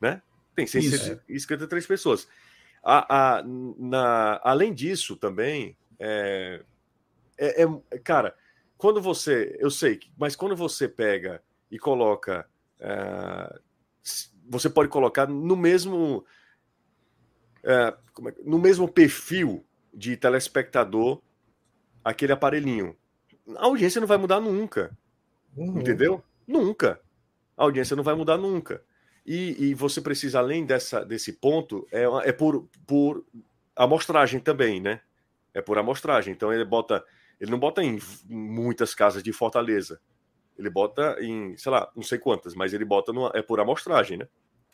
[0.00, 0.22] né?
[0.54, 1.88] Tem 653 Isso.
[1.88, 2.28] pessoas.
[2.82, 3.42] A, a,
[3.78, 6.62] na, além disso, também é,
[7.38, 8.34] é, é, cara,
[8.76, 12.46] quando você, eu sei, mas quando você pega e coloca
[12.78, 13.58] é,
[14.48, 16.24] você pode colocar no mesmo
[17.66, 17.96] é, é,
[18.44, 21.20] no mesmo perfil de telespectador
[22.04, 22.96] aquele aparelhinho.
[23.56, 24.96] A audiência não vai mudar nunca.
[25.56, 25.80] Uhum.
[25.80, 26.22] Entendeu?
[26.46, 27.00] Nunca.
[27.56, 28.82] A audiência não vai mudar nunca.
[29.26, 33.26] E, e você precisa, além dessa, desse ponto, é, é por, por
[33.74, 35.00] amostragem também, né?
[35.52, 36.32] É por amostragem.
[36.32, 37.04] Então ele bota.
[37.40, 37.98] Ele não bota em
[38.28, 40.00] muitas casas de Fortaleza.
[40.56, 44.16] Ele bota em, sei lá, não sei quantas, mas ele bota no, é por amostragem,
[44.16, 44.28] né?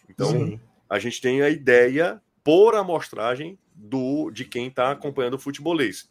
[0.08, 0.60] Então, Sim.
[0.88, 6.08] a gente tem a ideia por amostragem do de quem está acompanhando o futebolês.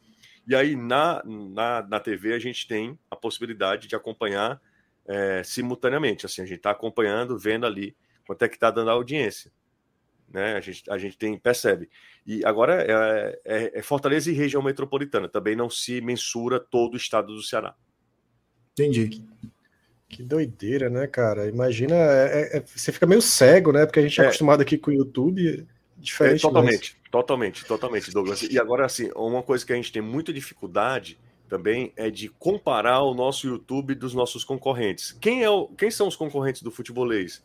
[0.47, 4.59] E aí, na, na, na TV, a gente tem a possibilidade de acompanhar
[5.05, 6.25] é, simultaneamente.
[6.25, 7.95] Assim, a gente está acompanhando, vendo ali
[8.25, 9.51] quanto é que está dando a audiência.
[10.31, 10.55] né?
[10.55, 11.89] A gente, a gente tem, percebe.
[12.25, 15.29] E agora é, é, é Fortaleza e região metropolitana.
[15.29, 17.75] Também não se mensura todo o estado do Ceará.
[18.73, 19.23] Entendi.
[20.09, 21.47] Que doideira, né, cara?
[21.47, 23.85] Imagina, é, é, você fica meio cego, né?
[23.85, 24.27] Porque a gente é, É.
[24.27, 25.67] acostumado aqui com o YouTube,
[26.01, 26.41] É, diferente.
[26.41, 28.41] totalmente, totalmente, totalmente, Douglas.
[28.43, 33.01] E agora, assim, uma coisa que a gente tem muita dificuldade também é de comparar
[33.01, 35.11] o nosso YouTube dos nossos concorrentes.
[35.19, 37.43] Quem, é o, quem são os concorrentes do futebolês?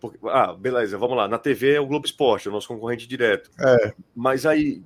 [0.00, 1.26] Porque- ah, beleza, vamos lá.
[1.26, 3.50] Na TV é o Globo Esporte, é o nosso concorrente direto.
[3.58, 3.92] É.
[4.14, 4.82] Mas aí,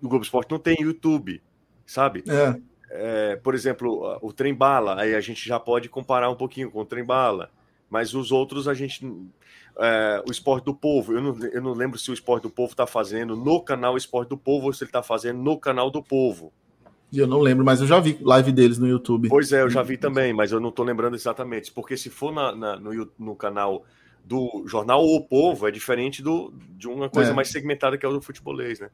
[0.00, 1.42] o Globo Esporte não tem YouTube,
[1.84, 2.22] sabe?
[2.28, 2.70] É.
[2.92, 6.80] É, por exemplo, o Trem Bala, aí a gente já pode comparar um pouquinho com
[6.80, 7.50] o Trem Bala,
[7.88, 9.06] mas os outros a gente.
[9.80, 12.72] É, o Esporte do Povo, eu não, eu não lembro se o Esporte do Povo
[12.72, 16.02] está fazendo no canal Esporte do Povo ou se ele está fazendo no canal do
[16.02, 16.52] Povo.
[17.12, 19.28] E eu não lembro, mas eu já vi live deles no YouTube.
[19.28, 22.32] Pois é, eu já vi também, mas eu não estou lembrando exatamente, porque se for
[22.32, 23.84] na- na- no, no canal
[24.24, 27.34] do jornal O Povo, é diferente do, de uma coisa É.
[27.34, 28.90] mais segmentada que é o do futebolês, né?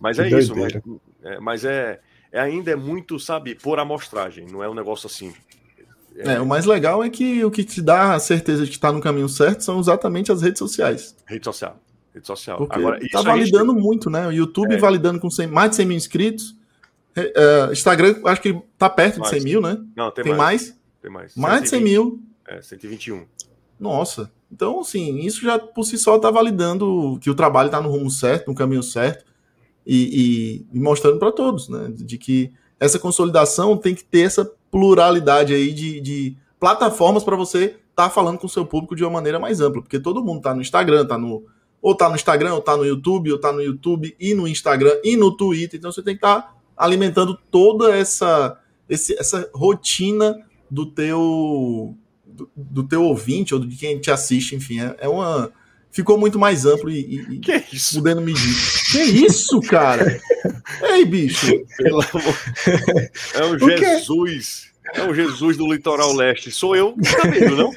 [0.00, 0.82] Mas Que é isso, mas, doideira.
[1.22, 2.00] é, mas é,
[2.32, 5.32] é ainda é muito, sabe, por amostragem, não é um negócio assim.
[6.16, 8.92] É, o mais legal é que o que te dá a certeza de que está
[8.92, 11.16] no caminho certo são exatamente as redes sociais.
[11.26, 11.78] Rede social.
[12.14, 12.58] Rede social.
[12.58, 14.26] Porque Agora, tá isso a gente- validando muito, né?
[14.26, 14.78] O YouTube É.
[14.78, 16.54] validando com 100 mais de 100 mil inscritos.
[17.16, 17.32] É,
[17.68, 19.30] é, Instagram, acho que tá perto de Mais.
[19.30, 19.78] 100 mil, né?
[19.96, 20.78] Não, tem, Tem, mais, mais?
[21.02, 21.34] Tem mais.
[21.36, 22.22] Mais de 100 120, mil.
[22.46, 23.24] É, 121.
[23.80, 24.30] Nossa.
[24.50, 28.10] Então, assim, isso já por si só tá validando que o trabalho tá no rumo
[28.10, 29.24] certo, no caminho certo.
[29.86, 31.88] E, e- e mostrando para todos, né?
[31.92, 37.76] De que essa consolidação tem que ter essa pluralidade aí de, de plataformas para você
[37.90, 39.82] estar falando com o seu público de uma maneira mais ampla.
[39.82, 41.44] Porque todo mundo tá no Instagram, tá no.
[41.80, 44.92] Ou tá no Instagram, ou tá no YouTube, ou tá no YouTube e no Instagram
[45.04, 45.78] e no Twitter.
[45.78, 48.58] Então você tem que estar alimentando toda essa,
[48.88, 50.36] esse- essa rotina
[50.70, 51.94] do teu
[52.24, 55.52] do, do teu ouvinte ou de quem te assiste, enfim, é, é uma
[55.92, 57.96] ficou muito mais amplo e, e, e Que isso?
[57.98, 58.54] podendo medir.
[58.90, 60.20] Que isso, cara?
[60.82, 61.46] Ei, bicho.
[61.76, 62.38] Pelo amor.
[63.34, 63.76] É um O quê?
[63.78, 64.72] Jesus.
[64.94, 66.50] É o Jesus do litoral leste.
[66.50, 67.72] Sou eu que tá vendo, não?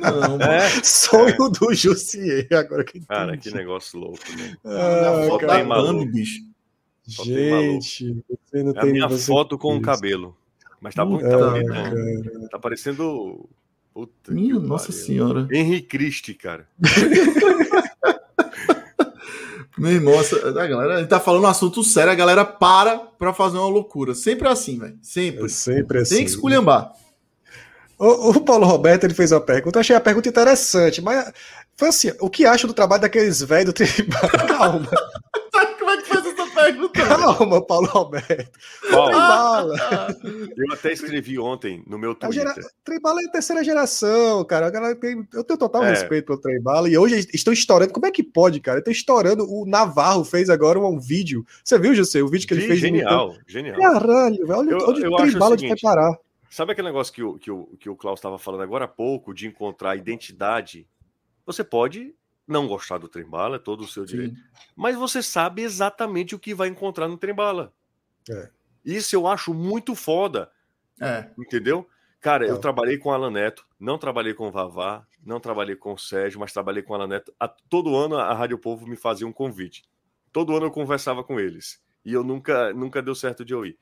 [0.00, 0.42] Não, mano.
[0.44, 0.68] É.
[0.82, 3.50] Sonho do Jussier, agora que Cara, entendi.
[3.50, 4.18] que negócio louco.
[4.38, 4.56] Né?
[4.64, 6.06] Ah, a foto tem da cara, maluco.
[6.12, 6.40] Bicho.
[7.08, 8.16] Só gente,
[8.50, 9.82] você não É a tem minha você foto com o isso.
[9.82, 10.36] cabelo.
[10.80, 12.22] Mas tá muito tá bonito, Ah, né?
[12.22, 12.48] cara.
[12.50, 13.48] Tá parecendo.
[13.96, 15.04] Puta que Minha nossa pariu.
[15.06, 15.48] senhora.
[15.50, 16.68] Henrique Christie, cara.
[19.78, 23.32] Meu irmão, essa- a galera ele tá falando um assunto sério, a galera para pra
[23.32, 24.14] fazer uma loucura.
[24.14, 24.98] Sempre é assim, velho.
[25.02, 25.46] Sempre.
[25.46, 26.14] É sempre assim.
[26.16, 26.92] Tem que esculhambar.
[27.98, 31.32] O, o Paulo Roberto ele fez uma pergunta, eu achei a pergunta interessante, mas
[31.74, 34.28] foi assim: o que acha do trabalho daqueles velhos do tribal?
[34.46, 34.90] Calma,
[35.78, 36.26] Como é que faz
[36.88, 37.16] pergunta?
[37.36, 38.58] calma, Paulo Roberto.
[38.90, 39.76] Paulo, Tribala.
[40.56, 42.32] eu até escrevi ontem no meu Twitter.
[42.32, 42.54] gera...
[42.84, 44.70] Tribala é terceira geração, cara.
[44.96, 45.26] Tem...
[45.32, 45.90] Eu tenho total É.
[45.90, 46.88] respeito pelo Tribala.
[46.88, 47.92] E hoje estão estourando.
[47.92, 48.78] Como é que pode, cara?
[48.78, 49.44] Estão estourando.
[49.48, 51.44] O Navarro fez agora um vídeo.
[51.64, 52.22] Você viu, José?
[52.22, 52.78] O vídeo que ele fez?
[52.78, 53.80] genial, genial.
[53.80, 54.58] Caralho, velho.
[54.58, 56.16] Olha Eu- onde eu o Tribala de seguinte, parar.
[56.48, 59.34] Sabe aquele negócio que o, que o, que o Klaus estava falando agora há pouco,
[59.34, 60.86] de encontrar identidade?
[61.44, 62.14] Você pode
[62.46, 64.36] não gostar do trem-bala, é todo o seu direito.
[64.36, 64.42] Sim.
[64.76, 67.72] Mas você sabe exatamente o que vai encontrar no trem-bala.
[68.30, 68.50] É.
[68.84, 70.50] Isso eu acho muito foda,
[71.00, 71.30] É.
[71.38, 71.88] entendeu?
[72.20, 72.58] Cara, eu É.
[72.58, 76.40] trabalhei com o Alan Neto, não trabalhei com o Vavá, não trabalhei com o Sérgio,
[76.40, 77.34] mas trabalhei com o Alan Neto.
[77.38, 79.82] A- todo ano a Rádio Povo me fazia um convite.
[80.32, 81.80] Todo ano eu conversava com eles.
[82.04, 83.76] E eu nunca, nunca deu certo de eu ir.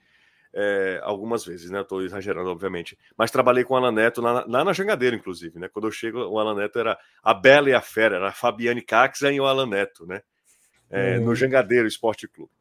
[0.56, 1.80] É, algumas vezes, né?
[1.80, 2.96] Estou exagerando, obviamente.
[3.18, 5.68] Mas trabalhei com o Alan Neto lá, na- lá na Jangadeira, inclusive, né?
[5.68, 8.80] Quando eu chego, o Alan Neto era a Bela e a Fera, era a Fabiane
[8.80, 10.22] Caxa e o Alan Neto, né?
[10.88, 11.24] É, Uhum.
[11.24, 12.52] No Jangadeiro Esporte Clube.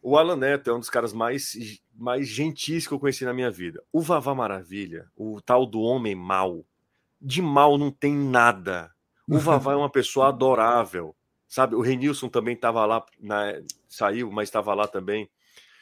[0.00, 1.52] O Alan Neto é um dos caras mais,
[1.94, 3.82] mais gentis que eu conheci na minha vida.
[3.92, 6.64] O Vavá Maravilha, o tal do homem mau,
[7.20, 8.90] de mal não tem nada.
[9.28, 11.14] O Vavá é uma pessoa adorável,
[11.46, 11.74] sabe?
[11.74, 15.28] O Renilson também estava lá, na- saiu, mas estava lá também.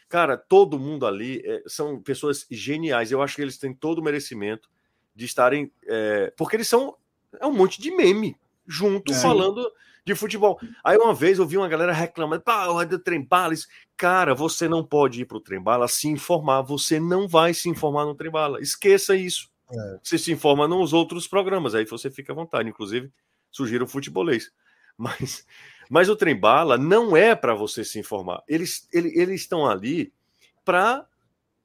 [0.09, 3.11] Cara, todo mundo ali é, são pessoas geniais.
[3.11, 4.69] Eu acho que eles têm todo o merecimento
[5.15, 5.71] de estarem.
[5.87, 6.97] é, porque eles são.
[7.41, 9.17] É um monte de meme junto É.
[9.17, 9.71] falando
[10.05, 10.61] de futebol.
[10.85, 13.53] Aí uma vez eu vi uma galera reclamando, pá, o do Trembala.
[13.97, 16.63] Cara, você não pode ir pro Trembala se informar.
[16.63, 18.61] Você não vai se informar no Trembala.
[18.61, 19.51] Esqueça isso.
[20.01, 21.75] Você se informa nos outros programas.
[21.75, 22.69] Aí você fica à vontade.
[22.69, 23.11] Inclusive,
[23.51, 24.53] sugiro o futebolês.
[24.97, 25.45] Mas,
[25.89, 28.43] mas o Trembala não é para você se informar.
[28.49, 30.13] Eles, ele- eles estão ali
[30.65, 31.07] para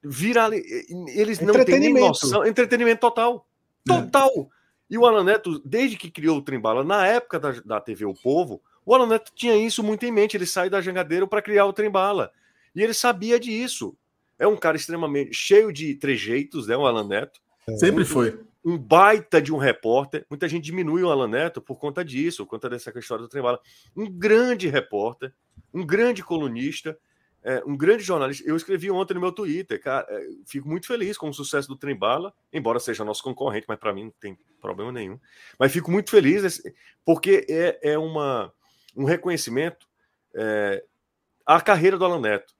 [0.03, 0.51] virar.
[0.53, 2.07] Eles não têm nem Entretenimento.
[2.07, 2.45] noção.
[2.45, 3.47] Entretenimento total.
[3.85, 4.49] Total.
[4.89, 8.13] E o Alan Neto, desde que criou o Trembala, na época da, da TV O
[8.13, 10.35] Povo, o Alan Neto tinha isso muito em mente.
[10.35, 12.31] Ele saiu da jangadeira para criar o Trembala.
[12.75, 13.95] E ele sabia disso.
[14.37, 16.75] É um cara extremamente cheio de trejeitos, né?
[16.75, 17.39] O Alan Neto.
[17.77, 18.39] Sempre foi.
[18.63, 20.25] Um baita de um repórter.
[20.29, 23.59] Muita gente diminui o Alan Neto por conta disso, por conta dessa história do Trembala.
[23.95, 25.33] Um grande repórter,
[25.73, 26.97] um grande colunista,
[27.43, 28.47] é, um grande jornalista.
[28.47, 31.75] Eu escrevi ontem no meu Twitter, cara, é, fico muito feliz com o sucesso do
[31.75, 35.19] Trembala, embora seja nosso concorrente, mas para mim não tem problema nenhum.
[35.57, 36.61] Mas fico muito feliz
[37.03, 38.53] porque é, é uma,
[38.95, 39.87] um reconhecimento
[40.35, 40.83] é,
[41.45, 42.53] à carreira do Alan Neto,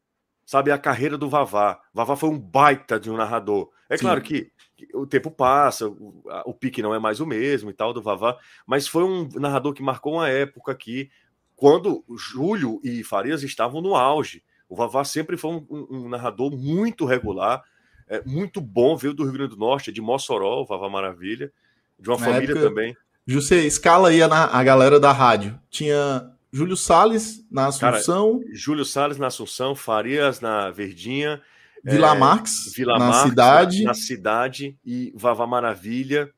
[0.52, 0.70] sabe?
[0.70, 1.80] A carreira do Vavá.
[1.94, 3.70] Vavá foi um baita de um narrador.
[3.88, 4.04] É Sim.
[4.04, 4.52] claro que
[4.94, 8.38] o tempo passa, o, o, pique não é mais o mesmo e tal do Vavá,
[8.68, 11.10] mas foi um narrador que marcou uma época aqui
[11.56, 14.44] quando Júlio e Farias estavam no auge.
[14.68, 17.64] O Vavá sempre foi um, um, um narrador muito regular,
[18.10, 21.50] é, muito bom, veio do Rio Grande do Norte, de Mossoró, o Vavá Maravilha,
[21.98, 22.98] de uma Na família época, também.
[23.26, 25.58] José, escala aí a, a galera da rádio.
[25.70, 28.40] Tinha Júlio Salles na Assunção.
[28.40, 31.42] Cara, Júlio Salles na Assunção, Farias na Verdinha,
[31.84, 33.84] Vila é, Marx, Vila na Marx, cidade.
[33.84, 36.30] Na, na, cidade e Vava Maravilha.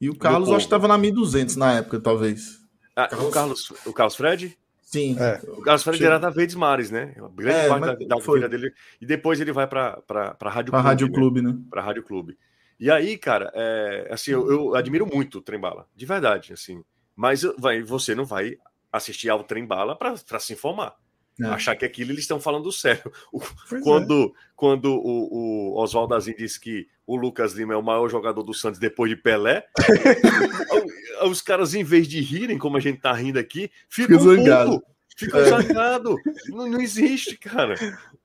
[0.00, 2.60] E o Carlos, acho que estava na 1200 na época, talvez.
[2.94, 3.28] Ah, Carlos...
[3.28, 4.58] O, Carlos, o Carlos Fred?
[4.82, 5.16] Sim.
[5.18, 5.40] É.
[5.48, 7.14] O Carlos Fred era da Verdes Mares, né?
[7.34, 8.72] grande é, parte da, da vida dele.
[9.00, 10.88] E depois ele vai para a Rádio pra Clube.
[10.88, 11.12] Rádio né?
[11.12, 11.56] Clube, né?
[11.70, 12.38] Para Rádio Clube.
[12.78, 16.84] E aí, cara, é, assim, eu, eu, admiro muito o Trembala, de verdade, assim.
[17.16, 18.58] Mas vai, você não vai
[18.96, 20.96] assistir ao Trembala para se informar.
[21.40, 21.46] É.
[21.46, 23.12] Achar que aquilo eles estão falando sério.
[23.32, 23.40] O,
[23.82, 24.40] quando é.
[24.54, 28.54] quando o, o Oswaldo Azim disse que o Lucas Lima é o maior jogador do
[28.54, 29.66] Santos depois de Pelé,
[31.28, 34.80] os caras, em vez de rirem, como a gente tá rindo aqui, ficam zangados.
[35.16, 35.44] Ficam é.
[35.44, 36.16] zangados.
[36.48, 37.74] Não, não existe, cara.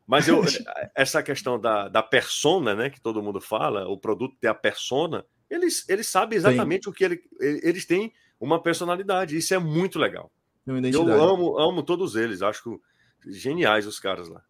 [0.07, 0.43] Mas eu,
[0.95, 5.25] essa questão da, da persona, né, que todo mundo fala, o produto ter a persona,
[5.49, 6.89] eles, eles sabem exatamente Sim.
[6.91, 9.35] o que ele, eles têm uma personalidade.
[9.35, 10.31] Isso é muito legal.
[10.65, 12.41] Eu amo, amo todos eles.
[12.41, 14.41] Acho que geniais os caras lá.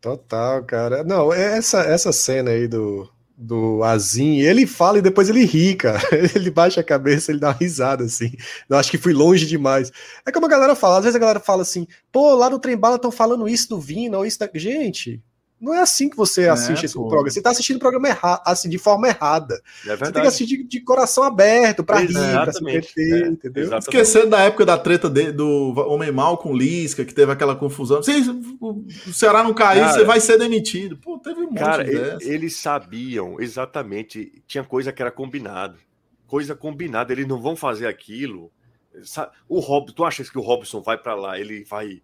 [0.00, 1.04] Total, cara.
[1.04, 5.74] Não, é essa, essa cena aí do, do Azim, ele fala e depois ele ri,
[5.74, 6.00] cara.
[6.34, 8.32] Ele baixa a cabeça, ele dá uma risada, assim.
[8.68, 9.90] Eu acho que fui longe demais.
[10.26, 12.76] É como a galera fala, às vezes a galera fala assim, pô, lá no Trem
[12.76, 14.50] Bala estão falando isso do Vina ou isso da...
[14.54, 15.22] Gente,
[15.60, 17.28] não é assim que você é, assiste esse programa.
[17.28, 19.60] Você está assistindo o programa errado, assim, de forma errada.
[19.86, 23.28] É você tem que assistir de, de coração aberto, para rir, para se meter, é,
[23.28, 23.76] entendeu?
[23.76, 28.02] Esquecendo da época da treta de, do Homem Mal com Lisca, que teve aquela confusão.
[28.02, 28.12] Se
[28.60, 30.96] o Ceará não cair, cara, você vai ser demitido.
[30.96, 31.84] Pô, teve um monte cara,
[32.22, 35.76] Eles sabiam exatamente, tinha coisa que era combinado.
[36.26, 38.50] Coisa combinada, eles não vão fazer aquilo.
[39.48, 42.00] O Rob, tu achas que o Robson vai para lá, ele vai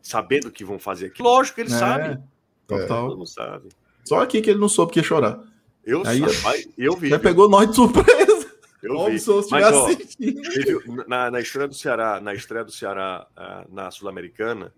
[0.00, 1.28] sabendo que vão fazer aquilo?
[1.28, 1.78] Lógico que ele é.
[1.78, 2.22] sabe.
[2.66, 3.12] Total.
[3.12, 3.16] É.
[3.16, 3.68] Não sabe.
[4.04, 5.42] Só aqui que ele não soube que ia chorar.
[5.84, 6.20] Eu, Aí,
[6.76, 7.08] eu vi.
[7.08, 8.50] Já pegou nós de surpresa.
[8.82, 9.20] Eu vi.
[9.50, 14.72] Mas, ó, ele, na, na estreia do Ceará, na estreia do Ceará uh, na Sul-Americana,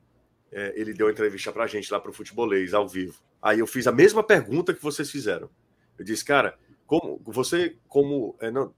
[0.52, 3.18] é, ele deu uma entrevista pra gente lá pro Futebolês, ao vivo.
[3.40, 5.48] Aí eu fiz a mesma pergunta que vocês fizeram.
[5.98, 6.56] Eu disse, cara,
[6.86, 8.36] como você, como.
[8.40, 8.72] É, não,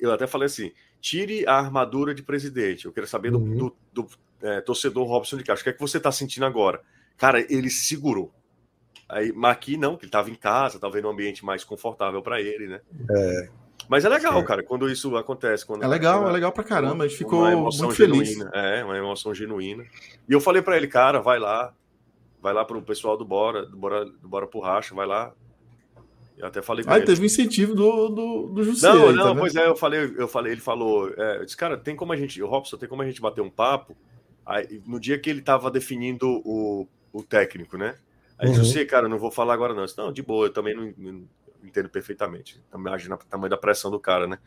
[0.00, 2.86] eu até falei assim: tire a armadura de presidente.
[2.86, 3.56] Eu quero saber do, uhum.
[3.56, 4.08] do, do
[4.42, 5.62] é, torcedor Robson de Castro.
[5.62, 6.82] O que é que você está sentindo agora?
[7.16, 8.32] Cara, ele se segurou.
[9.08, 12.40] Aí, mas aqui não, que ele estava em casa, talvez num ambiente mais confortável para
[12.40, 12.80] ele, né?
[13.10, 13.48] É.
[13.88, 14.44] Mas é legal, é.
[14.44, 15.64] cara, quando isso acontece.
[15.64, 17.04] Quando é legal, é legal pra caramba.
[17.04, 18.30] A gente ficou muito feliz.
[18.30, 19.84] Genuína, é, uma emoção genuína.
[20.28, 21.72] E eu falei para ele, cara, vai lá,
[22.42, 25.32] vai lá pro pessoal do Bora, do Bora, do Bora pro Racha, vai lá.
[26.36, 27.06] Eu até falei Ah, ele.
[27.06, 28.88] teve um incentivo do, do, do José.
[28.88, 31.78] Não, não, tá pois é, eu falei, eu falei, ele falou, é, eu disse, cara,
[31.78, 33.96] tem como a gente, o Robson, tem como a gente bater um papo.
[34.44, 36.86] Aí, no dia que ele tava definindo o
[37.16, 37.96] o técnico, né?
[38.38, 38.86] Aí uhum.
[38.86, 39.84] cara, não vou falar agora não.
[39.84, 41.28] Disse, não, de boa, eu também não, não
[41.64, 42.62] entendo perfeitamente.
[42.74, 44.38] Imagina o tamanho da pressão do cara, né?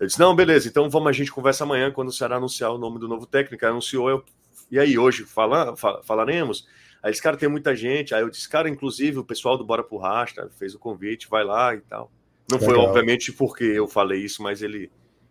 [0.00, 2.78] Eu disse, não, beleza, então vamos, a gente conversa amanhã quando o Ceará anunciar o
[2.78, 3.64] nome do novo técnico.
[3.64, 4.24] Aí anunciou, eu,
[4.70, 6.66] e aí, hoje fala, fal, falaremos?
[7.02, 8.14] Aí disse, cara, tem muita gente.
[8.14, 11.44] Aí eu disse, cara, inclusive o pessoal do Bora pro Rasta fez o convite, vai
[11.44, 12.10] lá e tal.
[12.50, 12.74] Não Legal.
[12.74, 14.90] foi, obviamente, porque eu falei isso, mas ele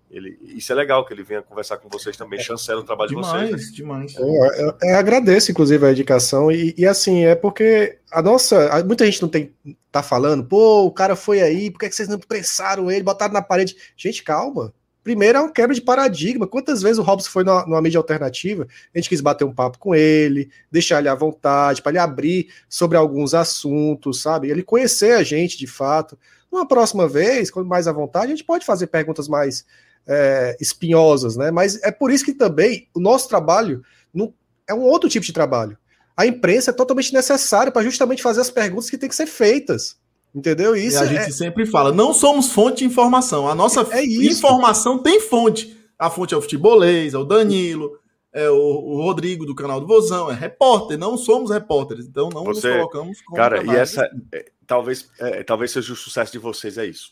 [0.10, 3.50] ele, isso é legal que ele venha conversar com vocês também, chancela o trabalho demais,
[3.50, 3.74] de vocês.
[3.74, 4.58] Demais, demais.
[4.58, 8.84] Eu, eu, agradeço, inclusive, a indicação, e, e, assim, é porque a nossa.
[8.86, 9.54] Muita gente não tem.
[9.92, 13.42] tá falando, pô, o cara foi aí, por que, vocês não pressaram ele, botaram na
[13.42, 13.76] parede?
[13.98, 14.74] Gente, calma.
[15.04, 16.48] Primeiro é uma quebra de paradigma.
[16.48, 18.68] Quantas vezes o Robson foi numa, numa mídia alternativa?
[18.94, 22.50] A gente quis bater um papo com ele, deixar ele à vontade, para ele abrir
[22.68, 24.50] sobre alguns assuntos, sabe?
[24.50, 26.18] Ele conhecer a gente de fato.
[26.52, 29.66] Uma próxima vez, quando mais à vontade, a gente pode fazer perguntas mais
[30.08, 31.52] é, espinhosas, né?
[31.52, 34.34] Mas é por isso que também o nosso trabalho não,
[34.68, 35.78] é um outro tipo de trabalho.
[36.16, 39.98] A imprensa é totalmente necessária para justamente fazer as perguntas que têm que ser feitas.
[40.34, 40.76] Entendeu?
[40.76, 41.08] Isso e a é...
[41.08, 43.48] gente sempre fala, não somos fonte de informação.
[43.48, 45.78] A nossa é, é informação tem fonte.
[45.98, 47.98] A fonte é o futebolês, é o Danilo,
[48.32, 52.44] é o, o, Rodrigo do canal do Vozão, é repórter, não somos repórteres, então não
[52.44, 56.38] Você, nos colocamos como Cara, e essa é, talvez, é, talvez seja o sucesso de
[56.38, 57.12] vocês, é isso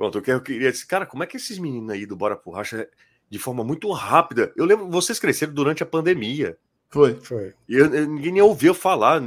[0.00, 2.52] Pronto, eu, eu queria dizer, cara, como é que esses meninos aí do Bora por
[2.52, 2.88] Racha,
[3.28, 6.56] de forma muito rápida, eu lembro, vocês cresceram durante a pandemia.
[6.88, 7.16] Foi.
[7.16, 7.52] Foi.
[7.68, 9.22] E eu, eu- ninguém nem ouviu falar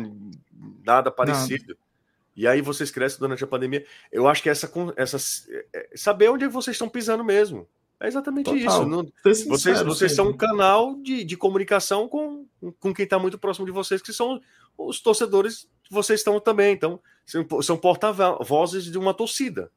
[0.84, 1.78] nada parecido.
[2.36, 3.86] E aí vocês crescem durante a pandemia.
[4.12, 5.18] Eu acho que essa, essa
[5.52, 7.68] é- é saber onde vocês estão pisando mesmo.
[8.00, 8.58] É exatamente Total.
[8.60, 8.86] isso.
[8.88, 12.48] Não- Ser vocês sincero vocês são um canal de, de comunicação com,
[12.80, 14.42] com quem está muito próximo de vocês, que são
[14.76, 16.74] os torcedores que vocês estão também.
[16.74, 19.70] Então, são, são porta-vozes de uma torcida.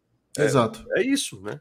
[0.44, 0.84] Exato.
[0.96, 1.60] É isso, né?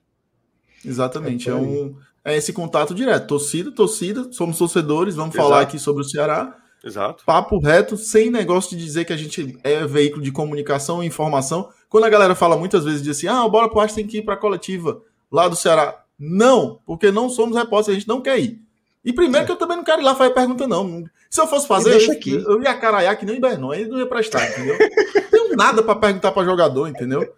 [0.84, 1.50] Exatamente.
[1.50, 3.28] É É, um, é esse contato direto.
[3.28, 5.50] Torcida, torcida, somos torcedores, vamos Exato.
[5.50, 6.56] falar aqui sobre o Ceará.
[6.84, 7.24] Exato.
[7.26, 11.70] Papo reto, sem negócio de dizer que a gente é veículo de comunicação e informação.
[11.90, 14.22] Quando a galera fala muitas vezes diz assim: ah, o Bora Pro tem que ir
[14.22, 16.04] para a coletiva lá do Ceará.
[16.18, 18.62] Não, porque não somos repórteres, a gente não quer ir.
[19.04, 21.04] E primeiro que eu também não quero ir lá fazer pergunta, não.
[21.36, 22.34] Se eu fosse fazer, deixa eu, aqui.
[22.34, 24.78] eu ia caraiar que nem Bernon, aí não ia prestar, entendeu?
[24.80, 27.30] não tenho nada para perguntar para jogador, entendeu?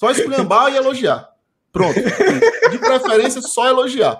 [0.00, 1.28] Só esculhambar e elogiar.
[1.70, 1.94] Pronto.
[2.70, 4.18] De preferência, só elogiar.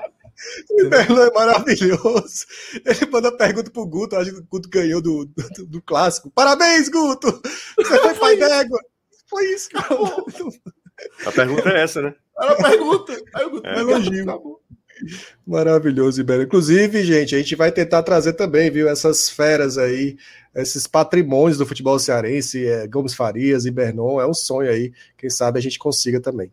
[0.71, 2.45] O Berlão é maravilhoso.
[2.85, 6.31] Ele manda pergunta pro Guto, acho que o Guto ganhou do, do, do clássico.
[6.31, 7.41] Parabéns, Guto!
[7.79, 8.81] Você foi pai d'égua.
[9.31, 9.97] Foi isso, cara.
[11.25, 12.15] A pergunta é essa, né?
[12.39, 13.13] Era a pergunta.
[13.35, 14.27] Aí o Guto, É, elogio.
[14.27, 14.57] tá bom.
[15.47, 16.43] Maravilhoso, Ibero.
[16.43, 20.17] Inclusive, gente, a gente vai tentar trazer também, viu, essas feras aí,
[20.55, 25.29] esses patrimônios do futebol cearense, é, Gomes Farias e Bernon, é um sonho aí, quem
[25.31, 26.53] sabe a gente consiga também.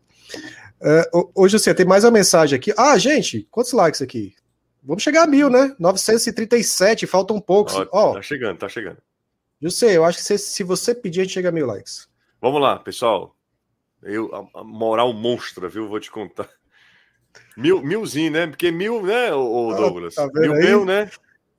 [0.82, 2.72] É, ho- hoje, tem mais uma mensagem aqui.
[2.76, 4.34] Ah, gente, quantos likes aqui?
[4.82, 5.74] Vamos chegar a mil, né?
[5.78, 7.74] 937, faltam poucos.
[7.74, 8.96] Ó, Ó, Tá chegando, tá chegando.
[9.60, 12.08] José, eu acho que se, se você pedir, a gente chega a mil likes.
[12.40, 13.36] Vamos lá, pessoal.
[14.02, 15.86] Eu, a, a moral monstra, viu?
[15.86, 16.48] Vou te contar.
[17.56, 18.46] Mil, milzinho, né?
[18.46, 20.14] Porque mil, né, ô Ah, Douglas?
[20.14, 20.60] tá mil aí?
[20.60, 21.10] meu, né?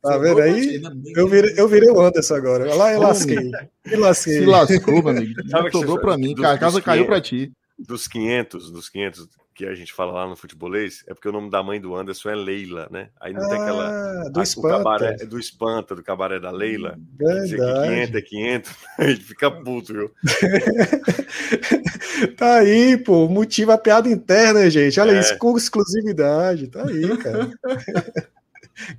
[0.01, 0.81] Tá vendo aí?
[1.15, 2.63] Eu virei, eu virei o Anderson agora.
[2.65, 3.51] Olha lá, eu lasquei.
[3.85, 4.39] Me lasquei.
[4.39, 5.47] Se lascou, meu amigo.
[5.47, 6.33] Sabe que Sobrou pra mim.
[6.43, 7.07] A casa caiu 500.
[7.07, 7.51] pra ti.
[7.77, 11.49] Dos 500, dos 500 que a gente fala lá no futebolês, é porque o nome
[11.49, 13.09] da mãe do Anderson é Leila, né?
[13.19, 13.89] Aí não tem aquela.
[14.25, 14.77] Ah, do a- espanta.
[14.77, 16.97] cabaré, do espanta, do cabaré da Leila.
[17.19, 18.11] Dizer que Verdade.
[18.11, 20.11] 500 é 500, a gente fica puto, viu?
[22.37, 23.27] Tá aí, pô.
[23.27, 24.99] Motiva a piada interna, gente.
[24.99, 25.19] Olha É.
[25.19, 26.67] isso, com exclusividade.
[26.67, 27.49] Tá aí, cara.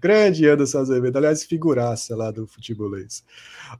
[0.00, 1.16] Grande Anderson Azevedo.
[1.16, 3.24] Aliás, figuraça lá do futebolês.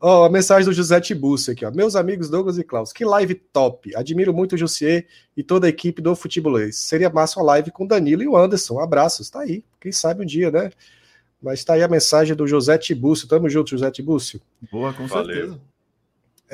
[0.00, 1.70] Ó, a mensagem do José Tibusso aqui, ó.
[1.70, 3.94] Meus amigos Douglas e Klaus, que live top.
[3.96, 5.06] Admiro muito o Jussier
[5.36, 6.76] e toda a equipe do futebolês.
[6.76, 8.80] Seria massa uma live com o Danilo e o Anderson.
[8.80, 9.30] Abraços.
[9.30, 9.64] Tá aí.
[9.80, 10.70] Quem sabe um dia, né?
[11.42, 13.26] Mas tá aí a mensagem do José Tibúcio.
[13.26, 14.40] Tamo junto, José Tibúcio.
[14.70, 15.34] Boa, com Valeu.
[15.34, 15.71] certeza.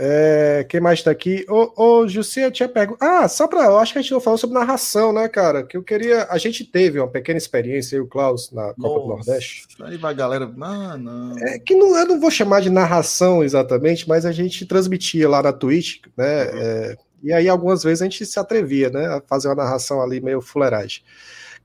[0.00, 1.44] É, quem mais tá aqui?
[1.48, 3.10] Ô, ô Jussi, eu tinha perguntado.
[3.10, 3.64] Ah, só pra.
[3.64, 5.64] Eu acho que a gente não falou sobre narração, né, cara?
[5.64, 6.28] Que eu queria.
[6.30, 9.66] A gente teve uma pequena experiência, eu e o Klaus, na Copa do Nossa, Nordeste.
[9.82, 10.48] Aí vai a galera.
[10.60, 11.36] Ah, não.
[11.40, 15.42] É que não, eu não vou chamar de narração exatamente, mas a gente transmitia lá
[15.42, 16.44] na Twitch, né?
[16.44, 16.58] Uhum.
[16.58, 19.06] é, e aí algumas vezes a gente se atrevia, né?
[19.06, 21.02] A fazer uma narração ali meio fuleiragem.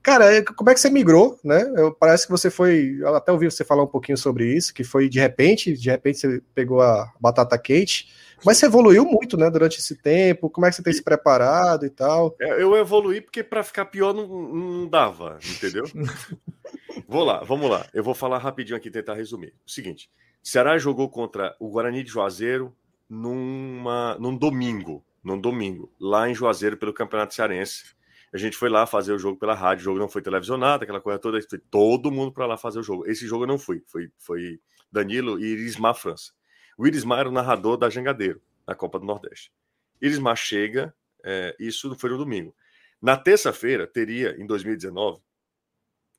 [0.02, 1.72] Cara, é, como é que você migrou, né?
[1.76, 2.98] Eu, parece que você foi.
[3.00, 6.18] Eu até ouvi você falar um pouquinho sobre isso, que foi de repente, de repente
[6.18, 8.08] você pegou a batata quente,
[8.44, 10.48] mas você evoluiu muito, né, durante esse tempo.
[10.48, 12.34] Como é que você tem se preparado e tal?
[12.40, 15.84] É, Eu evoluí porque para ficar pior não, não dava, entendeu?
[17.06, 17.86] vou lá, vamos lá.
[17.92, 19.54] Eu vou falar rapidinho aqui, tentar resumir.
[19.66, 20.10] O seguinte:
[20.42, 22.74] Ceará jogou contra o Guarani de Juazeiro
[23.08, 27.94] numa, num domingo, num domingo, lá em Juazeiro pelo Campeonato Cearense.
[28.32, 31.00] A gente foi lá fazer o jogo pela rádio, o jogo não foi televisionado, aquela
[31.00, 33.06] coisa toda, foi todo mundo para lá fazer o jogo.
[33.06, 34.58] Esse jogo eu não fui, foi, foi
[34.90, 36.32] Danilo e Irismar França.
[36.76, 39.52] O Irismar era o narrador da Jangadeiro, na Copa do Nordeste.
[40.00, 40.94] Irismar chega,
[41.24, 42.54] é, isso foi no domingo.
[43.00, 45.20] Na terça-feira, teria, em 2019,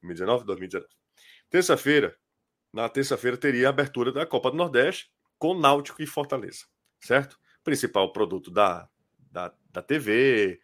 [0.02, 0.88] 2019, 2019,
[1.49, 2.15] terça-feira,
[2.72, 6.65] na terça-feira teria a abertura da Copa do Nordeste com Náutico e Fortaleza,
[6.99, 7.40] certo?
[7.64, 8.88] Principal produto da,
[9.32, 10.60] da, da TV,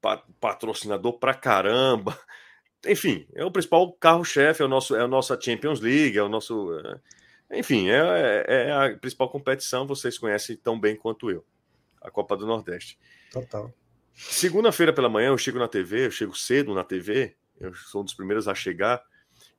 [0.00, 2.18] pa- patrocinador pra caramba.
[2.86, 6.28] Enfim, é o principal carro-chefe, é, o nosso, é a nossa Champions League, é o
[6.28, 6.72] nosso.
[7.52, 11.44] Enfim, é, é- é a principal competição, vocês conhecem tão bem quanto eu,
[12.00, 12.98] a Copa do Nordeste.
[13.30, 13.72] Total.
[14.14, 18.04] Segunda-feira pela manhã eu chego na TV, eu chego cedo na TV, eu sou um
[18.04, 19.02] dos primeiros a chegar,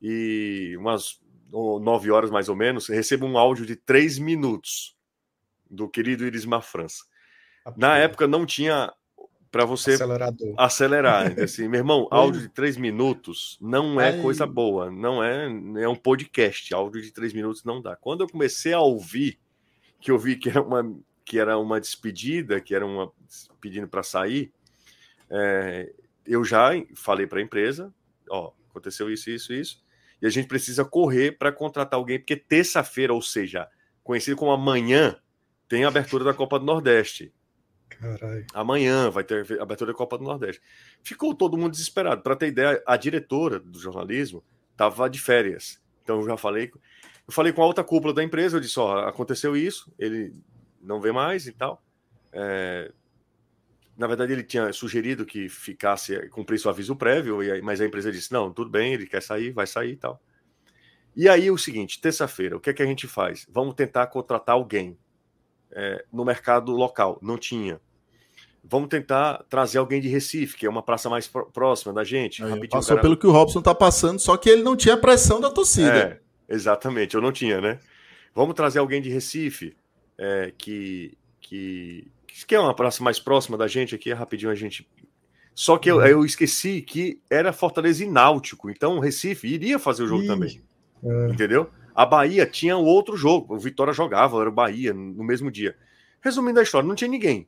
[0.02, 1.22] e umas
[1.52, 4.98] nove horas mais ou menos, recebo um áudio de três minutos
[5.70, 7.04] do querido Irismar França.
[7.78, 8.92] Na época não tinha
[9.54, 9.96] para você
[10.58, 11.32] acelerar.
[11.40, 14.20] Assim, meu irmão, áudio de três minutos não é Ai.
[14.20, 15.46] coisa boa, não é,
[15.84, 16.74] é um podcast.
[16.74, 17.96] Áudio de três minutos não dá.
[17.96, 19.40] Quando eu comecei a ouvir,
[20.02, 23.12] que eu vi que era uma, que era uma despedida, que era uma
[23.62, 24.52] pedindo para sair,
[25.30, 25.94] é,
[26.26, 27.94] eu já falei para a empresa,
[28.32, 29.84] ó, aconteceu isso, isso, isso,
[30.20, 33.70] e a gente precisa correr para contratar alguém, porque terça-feira, ou seja,
[34.04, 35.16] conhecido como amanhã,
[35.68, 37.32] tem a abertura da Copa do Nordeste.
[38.00, 38.46] Caralho.
[38.54, 40.62] Amanhã vai ter abertura da Copa do Nordeste.
[41.02, 42.22] Ficou todo mundo desesperado.
[42.22, 45.82] Para ter ideia, a diretora do jornalismo estava de férias.
[46.04, 46.72] Então eu já falei.
[47.28, 50.34] Eu falei com a outra cúpula da empresa, eu disse: ó, aconteceu isso, ele
[50.82, 51.82] não vê mais e tal.
[52.32, 52.92] É...
[53.96, 58.32] Na verdade, ele tinha sugerido que ficasse, cumprisse o aviso prévio, mas a empresa disse:
[58.32, 60.22] não, tudo bem, ele quer sair, vai sair e tal.
[61.16, 63.46] E aí o seguinte, terça-feira, o que é que a gente faz?
[63.50, 64.98] Vamos tentar contratar alguém
[65.76, 67.20] é, no mercado local.
[67.22, 67.80] Não tinha.
[68.64, 72.42] Vamos tentar trazer alguém de Recife, que é uma praça mais próxima da gente.
[72.44, 73.02] Aí, passou cara...
[73.02, 76.22] pelo que o Robson está passando, só que ele não tinha pressão da torcida.
[76.48, 77.80] É, exatamente, eu não tinha, né?
[78.34, 79.76] Vamos trazer alguém de Recife,
[80.18, 82.10] é, que, que,
[82.48, 84.88] que é uma praça mais próxima da gente aqui, rapidinho a gente.
[85.54, 86.06] Só que eu, uhum.
[86.06, 90.28] eu esqueci que era Fortaleza e Náutico, então Recife iria fazer o jogo Ih.
[90.28, 90.64] também.
[91.04, 91.28] É.
[91.30, 91.70] Entendeu?
[91.96, 93.56] A Bahia tinha outro jogo.
[93.56, 95.76] O Vitória jogava, era o Bahia, no mesmo dia.
[96.22, 97.48] Resumindo a história, não tinha ninguém.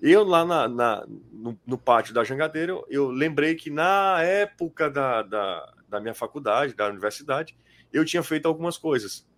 [0.00, 4.88] Eu lá na, na no, no, pátio da Jangadeira, eu, eu lembrei que na época
[4.88, 7.54] da, da, da, minha faculdade, da universidade,
[7.92, 9.28] eu tinha feito algumas coisas.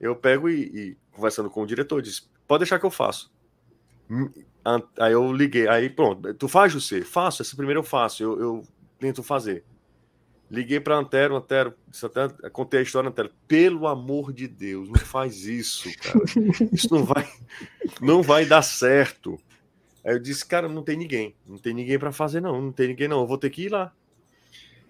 [0.00, 3.32] Eu pego e, e conversando com o diretor, disse: pode deixar que eu faço.
[4.10, 4.28] Hum,
[4.98, 7.02] aí eu liguei, aí pronto, tu faz, José?
[7.02, 8.62] Faço, essa primeira eu faço, eu, eu
[8.98, 9.64] tento fazer.
[10.52, 11.74] Liguei para Antero, Antero,
[12.04, 13.30] até, contei a história, Antero.
[13.48, 16.22] Pelo amor de Deus, não faz isso, cara.
[16.70, 17.26] Isso não vai,
[17.98, 19.40] não vai dar certo.
[20.04, 22.88] Aí eu disse, cara, não tem ninguém, não tem ninguém para fazer, não, não tem
[22.88, 23.20] ninguém, não.
[23.20, 23.94] Eu vou ter que ir lá.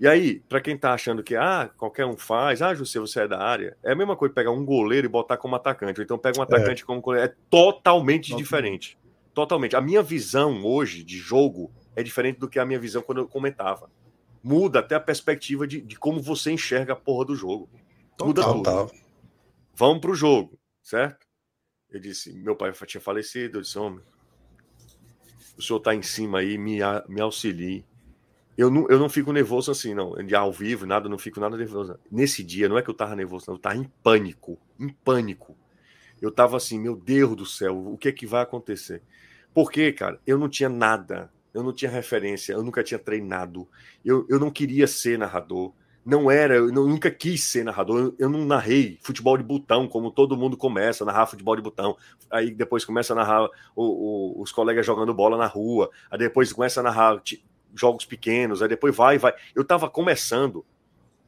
[0.00, 3.28] E aí, para quem tá achando que ah, qualquer um faz, ah, José, você é
[3.28, 6.18] da área, é a mesma coisa pegar um goleiro e botar como atacante, ou então
[6.18, 6.84] pega um atacante é.
[6.84, 7.28] como goleiro.
[7.28, 8.42] É totalmente Total.
[8.42, 8.98] diferente.
[9.32, 9.76] Totalmente.
[9.76, 13.28] A minha visão hoje de jogo é diferente do que a minha visão quando eu
[13.28, 13.88] comentava
[14.42, 17.68] muda até a perspectiva de, de como você enxerga a porra do jogo.
[18.20, 18.62] Muda tudo.
[18.62, 18.90] Total.
[19.74, 21.26] Vamos pro jogo, certo?
[21.90, 24.02] Eu disse, meu pai tinha falecido, eu disse, homem,
[25.56, 26.78] o senhor tá em cima aí, me,
[27.08, 27.84] me auxilie.
[28.56, 30.14] Eu não, eu não fico nervoso assim, não.
[30.14, 31.98] De ao vivo, nada, não fico nada nervoso.
[32.10, 35.56] Nesse dia, não é que eu tava nervoso, não, eu tava em pânico, em pânico.
[36.20, 39.02] Eu tava assim, meu Deus do céu, o que é que vai acontecer?
[39.52, 43.68] Porque, cara, eu não tinha nada eu não tinha referência, eu nunca tinha treinado,
[44.04, 45.72] eu, eu não queria ser narrador,
[46.04, 50.10] não era, eu nunca quis ser narrador, eu, eu, não narrei futebol de botão, como
[50.10, 51.96] todo mundo começa a narrar futebol de botão,
[52.30, 56.52] aí depois começa a narrar o, o, os colegas jogando bola na rua, aí depois
[56.52, 57.22] começa a narrar
[57.74, 59.32] jogos pequenos, aí depois vai, vai.
[59.54, 60.64] Eu estava começando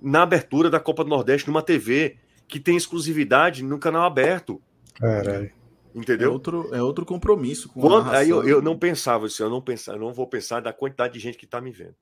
[0.01, 4.61] na abertura da Copa do Nordeste numa TV que tem exclusividade no canal aberto.
[4.95, 5.51] Caralho.
[5.95, 6.31] Entendeu?
[6.31, 7.69] É outro, é outro compromisso.
[7.69, 10.61] Com Quando, aí eu, eu, não pensava isso, eu não pensava, eu não vou pensar
[10.61, 11.95] da quantidade de gente que está me vendo.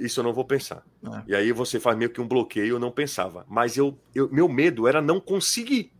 [0.00, 0.84] Isso eu não vou pensar.
[1.04, 1.22] É.
[1.28, 3.46] E aí você faz meio que um bloqueio, eu não pensava.
[3.48, 5.92] Mas eu, eu meu medo era não conseguir.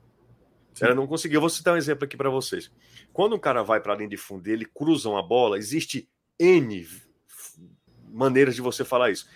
[0.75, 0.85] Sim.
[0.85, 1.37] Era não conseguir.
[1.37, 2.71] Eu vou citar um exemplo aqui para vocês.
[3.13, 6.09] Quando um cara vai para a linha de fundo, ele cruza uma bola, existe
[6.39, 6.85] N
[8.17, 9.29] maneiras de você falar isso.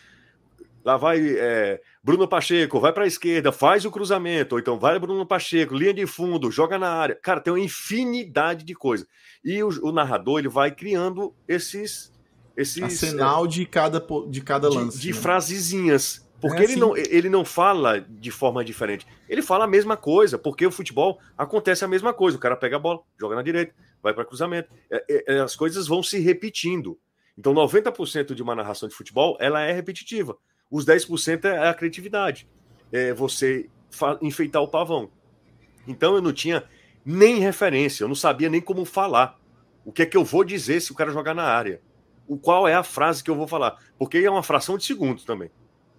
[0.85, 4.99] Lá vai é, Bruno Pacheco, vai para a esquerda, faz o cruzamento, ou então vai
[4.99, 7.15] Bruno Pacheco, linha de fundo, joga na área.
[7.15, 9.07] Cara, tem uma infinidade de coisas.
[9.45, 12.11] E o, o narrador ele vai criando esses
[12.57, 15.21] esses arsenal de cada de cada lance, de, de né?
[15.21, 16.27] frasezinhas.
[16.41, 16.81] Porque é ele, assim.
[16.81, 19.07] não, ele não fala de forma diferente.
[19.29, 22.39] Ele fala a mesma coisa, porque o futebol acontece a mesma coisa.
[22.39, 24.71] O cara pega a bola, joga na direita, vai para cruzamento.
[24.91, 26.99] É, é, é, as coisas vão se repetindo.
[27.37, 30.37] Então, 90% de uma narração de futebol ela é repetitiva.
[30.71, 32.49] Os 10% é a criatividade.
[32.93, 33.69] É você
[34.23, 35.11] enfeitar o pavão.
[35.87, 36.65] Então eu não tinha
[37.05, 39.39] nem referência, eu não sabia nem como falar.
[39.85, 41.81] O que é que eu vou dizer se o cara jogar na área?
[42.29, 43.79] O qual é a frase que eu vou falar?
[43.99, 45.51] Porque é uma fração de segundo também.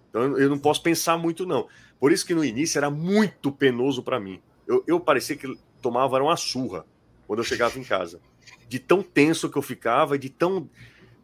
[0.08, 1.68] Então eu não posso pensar muito não.
[1.98, 4.40] Por isso que no início era muito penoso para mim.
[4.66, 6.86] Eu, eu parecia que tomava uma surra
[7.26, 8.20] quando eu chegava em casa.
[8.68, 10.68] De tão tenso que eu ficava, de tão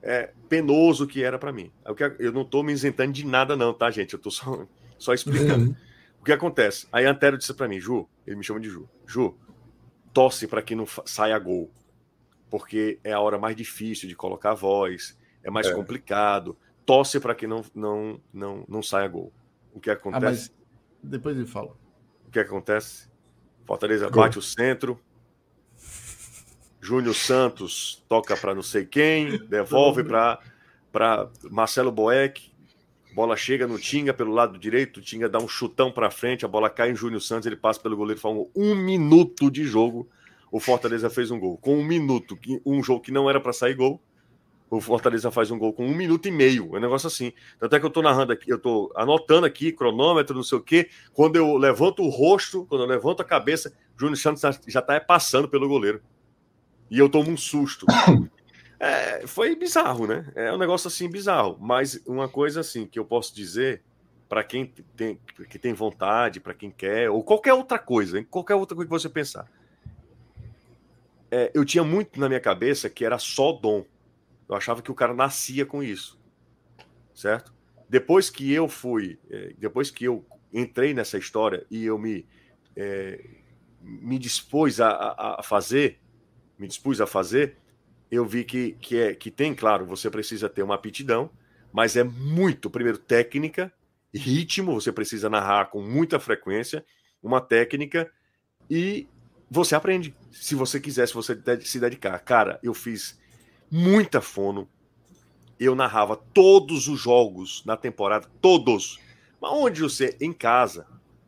[0.03, 1.71] é, penoso que era para mim.
[2.19, 4.15] Eu não estou me isentando de nada, não, tá, gente?
[4.15, 4.67] Eu estou só,
[4.99, 5.67] só explicando.
[5.67, 5.77] Uhum.
[6.21, 6.87] O que acontece?
[6.93, 9.37] Aí Antero disse para mim, Ju, ele me chama de Ju, Ju,
[10.13, 11.71] torce para que não saia gol,
[12.51, 15.75] porque é a hora mais difícil de colocar a voz, é mais é.
[15.75, 16.57] complicado.
[16.85, 19.33] Torce para que não, não, não, não saia gol.
[19.75, 20.51] O que acontece?
[20.51, 21.77] Ah, depois ele fala.
[22.27, 23.09] O que acontece?
[23.65, 24.23] Fortaleza gol.
[24.23, 24.99] bate o centro,
[26.89, 32.51] Júnior Santos toca para não sei quem, devolve para Marcelo Boeck.
[33.15, 36.49] Bola chega no Tinga pelo lado direito, o Tinga dá um chutão para frente, a
[36.49, 40.09] bola cai em Júnior Santos, ele passa pelo goleiro, falou um minuto de jogo,
[40.51, 41.59] o Fortaleza fez um gol.
[41.59, 44.01] Com um minuto, um jogo que não era para sair gol,
[44.71, 46.75] o Fortaleza faz um gol com um minuto e meio.
[46.75, 47.35] É um negócio assim.
[47.61, 50.63] Tanto é que eu tô narrando aqui, eu tô anotando aqui, cronômetro, não sei o
[50.63, 50.89] quê.
[51.13, 55.51] Quando eu levanto o rosto, quando eu levanto a cabeça, Júnior Santos já tá passando
[55.51, 56.01] pelo goleiro.
[56.91, 57.87] E eu tomo um susto.
[58.81, 60.31] É, foi bizarro, né?
[60.37, 61.59] É um negócio assim bizarro.
[61.61, 63.83] Mas uma coisa assim que eu posso dizer
[64.29, 64.67] para quem
[64.97, 65.19] tem,
[65.51, 69.09] que tem vontade, para quem quer, ou qualquer outra coisa, qualquer outra coisa que você
[69.09, 69.51] pensar.
[71.29, 73.85] É, eu tinha muito na minha cabeça que era só dom.
[74.49, 76.17] Eu achava que o cara nascia com isso,
[77.13, 77.53] certo?
[77.89, 82.25] Depois que eu fui, é, depois que eu entrei nessa história e eu me
[82.77, 83.25] é,
[83.83, 85.99] me dispus a, a, fazer,
[86.59, 87.57] me dispus a fazer,
[88.11, 91.31] eu vi que, que, é, que tem, claro, você precisa ter uma aptidão,
[91.73, 93.73] mas é muito, primeiro, técnica,
[94.13, 96.85] ritmo, você precisa narrar com muita frequência,
[97.23, 98.11] uma técnica,
[98.71, 99.07] e
[99.51, 102.19] você aprende, se você quiser, se você se dedicar.
[102.21, 103.19] Cara, eu fiz
[103.71, 104.69] muita fono,
[105.59, 108.99] eu narrava todos os jogos na temporada, todos.
[109.41, 110.17] Mas onde você?
[110.21, 110.87] Em casa,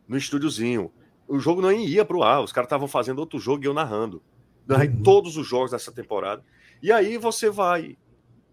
[0.09, 0.93] no estúdiozinho,
[1.29, 3.75] o jogo não ia para o ar, os caras estavam fazendo outro jogo e eu
[3.75, 4.23] narrando.
[4.71, 5.03] Narrei uhum.
[5.03, 6.43] todos os jogos dessa temporada.
[6.83, 7.99] E aí você vai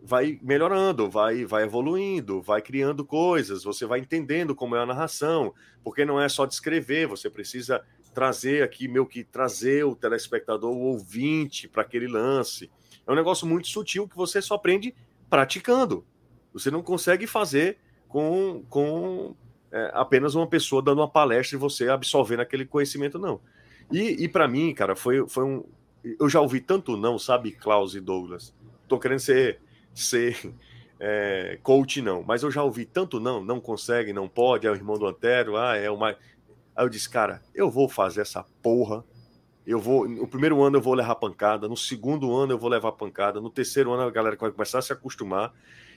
[0.04, 5.54] vai melhorando, vai vai evoluindo, vai criando coisas, você vai entendendo como é a narração,
[5.84, 7.84] porque não é só descrever, você precisa
[8.14, 12.70] trazer aqui meio que trazer o telespectador, o ouvinte para aquele lance.
[13.06, 14.96] É um negócio muito sutil que você só aprende
[15.30, 16.04] praticando.
[16.52, 17.78] Você não consegue fazer
[18.08, 19.36] com, com
[19.72, 23.40] é, apenas uma pessoa dando uma palestra e você absorvendo aquele conhecimento, não.
[23.92, 25.64] E, e para mim, cara, foi, foi um.
[26.20, 28.54] Eu já ouvi tanto não, sabe, Klaus e Douglas?
[28.88, 29.60] Tô querendo ser,
[29.94, 30.54] ser
[31.00, 34.76] é, coach, não, mas eu já ouvi tanto não, não consegue, não pode, é o
[34.76, 36.10] irmão do Antero, ah, é uma.
[36.76, 39.04] Aí eu disse, cara, eu vou fazer essa porra.
[39.66, 40.08] Eu vou.
[40.08, 43.50] No primeiro ano eu vou levar pancada, no segundo ano eu vou levar pancada, no
[43.50, 45.54] terceiro ano a galera vai começar a se acostumar.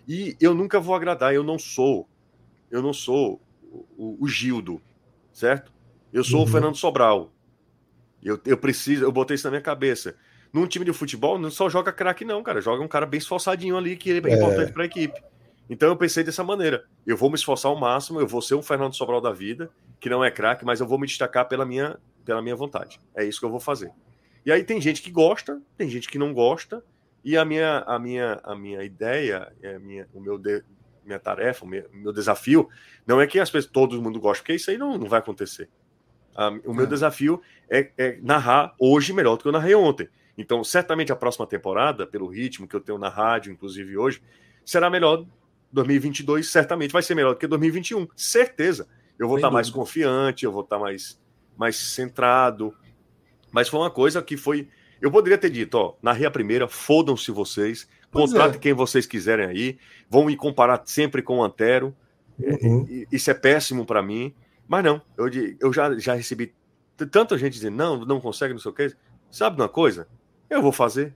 [0.08, 2.08] E eu nunca vou agradar, eu não sou.
[2.68, 3.40] Eu não sou
[3.96, 4.80] o, o Gildo,
[5.32, 5.72] certo?
[6.12, 6.46] Eu sou uhum.
[6.46, 7.30] o Fernando Sobral.
[8.22, 10.14] Eu, eu preciso, eu botei isso na minha cabeça.
[10.52, 12.60] Num time de futebol, não só joga craque, não, cara.
[12.60, 14.34] Joga um cara bem esforçadinho ali, que é, é.
[14.34, 15.20] importante para a equipe.
[15.68, 16.84] Então eu pensei dessa maneira.
[17.06, 19.70] Eu vou me esforçar ao máximo, eu vou ser um Fernando Sobral da vida,
[20.00, 22.98] que não é craque, mas eu vou me destacar pela minha, pela minha vontade.
[23.14, 23.92] É isso que eu vou fazer.
[24.44, 26.82] E aí tem gente que gosta, tem gente que não gosta,
[27.24, 30.64] e a minha, a minha, a minha ideia, a minha, o meu de,
[31.04, 32.68] minha tarefa, o meu, meu, desafio,
[33.06, 35.68] não é que as pessoas, todo mundo goste, porque isso aí não, não vai acontecer.
[36.64, 36.88] O meu é.
[36.88, 40.08] desafio é, é, narrar hoje melhor do que eu narrei ontem.
[40.38, 44.22] Então, certamente a próxima temporada, pelo ritmo que eu tenho na rádio, inclusive hoje,
[44.64, 45.26] será melhor.
[45.72, 48.88] 2022 certamente vai ser melhor do que 2021, certeza.
[49.18, 51.20] Eu vou Sem estar mais confiante, eu vou estar mais,
[51.56, 52.74] mais centrado.
[53.52, 54.66] Mas foi uma coisa que foi.
[55.00, 58.58] Eu poderia ter dito, ó, narrei a primeira, fodam-se vocês, Contrate é.
[58.58, 59.78] quem vocês quiserem aí.
[60.08, 61.94] Vão me comparar sempre com o Antero.
[62.38, 63.06] Uhum.
[63.10, 64.34] Isso é péssimo para mim.
[64.70, 65.28] Mas não, eu,
[65.58, 66.54] eu já, já recebi
[67.10, 68.94] tanta gente dizendo, não, não consegue, não sei o que.
[69.28, 70.06] Sabe uma coisa?
[70.48, 71.12] Eu vou fazer.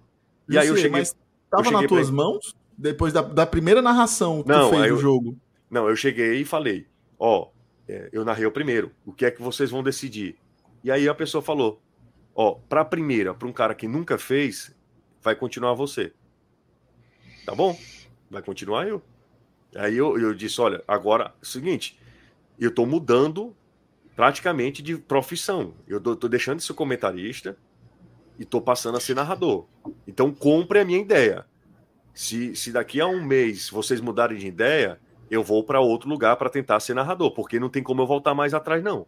[0.49, 0.91] E, aí eu cheguei.
[0.91, 1.15] Mas
[1.49, 2.17] tava nas tuas pra...
[2.17, 2.53] mãos?
[2.77, 5.39] Depois da, da primeira narração que não, tu fez do jogo.
[5.71, 7.51] Não, eu cheguei e falei: Ó,
[7.89, 8.91] é, eu narrei o primeiro.
[9.07, 10.37] O que é que vocês vão decidir?
[10.83, 11.81] E aí a pessoa falou:
[12.35, 14.75] Ó, para a primeira, para um cara que nunca fez,
[15.23, 16.13] vai continuar você.
[17.47, 17.79] Tá bom,
[18.29, 19.01] vai continuar eu.
[19.77, 21.97] Aí eu, eu disse: olha, agora é seguinte,
[22.59, 23.55] eu estou mudando
[24.15, 25.75] praticamente de profissão.
[25.87, 27.57] Eu estou deixando de ser comentarista
[28.39, 29.67] e estou passando a ser narrador.
[30.07, 31.47] Então compre a minha ideia.
[32.13, 35.01] Se, se daqui a um mês vocês mudarem de ideia,
[35.31, 38.35] eu vou para outro lugar para tentar ser narrador, porque não tem como eu voltar
[38.35, 39.07] mais atrás, não.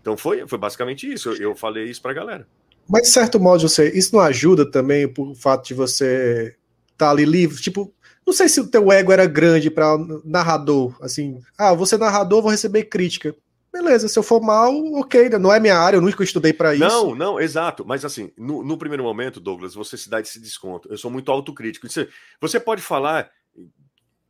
[0.00, 1.30] Então foi, foi basicamente isso.
[1.30, 2.48] Eu, eu falei isso para a galera.
[2.88, 6.56] Mas, de certo modo, você, isso não ajuda também por fato de você
[6.96, 7.92] tá ali livre, tipo,
[8.26, 12.50] não sei se o teu ego era grande para narrador, assim, ah, ser narrador, vou
[12.50, 13.34] receber crítica.
[13.72, 15.38] Beleza, se eu for mal, ok, né?
[15.38, 16.84] não é minha área, eu nunca estudei para isso.
[16.84, 17.84] Não, não, exato.
[17.86, 20.88] Mas assim, no, no, primeiro momento, Douglas, você se dá esse desconto.
[20.90, 21.86] Eu sou muito autocrítico.
[21.86, 22.08] Você,
[22.40, 23.30] você pode falar,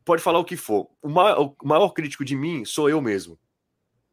[0.05, 0.91] pode falar o que for.
[1.01, 3.39] O maior, o maior crítico de mim sou eu mesmo.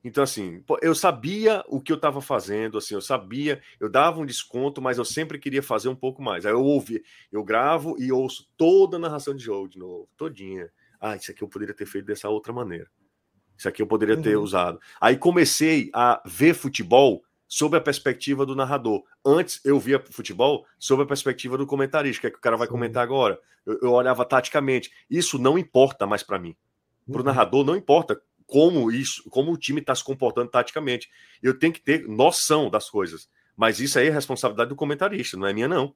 [0.03, 4.25] Então, assim, eu sabia o que eu estava fazendo, assim, eu sabia, eu dava um
[4.25, 6.45] desconto, mas eu sempre queria fazer um pouco mais.
[6.45, 7.01] Aí eu ouvi,
[7.31, 10.69] eu gravo e ouço toda a narração de jogo de novo, todinha.
[10.99, 12.89] Ah, isso aqui eu poderia ter feito dessa outra maneira.
[13.57, 14.43] Isso aqui eu poderia ter uhum.
[14.43, 14.79] usado.
[14.99, 19.03] Aí comecei a ver futebol sob a perspectiva do narrador.
[19.23, 22.67] Antes eu via futebol sob a perspectiva do comentarista, que é que o cara vai
[22.67, 23.39] comentar agora.
[23.65, 24.91] Eu, eu, olhava taticamente.
[25.09, 26.55] Isso não importa mais para mim.
[27.05, 27.25] Para o uhum.
[27.25, 31.09] narrador não importa como isso, como o time está se comportando taticamente.
[31.41, 33.29] Eu tenho que ter noção das coisas.
[33.55, 35.95] Mas isso aí é responsabilidade do comentarista, não é minha, não.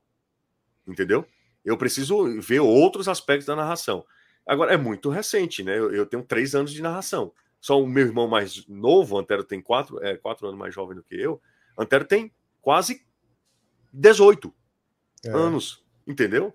[0.88, 1.26] Entendeu?
[1.66, 4.06] Eu preciso ver outros aspectos da narração.
[4.46, 5.78] Agora, é muito recente, né?
[5.78, 7.34] Eu, eu tenho três anos de narração.
[7.60, 11.04] Só o meu irmão mais novo, Antero tem quatro, é, quatro anos mais jovem do
[11.04, 11.42] que eu.
[11.78, 13.06] Antero tem quase
[13.92, 14.54] 18.
[15.26, 15.30] É.
[15.32, 16.54] Anos, entendeu?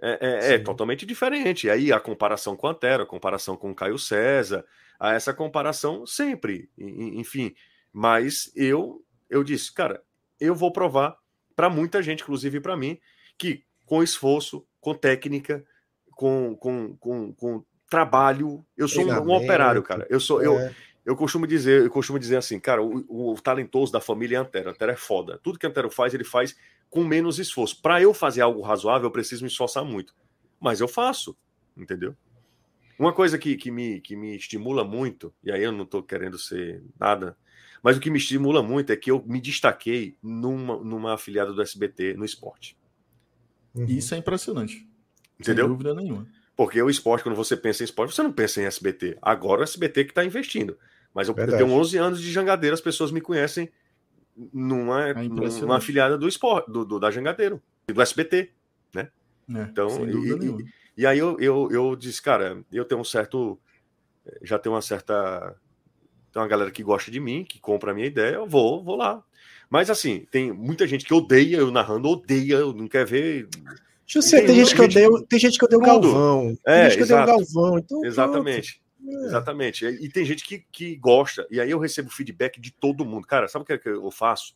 [0.00, 1.66] É, é, é, totalmente diferente.
[1.66, 4.64] E aí a comparação com a Antero, a comparação com o Caio César,
[4.98, 7.54] a essa comparação sempre, enfim.
[7.92, 10.02] Mas eu eu disse, cara,
[10.38, 11.16] eu vou provar
[11.56, 12.98] para muita gente, inclusive para mim,
[13.38, 15.64] que com esforço, com técnica,
[16.12, 20.06] com, com, com, com trabalho, eu sou um, um, operário, cara.
[20.10, 20.74] Eu sou eu, é.
[21.04, 24.70] eu costumo dizer, eu costumo dizer assim, cara, o, o talentoso da família é Antero.
[24.70, 25.38] Antero é foda.
[25.42, 26.56] Tudo que Antero faz, ele faz
[26.94, 27.82] com menos esforço.
[27.82, 30.14] Para eu fazer algo razoável, eu preciso me esforçar muito.
[30.60, 31.36] Mas eu faço,
[31.76, 32.14] entendeu?
[32.96, 36.38] Uma coisa que, que, me, que me estimula muito, e aí eu não estou querendo
[36.38, 37.36] ser nada,
[37.82, 41.60] mas o que me estimula muito é que eu me destaquei numa, numa afiliada do
[41.60, 42.78] SBT no esporte.
[43.74, 43.86] Uhum.
[43.86, 44.88] Isso é impressionante.
[45.38, 45.64] Entendeu?
[45.64, 46.28] Sem dúvida nenhuma.
[46.56, 49.18] Porque o esporte, quando você pensa em esporte, você não pensa em SBT.
[49.20, 50.78] Agora o SBT que está investindo.
[51.12, 53.68] Mas eu, eu, tenho 11 anos de jangadeiro, as pessoas me conhecem
[54.52, 58.50] numa, é numa afiliada do esporte, do, do, da Jangadeiro, do SBT,
[58.94, 59.08] né?
[59.54, 60.66] É, então, e, e,
[60.98, 63.58] e, aí eu, eu, eu disse, cara, eu tenho um certo.
[64.42, 65.54] Já tenho uma certa.
[66.32, 68.96] Tem uma galera que gosta de mim, que compra a minha ideia, eu vou, vou
[68.96, 69.22] lá.
[69.70, 73.48] Mas assim, tem muita gente que odeia eu narrando, odeia, eu não quer ver.
[74.06, 76.58] Deixa eu ser, tem, tem, gente que odeia, tem gente que odeia o Galvão.
[76.66, 77.78] É, tem gente que odeia o Galvão.
[77.78, 78.83] Então, Exatamente.
[79.06, 79.26] É.
[79.26, 79.84] Exatamente.
[79.84, 81.46] E tem gente que, que gosta.
[81.50, 83.26] E aí eu recebo feedback de todo mundo.
[83.26, 84.54] Cara, sabe o que, é que eu faço?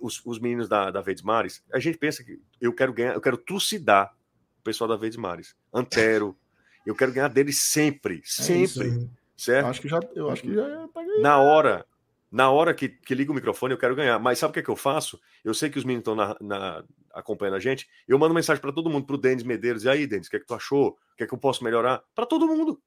[0.00, 3.20] Os, os meninos da, da Verdes Mares, a gente pensa que eu quero ganhar, eu
[3.20, 4.12] quero trucidar
[4.58, 5.54] o pessoal da Verdes Mares.
[5.72, 6.36] Antero.
[6.84, 8.18] eu quero ganhar deles sempre.
[8.18, 8.88] É sempre.
[8.88, 9.66] É certo?
[9.66, 11.22] Acho que já, eu acho que já tá ganhando.
[11.22, 11.86] Na hora.
[12.28, 14.18] Na hora que, que liga o microfone, eu quero ganhar.
[14.18, 15.18] Mas sabe o que, é que eu faço?
[15.44, 16.84] Eu sei que os meninos estão na, na,
[17.14, 17.88] acompanhando a gente.
[18.06, 19.84] Eu mando mensagem para todo mundo, para o Denis Medeiros.
[19.84, 20.98] E aí, Denis, o que é que tu achou?
[21.12, 22.02] O que é que eu posso melhorar?
[22.14, 22.80] Para todo mundo.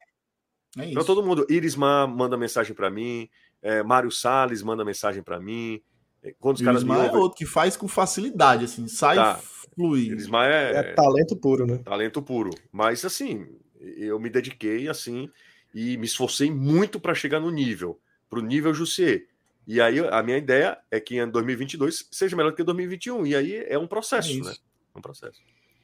[0.77, 1.45] É para todo mundo.
[1.49, 3.29] Irismar manda mensagem para mim,
[3.61, 5.81] é, Mário Salles manda mensagem para mim.
[6.21, 9.39] É, quando os caras Irismar é outro que faz com facilidade, assim, sai tá.
[9.75, 10.07] flui.
[10.07, 11.77] Irismar é, é talento puro, né?
[11.77, 12.51] Talento puro.
[12.71, 13.47] Mas assim,
[13.79, 15.29] eu me dediquei assim
[15.73, 19.27] e me esforcei muito para chegar no nível, pro nível Jussier.
[19.65, 23.27] E aí a minha ideia é que em 2022 seja melhor do que 2021.
[23.27, 24.55] E aí é um processo, é né?
[24.95, 25.39] É um processo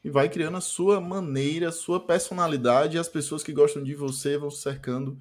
[0.05, 3.95] e vai criando a sua maneira, a sua personalidade, e as pessoas que gostam de
[3.95, 5.17] você vão se cercando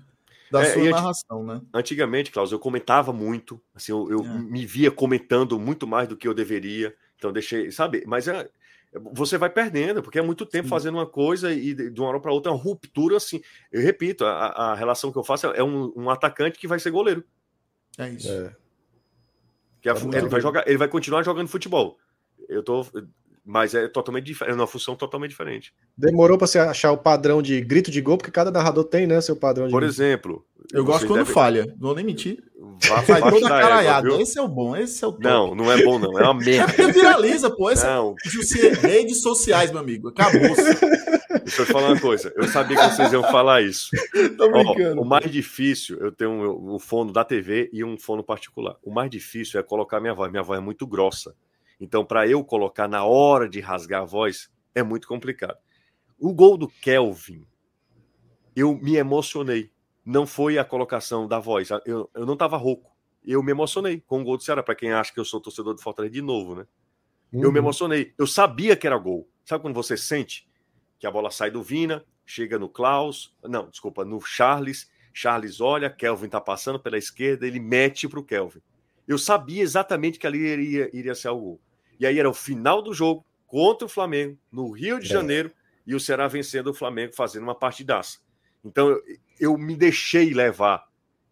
[0.50, 1.62] da é, sua narração, né?
[1.72, 4.38] Antigamente, Klaus, eu comentava muito, assim, eu, eu é.
[4.38, 8.04] me via comentando muito mais do que eu deveria, então deixei, sabe?
[8.06, 8.46] Mas é,
[8.92, 10.70] você vai perdendo, porque é muito tempo Sim.
[10.70, 13.40] fazendo uma coisa e de uma hora para outra, uma ruptura assim.
[13.72, 16.90] Eu repito, a, a relação que eu faço é um, um, atacante que vai ser
[16.90, 17.24] goleiro.
[17.96, 18.30] É isso.
[18.30, 18.54] É.
[19.80, 21.96] Que a, ele, vai jogar, ele vai continuar jogando futebol.
[22.50, 22.84] Eu tô
[23.44, 25.74] mas é totalmente diferente, é uma função totalmente diferente.
[25.96, 29.20] Demorou para você achar o padrão de grito de gol, porque cada narrador tem, né,
[29.20, 31.32] seu padrão de Por exemplo, eu gosto quando deve...
[31.32, 32.42] falha, não vou nem mentir.
[32.88, 34.20] Vá, Vai toda caralhada.
[34.20, 35.24] Esse é o bom, esse é o top.
[35.24, 36.82] Não, não é bom não, é uma merda.
[36.82, 38.14] É viraliza, pô, esse não.
[38.24, 38.86] É...
[38.86, 40.08] redes sociais, meu amigo.
[40.08, 40.40] Acabou.
[41.44, 42.32] Deixa eu falar uma coisa.
[42.36, 43.90] Eu sabia que vocês iam falar isso.
[44.36, 45.00] Tô brincando.
[45.00, 48.24] Ó, o mais difícil, eu tenho o um, um fono da TV e um fono
[48.24, 48.76] particular.
[48.82, 50.30] O mais difícil é colocar minha voz.
[50.30, 51.34] Minha voz é muito grossa.
[51.84, 55.58] Então, para eu colocar na hora de rasgar a voz, é muito complicado.
[56.18, 57.46] O gol do Kelvin,
[58.56, 59.70] eu me emocionei.
[60.02, 61.68] Não foi a colocação da voz.
[61.84, 62.90] Eu, eu não estava rouco.
[63.22, 64.62] Eu me emocionei com o gol do Ceará.
[64.62, 66.66] Para quem acha que eu sou torcedor do Fortaleza de novo, né?
[67.30, 67.42] Uhum.
[67.42, 67.64] Eu me uhum.
[67.64, 68.14] emocionei.
[68.16, 69.28] Eu sabia que era gol.
[69.44, 70.48] Sabe quando você sente
[70.98, 74.90] que a bola sai do Vina, chega no Klaus, não, desculpa, no Charles.
[75.12, 78.62] Charles olha, Kelvin tá passando pela esquerda, ele mete para o Kelvin.
[79.06, 81.60] Eu sabia exatamente que ali iria, iria ser o gol.
[81.98, 85.08] E aí era o final do jogo contra o Flamengo, no Rio de é.
[85.08, 85.52] Janeiro,
[85.86, 88.18] e o Ceará vencendo o Flamengo, fazendo uma partidaça.
[88.64, 89.02] Então eu,
[89.38, 90.86] eu me deixei levar.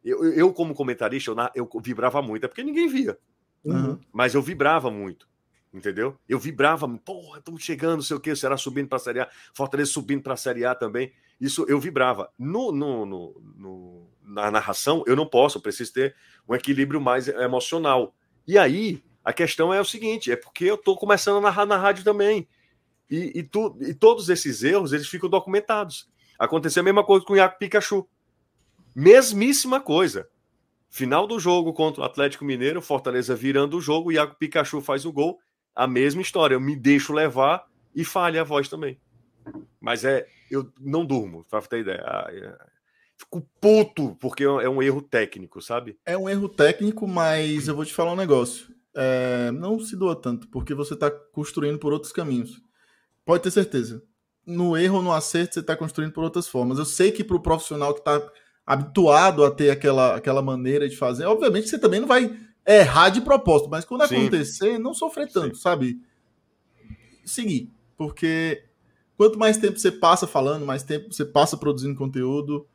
[0.05, 3.19] Eu, eu como comentarista, eu, eu, vibrava muito, é porque ninguém via.
[3.65, 3.99] Uhum.
[4.13, 5.29] Mas eu vibrava muito.
[5.73, 6.19] Entendeu?
[6.29, 9.21] Eu vibrava, porra, estamos chegando, não sei o que, o Ceará subindo para a Série
[9.21, 11.13] A, Fortaleza subindo para a Série A também.
[11.41, 12.31] Isso eu vibrava.
[12.39, 16.15] No, no, no, no, na narração, eu não posso, eu preciso ter
[16.47, 18.15] um equilíbrio mais emocional.
[18.47, 21.77] E aí, a questão é o seguinte: é porque eu estou começando a narrar na
[21.77, 22.49] rádio também.
[23.11, 26.09] E, e, tu, e, todos esses erros eles ficam documentados.
[26.39, 28.09] Aconteceu a mesma coisa com o Iaco Pikachu.
[28.95, 30.29] Mesmíssima coisa.
[30.89, 35.13] Final do jogo contra o Atlético Mineiro, Fortaleza virando o jogo, o Pikachu faz o
[35.13, 35.39] gol.
[35.75, 36.55] A mesma história.
[36.55, 38.99] Eu me deixo levar e falha a voz também.
[39.81, 40.27] Mas é.
[40.51, 42.03] Eu não durmo, para ter ideia.
[42.05, 42.59] Ah, é,
[43.17, 45.99] fico puto, porque é um erro técnico, sabe?
[46.05, 50.15] É um erro técnico, mas eu vou te falar um negócio é, não se doa
[50.15, 52.61] tanto, porque você está construindo por outros caminhos.
[53.25, 54.03] Pode ter certeza.
[54.45, 56.79] No erro ou no acerto, você está construindo por outras formas.
[56.79, 58.21] Eu sei que para o profissional que está
[58.67, 62.37] habituado a ter aquela, aquela maneira de fazer, obviamente você também não vai
[62.67, 64.17] errar de propósito, mas quando Sim.
[64.17, 65.63] acontecer, não sofrer tanto, Sim.
[65.63, 66.01] sabe?
[67.25, 68.65] seguir, porque
[69.17, 72.67] quanto mais tempo você passa falando, mais tempo você passa produzindo conteúdo,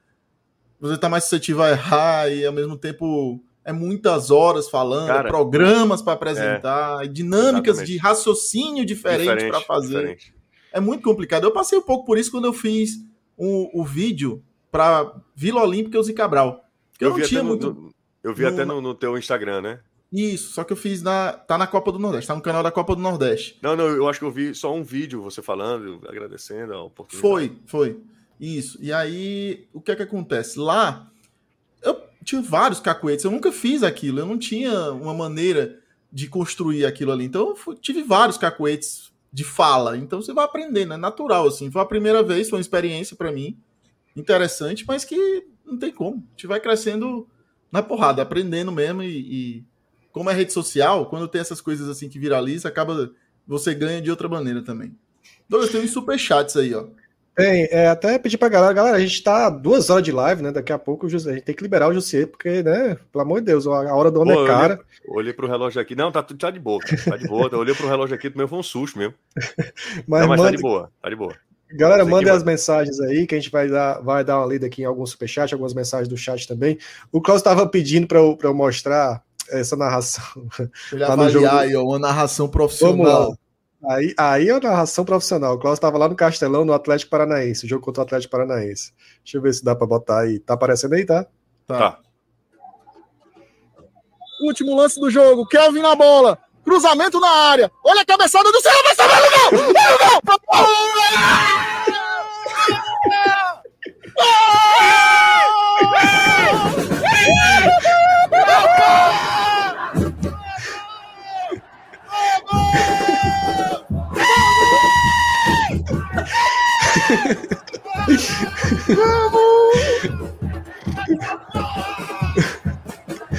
[0.79, 5.27] você está mais suscetível a errar e ao mesmo tempo é muitas horas falando, Cara,
[5.27, 7.91] programas para apresentar, é, dinâmicas exatamente.
[7.91, 9.97] de raciocínio diferente para fazer.
[9.97, 10.33] Diferente.
[10.71, 11.43] É muito complicado.
[11.43, 12.93] Eu passei um pouco por isso quando eu fiz
[13.35, 14.41] o, o vídeo
[14.71, 16.63] para Vila Olímpica e Cabral.
[16.97, 17.73] Eu, eu, vi tinha muito.
[17.73, 19.79] No, eu vi no, até no, no teu Instagram, né?
[20.13, 21.33] Isso, só que eu fiz na.
[21.33, 23.59] Tá na Copa do Nordeste, tá no canal da Copa do Nordeste.
[23.61, 27.21] Não, não, eu acho que eu vi só um vídeo você falando, agradecendo a oportunidade.
[27.21, 27.99] Foi, foi.
[28.39, 28.77] Isso.
[28.81, 30.57] E aí, o que é que acontece?
[30.57, 31.11] Lá,
[32.27, 35.79] tinha vários cacuetes, eu nunca fiz aquilo, eu não tinha uma maneira
[36.11, 37.23] de construir aquilo ali.
[37.23, 39.97] Então, eu tive vários cacuetes de fala.
[39.97, 41.71] Então, você vai aprendendo, é natural, assim.
[41.71, 43.57] Foi a primeira vez, foi uma experiência para mim
[44.13, 46.17] interessante, mas que não tem como.
[46.17, 47.25] A gente vai crescendo
[47.71, 49.65] na porrada, aprendendo mesmo e, e
[50.11, 53.09] como é rede social, quando tem essas coisas assim que viraliza, acaba
[53.47, 54.93] você ganha de outra maneira também.
[55.47, 56.87] Douglas, tem uns superchats aí, ó.
[57.37, 60.51] Tem, é, até pedir pra galera, galera, a gente tá duas horas de live, né?
[60.51, 63.45] Daqui a pouco a gente tem que liberar o José, porque, né, pelo amor de
[63.45, 64.73] Deus, a hora do homem Pô, é cara.
[64.73, 65.95] Olhei, olhei pro relógio aqui.
[65.95, 67.47] Não, tá, tá de boa, tá de boa.
[67.51, 69.13] Eu olhei pro relógio aqui, meu foi um susto mesmo.
[70.07, 70.43] mas, Não, mas manda...
[70.45, 71.35] tá de boa, tá de boa.
[71.73, 74.81] Galera, mandem as mensagens aí, que a gente vai dar, vai dar uma lida aqui
[74.81, 76.79] em alguns superchat, algumas mensagens do chat também.
[77.11, 80.23] O Klaus estava pedindo para eu, eu mostrar essa narração.
[80.91, 81.55] Ele tá avaliar jogo...
[81.55, 83.37] aí, uma narração profissional.
[83.89, 85.55] Aí, aí é a narração profissional.
[85.55, 88.91] O Klaus estava lá no Castelão, no Atlético Paranaense, o jogo contra o Atlético Paranaense.
[89.23, 90.39] Deixa eu ver se dá para botar aí.
[90.39, 91.25] Tá aparecendo aí, tá?
[91.65, 91.77] Tá.
[91.77, 91.99] tá.
[94.41, 95.47] Último lance do jogo.
[95.47, 96.37] Kelvin na bola.
[96.63, 97.71] Cruzamento na área.
[97.83, 98.73] Olha a cabeçada do céu.
[98.83, 99.73] Vai saber o gol!
[100.25, 100.35] Vai
[109.23, 109.26] o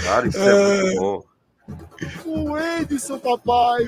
[0.05, 1.25] Cara, isso é muito bom.
[2.25, 3.83] O Edson, papai.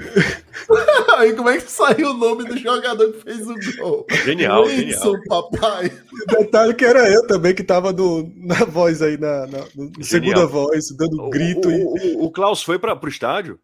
[1.16, 4.06] Aí como é que saiu o nome do jogador que fez o gol?
[4.24, 5.50] Genial, o Edson, genial.
[5.50, 5.92] papai.
[6.26, 9.64] Detalhe que era eu também que tava no, na voz aí, na, na
[10.02, 11.68] segunda voz, dando o, grito.
[11.68, 12.16] O, e...
[12.16, 13.58] o, o Klaus foi para pro estádio?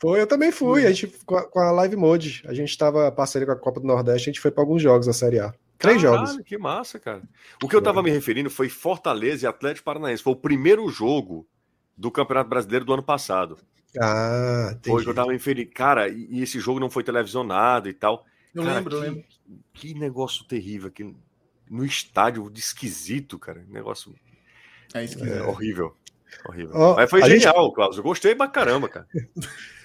[0.00, 0.86] Foi, eu também fui.
[0.86, 3.80] A gente, com a, com a Live Mode, a gente estava parceiro com a Copa
[3.80, 5.52] do Nordeste, a gente foi para alguns jogos da Série A.
[5.76, 6.44] Três Caralho, jogos.
[6.44, 7.22] Que massa, cara.
[7.62, 10.22] O que eu tava me referindo foi Fortaleza e Atlético Paranaense.
[10.22, 11.46] Foi o primeiro jogo
[11.96, 13.58] do Campeonato Brasileiro do ano passado.
[14.00, 14.90] Ah, entendi.
[14.90, 15.70] Foi que eu tava me referindo.
[15.72, 18.24] Cara, e, e, esse jogo não foi televisionado e tal.
[18.54, 19.24] Eu cara, lembro, que, eu lembro.
[19.72, 21.14] Que negócio terrível aqui
[21.70, 23.64] no estádio, de esquisito, cara.
[23.68, 24.14] Negócio.
[24.94, 25.32] É esquisito.
[25.32, 25.96] É, horrível.
[26.46, 26.72] Horrível.
[26.74, 27.74] Oh, Mas foi genial, gente...
[27.74, 27.96] Klaus.
[27.96, 29.06] Eu gostei pra caramba, cara.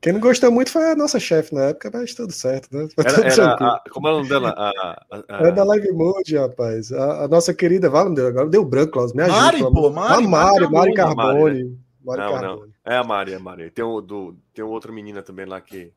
[0.00, 2.88] Quem não gostou muito foi a nossa chefe na época, mas tudo certo, né?
[2.98, 4.50] Era, era a, como é o nome dela?
[4.50, 4.70] A,
[5.10, 5.48] a, a...
[5.48, 6.92] É da Live Mode, rapaz.
[6.92, 9.12] A, a nossa querida, vale deu, agora deu branco, Klaus.
[9.12, 9.40] Me ajuda.
[9.40, 10.24] Mari, pô, Mari.
[10.24, 11.78] A Mari, Mari Carbone.
[12.04, 12.42] Mari não, Carbone.
[12.42, 12.68] não.
[12.92, 13.70] É a Mari, é a Mari.
[13.70, 15.92] Tem, um, do, tem outra menina também lá que,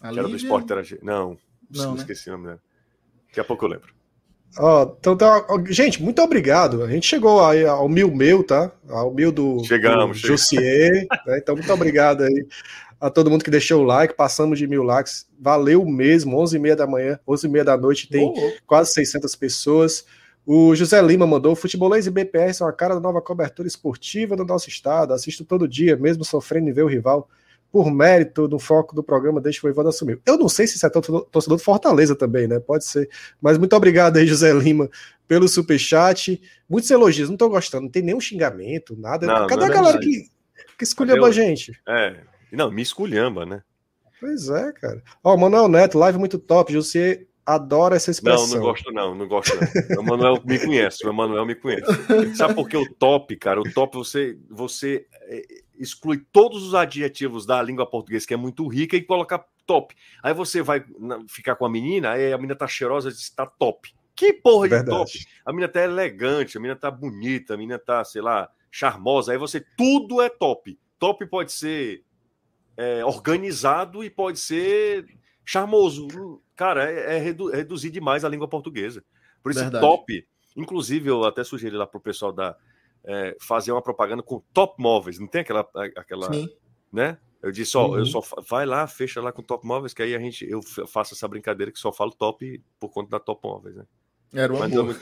[0.00, 1.00] que era do esporte interativo.
[1.02, 1.36] Não,
[1.74, 1.98] não né?
[1.98, 2.60] esqueci o nome dela.
[3.26, 3.92] Daqui a pouco eu lembro.
[4.58, 6.82] Ó, então, tá, gente, muito obrigado.
[6.82, 8.72] A gente chegou aí ao mil meu, tá?
[8.88, 11.06] Ao mil do, Chegamos, do Jussier.
[11.26, 11.38] Né?
[11.38, 12.46] Então, muito obrigado aí
[13.00, 16.86] a todo mundo que deixou o like, passamos de mil likes, valeu mesmo, 11h30 da
[16.86, 18.52] manhã, 11h30 da noite, tem oh.
[18.66, 20.04] quase 600 pessoas.
[20.44, 24.44] O José Lima mandou: Futebolês e BPR são a cara da nova cobertura esportiva do
[24.44, 25.14] nosso estado.
[25.14, 27.28] Assisto todo dia, mesmo sofrendo em ver o rival.
[27.72, 30.20] Por mérito do foco do programa, deixa o Voivoda assumir.
[30.26, 32.58] Eu não sei se isso é torcedor de Fortaleza também, né?
[32.58, 33.08] Pode ser.
[33.40, 34.90] Mas muito obrigado aí, José Lima,
[35.28, 36.42] pelo superchat.
[36.68, 39.24] Muitos elogios, não tô gostando, não tem nenhum xingamento, nada.
[39.24, 40.28] Não, Cadê não é a galera que,
[40.76, 41.80] que escolheu a gente?
[41.88, 42.16] É,
[42.52, 43.62] não, me esculhamba, né?
[44.20, 45.02] Pois é, cara.
[45.24, 46.74] Ó, oh, Manuel Neto, live muito top.
[46.74, 48.46] Você adora essa expressão.
[48.46, 49.56] Não, não gosto não, não gosto
[49.90, 50.02] não.
[50.02, 51.84] O Manuel me conhece, o Manuel me conhece.
[52.36, 53.60] Sabe por que o top, cara?
[53.60, 55.42] O top você, você é,
[55.78, 59.94] exclui todos os adjetivos da língua portuguesa, que é muito rica, e coloca top.
[60.22, 60.84] Aí você vai
[61.28, 63.92] ficar com a menina, aí a menina tá cheirosa, diz tá top.
[64.14, 64.98] Que porra de Verdade.
[64.98, 65.26] top?
[65.46, 69.32] A menina tá elegante, a menina tá bonita, a menina tá, sei lá, charmosa.
[69.32, 70.78] Aí você, tudo é top.
[70.98, 72.04] Top pode ser
[72.80, 75.06] é, organizado e pode ser
[75.44, 76.40] charmoso.
[76.56, 79.04] Cara, é, é redu reduzir demais a língua portuguesa.
[79.42, 79.84] Por isso, Verdade.
[79.84, 80.26] top.
[80.56, 82.56] Inclusive, eu até sugeri lá para o pessoal da,
[83.04, 85.18] é, fazer uma propaganda com top móveis.
[85.18, 85.68] Não tem aquela.
[85.96, 86.48] aquela Sim.
[86.90, 87.18] né?
[87.42, 87.98] Eu disse, ó, uhum.
[87.98, 91.14] eu só vai lá, fecha lá com top móveis, que aí a gente eu faço
[91.14, 93.84] essa brincadeira que só falo top por conta da top móveis, né?
[94.32, 94.94] Era uma boa.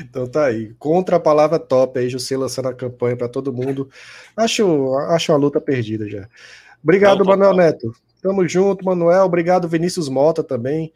[0.00, 0.74] Então tá aí.
[0.78, 3.88] Contra a palavra top aí, José lançando a campanha para todo mundo.
[4.36, 6.28] Acho, acho a luta perdida já.
[6.82, 7.94] Obrigado, Não, Manuel Neto.
[8.20, 9.24] Tamo junto, Manuel.
[9.24, 10.92] Obrigado, Vinícius Mota também.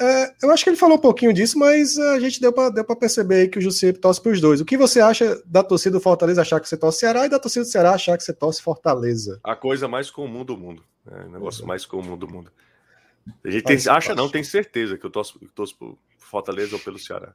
[0.00, 3.48] É, eu acho que ele falou um pouquinho disso, mas a gente deu para perceber
[3.48, 4.58] que o Jussier torce para os dois.
[4.58, 7.38] O que você acha da torcida do Fortaleza achar que você torce Ceará e da
[7.38, 9.38] torcida do Ceará achar que você torce Fortaleza?
[9.44, 10.82] A coisa mais comum do mundo.
[11.06, 12.50] É, o negócio mais comum do mundo.
[13.44, 16.80] A gente tem, acha, não, tem certeza que eu torço, que torço por Fortaleza ou
[16.80, 17.34] pelo Ceará.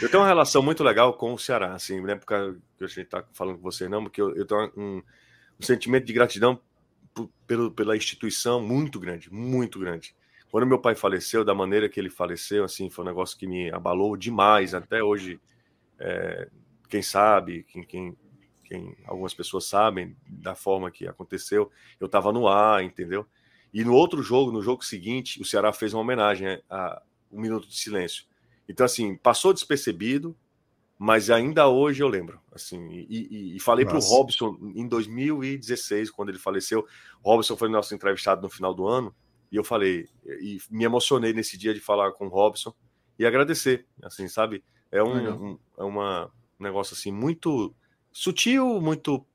[0.00, 2.84] Eu tenho uma relação muito legal com o Ceará, assim, não é por causa que
[2.84, 5.02] a gente tá falando com você, não, porque eu, eu tenho um,
[5.60, 6.60] um sentimento de gratidão
[7.46, 10.14] pelo, pela instituição muito grande, muito grande.
[10.50, 13.70] Quando meu pai faleceu, da maneira que ele faleceu, assim, foi um negócio que me
[13.70, 14.74] abalou demais.
[14.74, 15.40] Até hoje,
[15.98, 16.48] é,
[16.90, 18.16] quem sabe, quem, quem,
[18.64, 23.26] quem, algumas pessoas sabem da forma que aconteceu, eu estava no ar, entendeu?
[23.72, 27.40] E no outro jogo, no jogo seguinte, o Ceará fez uma homenagem né, a um
[27.40, 28.26] minuto de silêncio.
[28.68, 30.36] Então, assim, passou despercebido,
[30.98, 32.40] mas ainda hoje eu lembro.
[32.52, 36.86] Assim, e, e, e falei para o Robson em 2016, quando ele faleceu.
[37.22, 39.14] O Robson foi nosso entrevistado no final do ano.
[39.50, 42.72] E eu falei, e me emocionei nesse dia de falar com o Robson
[43.18, 44.64] e agradecer, assim, sabe?
[44.90, 46.26] É um, um é uma,
[46.58, 47.74] um negócio assim muito
[48.10, 49.26] sutil, muito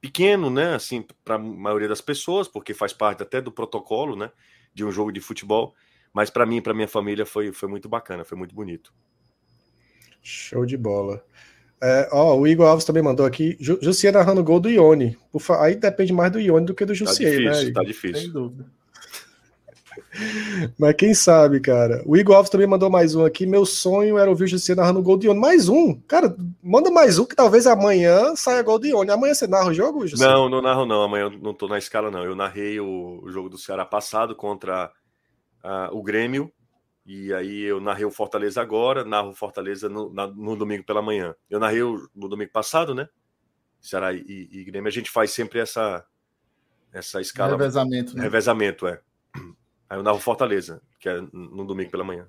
[0.00, 0.74] pequeno, né?
[0.74, 4.30] Assim, para a maioria das pessoas, porque faz parte até do protocolo, né?
[4.74, 5.74] De um jogo de futebol.
[6.16, 8.90] Mas para mim, para minha família, foi, foi muito bacana, foi muito bonito.
[10.22, 11.22] Show de bola.
[11.78, 13.54] É, ó, o Igor Alves também mandou aqui.
[13.60, 15.18] Jussier narrando o gol do Ione.
[15.60, 17.72] Aí depende mais do Ione do que do Jussier, tá difícil, né?
[17.74, 18.20] Tá difícil.
[18.22, 18.64] Sem dúvida.
[20.80, 22.02] Mas quem sabe, cara.
[22.06, 23.44] O Igor Alves também mandou mais um aqui.
[23.44, 25.38] Meu sonho era ouvir o Jussier narrando gol de Ione.
[25.38, 26.00] Mais um.
[26.08, 29.10] Cara, manda mais um que talvez amanhã saia gol de Ione.
[29.10, 30.30] Amanhã você narra o jogo, Jussier?
[30.30, 31.02] Não, não narro não.
[31.02, 32.24] Amanhã eu não tô na escala, não.
[32.24, 34.90] Eu narrei o, o jogo do Ceará passado contra
[35.66, 36.52] uh, o Grêmio.
[37.04, 41.02] E aí eu narrei o Fortaleza agora, narro o Fortaleza no, na, no domingo pela
[41.02, 41.34] manhã.
[41.50, 43.08] Eu narrei o, no domingo passado, né?
[43.80, 44.88] Ceará e, e Grêmio.
[44.88, 46.04] A gente faz sempre essa,
[46.92, 47.52] essa escala.
[47.52, 48.22] Revezamento, né?
[48.22, 49.00] Revezamento, é.
[49.88, 52.26] Aí eu narro Fortaleza, que é no domingo pela manhã.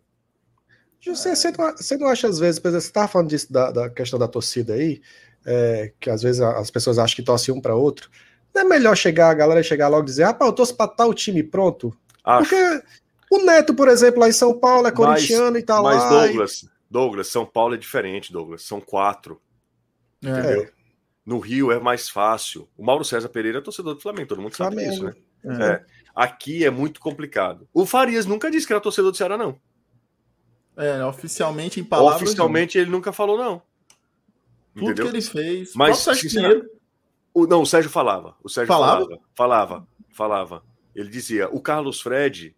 [0.99, 4.19] José, você não, você não acha, às vezes, você estava falando disso da, da, questão
[4.19, 5.01] da torcida aí,
[5.45, 8.09] é, que às vezes as pessoas acham que torcem um para outro.
[8.53, 11.14] Não é melhor chegar, a galera chegar logo e dizer, ah, eu torço para tal
[11.14, 11.95] time pronto?
[12.23, 12.49] Acho.
[12.49, 12.84] Porque
[13.29, 16.09] o Neto, por exemplo, lá em São Paulo, é corintiano mas, e tá mas lá.
[16.09, 16.69] Mas, Douglas, e...
[16.89, 18.63] Douglas, São Paulo é diferente, Douglas.
[18.63, 19.41] São quatro.
[20.23, 20.29] É.
[20.29, 20.69] Entendeu?
[21.25, 22.69] No Rio é mais fácil.
[22.77, 24.93] O Mauro César Pereira é torcedor do Flamengo, todo mundo Flamengo.
[24.93, 25.65] sabe disso, né?
[25.65, 25.71] É.
[25.73, 25.85] é.
[26.15, 27.67] Aqui é muito complicado.
[27.73, 29.59] O Farias nunca disse que era torcedor do Ceará, não.
[30.77, 32.21] É, oficialmente em palavras.
[32.21, 33.61] Oficialmente ele nunca falou, não.
[34.73, 35.05] Tudo Entendeu?
[35.05, 35.73] que ele fez.
[35.75, 36.05] Mas,
[37.33, 38.35] o, não, o Sérgio falava.
[38.43, 39.05] O Sérgio falava?
[39.05, 39.21] falava?
[39.35, 40.63] Falava, falava.
[40.95, 42.55] Ele dizia, o Carlos Fred,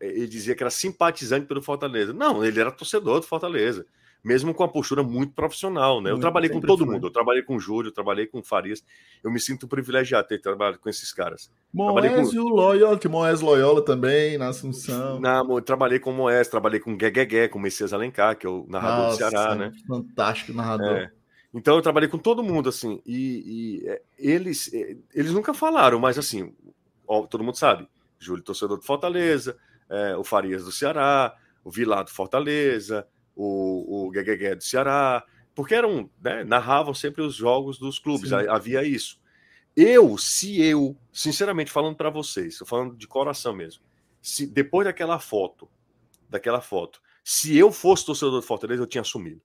[0.00, 2.12] ele dizia que era simpatizante pelo Fortaleza.
[2.12, 3.84] Não, ele era torcedor do Fortaleza
[4.22, 6.10] mesmo com a postura muito profissional, né?
[6.10, 6.94] Muito, eu trabalhei com todo foi.
[6.94, 8.84] mundo, eu trabalhei com o Júlio, eu trabalhei com o Farias,
[9.22, 11.50] eu me sinto privilegiado de ter trabalhado com esses caras.
[11.72, 12.40] Moés com...
[12.40, 15.20] o Loyola, que Moés Loyola também, na Assunção.
[15.20, 18.46] Na, eu trabalhei com o Moés, trabalhei com o Gueguegué, com o Messias Alencar, que
[18.46, 19.72] é o narrador Nossa, do Ceará, né?
[19.86, 20.96] Fantástico narrador.
[20.96, 21.10] É.
[21.54, 25.98] Então eu trabalhei com todo mundo, assim, e, e é, eles, é, eles nunca falaram,
[25.98, 26.52] mas assim,
[27.06, 27.88] ó, todo mundo sabe,
[28.18, 29.56] Júlio, torcedor do Fortaleza,
[29.88, 35.24] é, o Farias do Ceará, o Vilar do Fortaleza, o, o Gueguegué do Ceará,
[35.54, 38.36] porque eram, né, narravam sempre os jogos dos clubes, Sim.
[38.48, 39.20] havia isso.
[39.76, 43.82] Eu, se eu, sinceramente falando para vocês, estou falando de coração mesmo,
[44.20, 45.68] se depois daquela foto,
[46.28, 49.40] daquela foto, se eu fosse torcedor do Fortaleza, eu tinha assumido.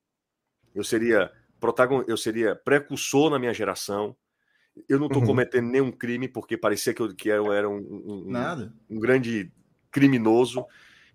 [0.73, 4.15] Eu seria protagonista, eu seria precursor na minha geração.
[4.89, 5.27] Eu não estou uhum.
[5.27, 9.51] cometendo nenhum crime, porque parecia que eu, que eu era um, um, um, um grande
[9.93, 10.65] criminoso.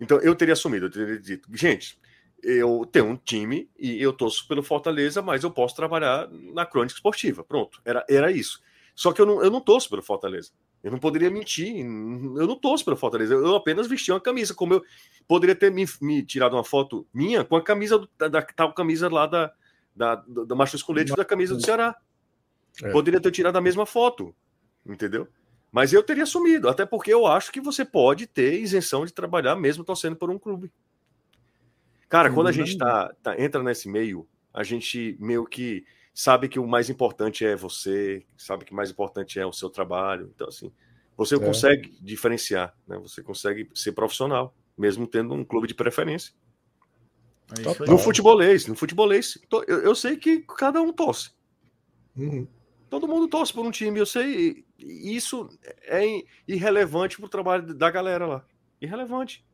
[0.01, 1.99] Então eu teria assumido, eu teria dito, gente,
[2.43, 6.95] eu tenho um time e eu torço pelo Fortaleza, mas eu posso trabalhar na crônica
[6.95, 7.43] esportiva.
[7.43, 8.63] Pronto, era, era isso.
[8.95, 10.51] Só que eu não, eu não torço pelo Fortaleza.
[10.83, 11.77] Eu não poderia mentir.
[11.79, 13.35] Eu não torço pelo Fortaleza.
[13.35, 14.55] Eu apenas vesti uma camisa.
[14.55, 14.85] Como eu
[15.27, 18.73] poderia ter me, me tirado uma foto minha com a camisa do, da, da tal
[18.73, 19.53] camisa lá da,
[19.95, 21.97] da, da Macho Colete da camisa do Ceará.
[22.83, 22.91] É.
[22.91, 24.35] Poderia ter tirado a mesma foto.
[24.87, 25.29] Entendeu?
[25.71, 26.69] Mas eu teria assumido.
[26.69, 30.39] Até porque eu acho que você pode ter isenção de trabalhar mesmo torcendo por um
[30.39, 30.73] clube.
[32.09, 35.85] Cara, quando a gente tá, tá, entra nesse meio, a gente meio que
[36.15, 39.69] sabe que o mais importante é você, sabe que o mais importante é o seu
[39.69, 40.33] trabalho.
[40.35, 40.73] Então, assim,
[41.17, 41.39] você é.
[41.39, 42.97] consegue diferenciar, né?
[42.99, 46.33] Você consegue ser profissional, mesmo tendo um clube de preferência.
[47.57, 51.31] É no futebolês, no futebolês, eu, eu, sei que cada um torce.
[52.17, 52.47] Uhum.
[52.91, 54.65] Todo mundo torce por um time, eu sei.
[54.79, 55.49] Isso
[55.85, 58.45] é irrelevante pro trabalho da galera lá.
[58.81, 59.45] Irrelevante.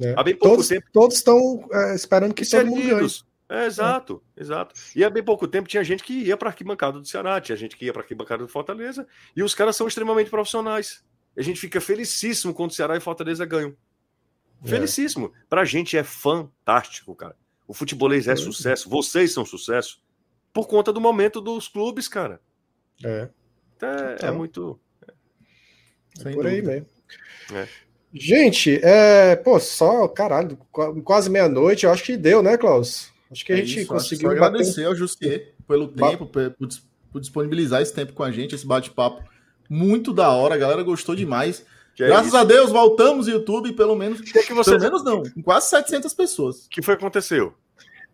[0.00, 0.14] É.
[0.16, 0.86] Há bem pouco todos, tempo.
[0.92, 3.08] Todos estão é, esperando que todo mundo ganhe.
[3.50, 4.42] É, exato, é.
[4.42, 4.74] exato.
[4.94, 7.56] E há bem pouco tempo tinha gente que ia para a arquibancada do Ceará, tinha
[7.56, 11.02] gente que ia para a arquibancada do Fortaleza, e os caras são extremamente profissionais.
[11.36, 13.74] a gente fica felicíssimo quando o Ceará e Fortaleza ganham.
[14.64, 14.68] É.
[14.68, 15.32] Felicíssimo.
[15.48, 17.36] Pra gente é fantástico, cara.
[17.66, 20.02] O futebolês é sucesso, vocês são sucesso
[20.52, 22.40] por conta do momento dos clubes, cara.
[23.04, 23.28] É,
[23.82, 24.34] É, é Total.
[24.34, 24.80] muito.
[26.16, 26.86] Sem por aí mesmo.
[27.54, 27.66] É.
[28.12, 33.10] Gente, é, pô, só, caralho, qu- quase meia-noite, eu acho que deu, né, Klaus?
[33.30, 36.54] Acho que a É gente isso, conseguiu só bater agradecer ao Jussier pelo tempo, por,
[37.12, 39.22] por disponibilizar esse tempo com a gente, esse bate-papo
[39.68, 41.64] muito da hora, a galera gostou demais.
[41.94, 42.36] Que é Graças isso.
[42.36, 44.70] a Deus, voltamos ao YouTube, pelo menos, que, é que você.
[44.70, 46.64] pelo menos não, com quase 700 pessoas.
[46.64, 47.52] O que foi que aconteceu?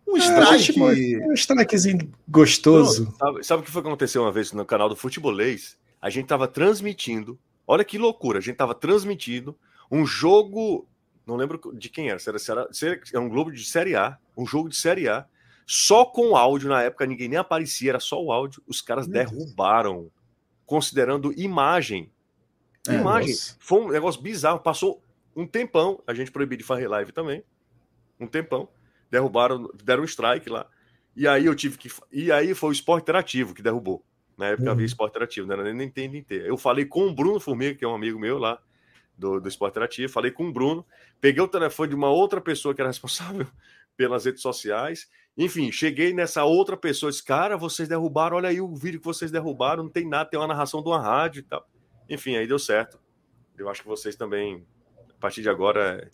[0.07, 0.19] Um Ah,
[0.57, 0.59] strike.
[0.63, 3.13] gente, um strikezinho gostoso.
[3.19, 5.77] Sabe, sabe o que foi que aconteceu uma vez no canal do Futebolês?
[6.01, 7.39] A gente tava transmitindo.
[7.67, 9.57] Olha que loucura, a gente tava transmitindo
[9.91, 10.87] um jogo.
[11.27, 12.19] Não lembro de quem era.
[12.19, 14.19] Se era, se era, se era um Globo de Série A.
[14.37, 15.25] Um jogo de Série A.
[15.67, 18.63] Só com áudio na época, ninguém nem aparecia, era só o áudio.
[18.67, 19.31] Os caras Meu Deus.
[19.33, 20.11] derrubaram,
[20.67, 22.11] considerando imagem.
[22.87, 23.31] É, imagem.
[23.31, 23.57] nossa.
[23.59, 24.61] Foi um negócio bizarro.
[24.61, 25.03] Passou
[25.35, 26.03] um tempão.
[26.07, 27.43] A gente proibiu de fazer live também.
[28.21, 28.69] Um tempão.
[29.15, 30.67] Derrubaram, deram um strike lá.
[31.15, 31.89] E aí eu tive que.
[32.11, 34.05] E aí foi o esporte interativo que derrubou.
[34.37, 34.73] Na época Uhum.
[34.73, 36.45] havia esporte interativo, não era nem Nintendo inteiro.
[36.47, 38.61] Eu falei com o Bruno Formiga, que é um amigo meu lá
[39.17, 40.13] do, do esporte interativo.
[40.13, 40.85] Falei com o Bruno.
[41.21, 43.47] Peguei o telefone de uma outra pessoa que era responsável
[43.97, 45.09] pelas redes sociais.
[45.39, 49.07] Enfim, cheguei nessa outra pessoa e disse: Cara, vocês derrubaram, olha aí o vídeo que
[49.07, 51.65] vocês derrubaram, não tem nada, tem uma narração de uma rádio e tal.
[52.11, 52.99] Enfim, aí deu certo.
[53.57, 54.67] Eu acho que vocês também,
[55.11, 56.11] a partir de agora, é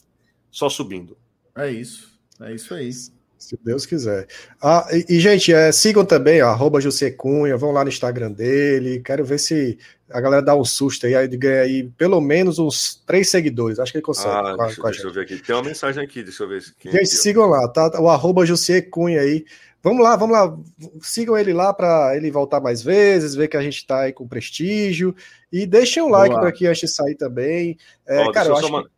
[0.51, 1.17] só subindo.
[1.57, 2.20] É isso.
[2.43, 2.91] É isso aí.
[2.93, 4.27] Se Deus quiser.
[4.63, 8.31] Ah, e, e, gente, é, sigam também, ó, arroba José Cunha, vão lá no Instagram
[8.33, 9.01] dele.
[9.01, 9.79] Quero ver se
[10.11, 13.79] a galera dá um susto aí, de ganhar aí pelo menos uns três seguidores.
[13.79, 14.29] Acho que ele consegue.
[14.35, 15.39] Ah, com deixa, com a deixa eu ver aqui.
[15.39, 16.61] Tem uma mensagem aqui, deixa eu ver.
[16.61, 17.19] se- Quem Gente, ó.
[17.23, 17.99] sigam lá, tá?
[17.99, 19.47] O arroba José Cunha aí.
[19.83, 20.55] Vamos lá, vamos lá.
[21.01, 24.29] Sigam ele lá para ele voltar mais vezes, ver que a gente tá aí com
[24.29, 25.17] prestígio.
[25.51, 26.41] E deixem um like Boa.
[26.41, 27.79] para aqui antes de sair também.
[28.07, 28.89] É, Ó, cara, deixa eu eu acho só man-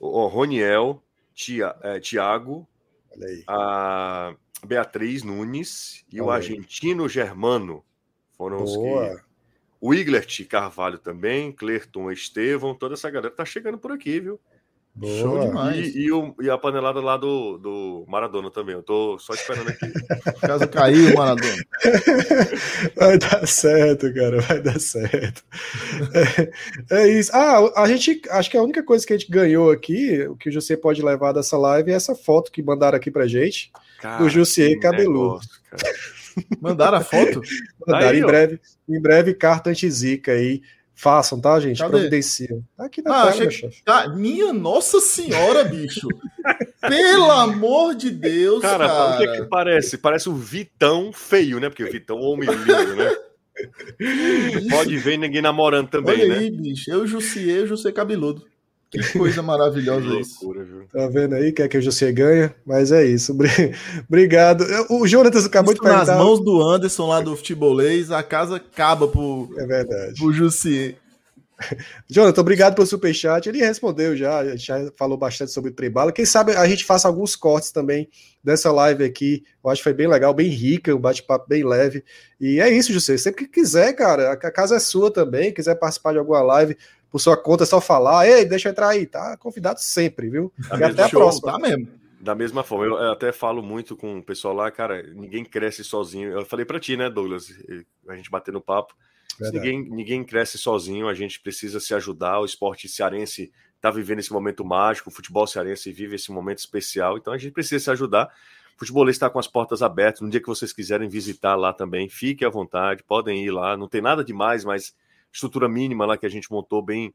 [0.00, 1.00] Ó, Roniel,
[1.32, 2.73] Tia, é, Tiago, que...
[3.46, 4.34] a
[4.66, 6.36] Beatriz Nunes e o Olha aí.
[6.38, 7.84] argentino Germano
[8.32, 8.78] foram os que.
[8.78, 9.22] Boa.
[9.80, 14.40] O Iglert Carvalho também, Clerton Estevão, toda essa galera tá chegando por aqui, viu?
[15.02, 15.46] Show Boa.
[15.46, 15.94] demais.
[15.94, 18.76] E, e, o- e a panelada lá do, do Maradona também.
[18.76, 19.90] Eu tô só esperando aqui.
[20.40, 21.52] Caso caiu, Maradona.
[22.96, 25.42] Vai dar certo, cara, vai dar certo.
[26.90, 27.30] É, é isso.
[27.34, 30.48] Ah, a gente, acho que a única coisa que a gente ganhou aqui, o que
[30.48, 33.72] o José pode levar dessa live é essa foto que mandaram aqui pra gente.
[34.00, 35.40] Cara, Jussier que cabeludo.
[36.60, 37.40] Mandaram a foto?
[37.86, 38.26] Mandaram Aí, em ó.
[38.26, 40.62] breve, em breve carta anti-zica aí.
[40.96, 41.78] Façam, tá, gente?
[41.78, 41.90] Cadê?
[41.90, 42.62] Providenciam.
[42.76, 43.70] Tá aqui na Ah, tela, achei.
[43.84, 46.06] Ah, minha nossa senhora, bicho.
[46.80, 49.14] Pelo amor de Deus, Cara, cara.
[49.14, 49.98] o que, que parece?
[49.98, 51.68] Parece o Vitão feio, né?
[51.68, 53.10] Porque o Vitão é um homem lindo, né?
[54.70, 56.38] Pode ver ninguém namorando também, Olha né?
[56.38, 56.90] aí, bicho.
[56.90, 58.46] Eu, Jussier, eu Jussier cabeludo.
[58.94, 60.44] Que coisa Que maravilhosa isso.
[60.44, 60.84] loucura, viu?
[60.92, 61.52] Tá vendo aí?
[61.52, 62.54] Quer que o José ganha?
[62.64, 63.32] Mas é isso.
[63.34, 63.74] Obri-
[64.08, 64.64] Obrigado.
[64.90, 66.18] O Jonatas acabou de Isso nas perguntar.
[66.24, 70.14] mãos do Anderson lá do futebolês, a casa acaba pro, É verdade.
[70.18, 70.96] pro Jussier.
[72.10, 73.48] Jonathan, obrigado pelo superchat.
[73.48, 76.10] Ele respondeu já, já falou bastante sobre o Tribala.
[76.12, 78.08] Quem sabe a gente faça alguns cortes também
[78.42, 79.44] dessa live aqui.
[79.64, 82.02] Eu acho que foi bem legal, bem rica, um bate-papo bem leve.
[82.40, 83.16] E é isso, José.
[83.16, 85.52] Sempre que quiser, cara, a casa é sua também.
[85.54, 86.76] Quiser participar de alguma live
[87.14, 88.26] por sua conta, é só falar.
[88.28, 89.36] Ei, deixa eu entrar aí, tá?
[89.36, 90.52] Convidado sempre, viu?
[90.68, 91.52] Tá e até a show, próxima.
[91.52, 91.88] Tá mesmo.
[92.20, 96.32] Da mesma forma, eu até falo muito com o pessoal lá, cara, ninguém cresce sozinho.
[96.32, 97.54] Eu falei pra ti, né, Douglas?
[98.08, 98.96] A gente batendo papo.
[99.52, 102.40] Ninguém, ninguém cresce sozinho, a gente precisa se ajudar.
[102.40, 107.16] O esporte cearense está vivendo esse momento mágico, o futebol cearense vive esse momento especial,
[107.16, 108.26] então a gente precisa se ajudar.
[108.74, 110.20] O futebolista está com as portas abertas.
[110.20, 113.76] No dia que vocês quiserem visitar lá também, fiquem à vontade, podem ir lá.
[113.76, 114.92] Não tem nada demais, mas
[115.34, 117.12] estrutura mínima lá que a gente montou, bem,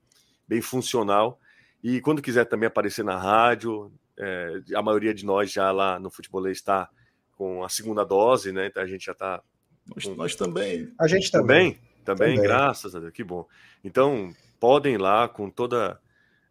[0.47, 1.39] bem funcional.
[1.81, 6.11] E quando quiser também aparecer na rádio, é, a maioria de nós já lá no
[6.11, 6.89] futebolês está
[7.31, 8.67] com a segunda dose, né?
[8.67, 9.41] Então a gente já está
[9.87, 10.91] Nós, nós também.
[10.99, 11.71] A gente também.
[11.71, 12.41] também, também, Também.
[12.41, 13.47] graças a Deus, que bom.
[13.83, 15.97] Então, podem ir lá com toda.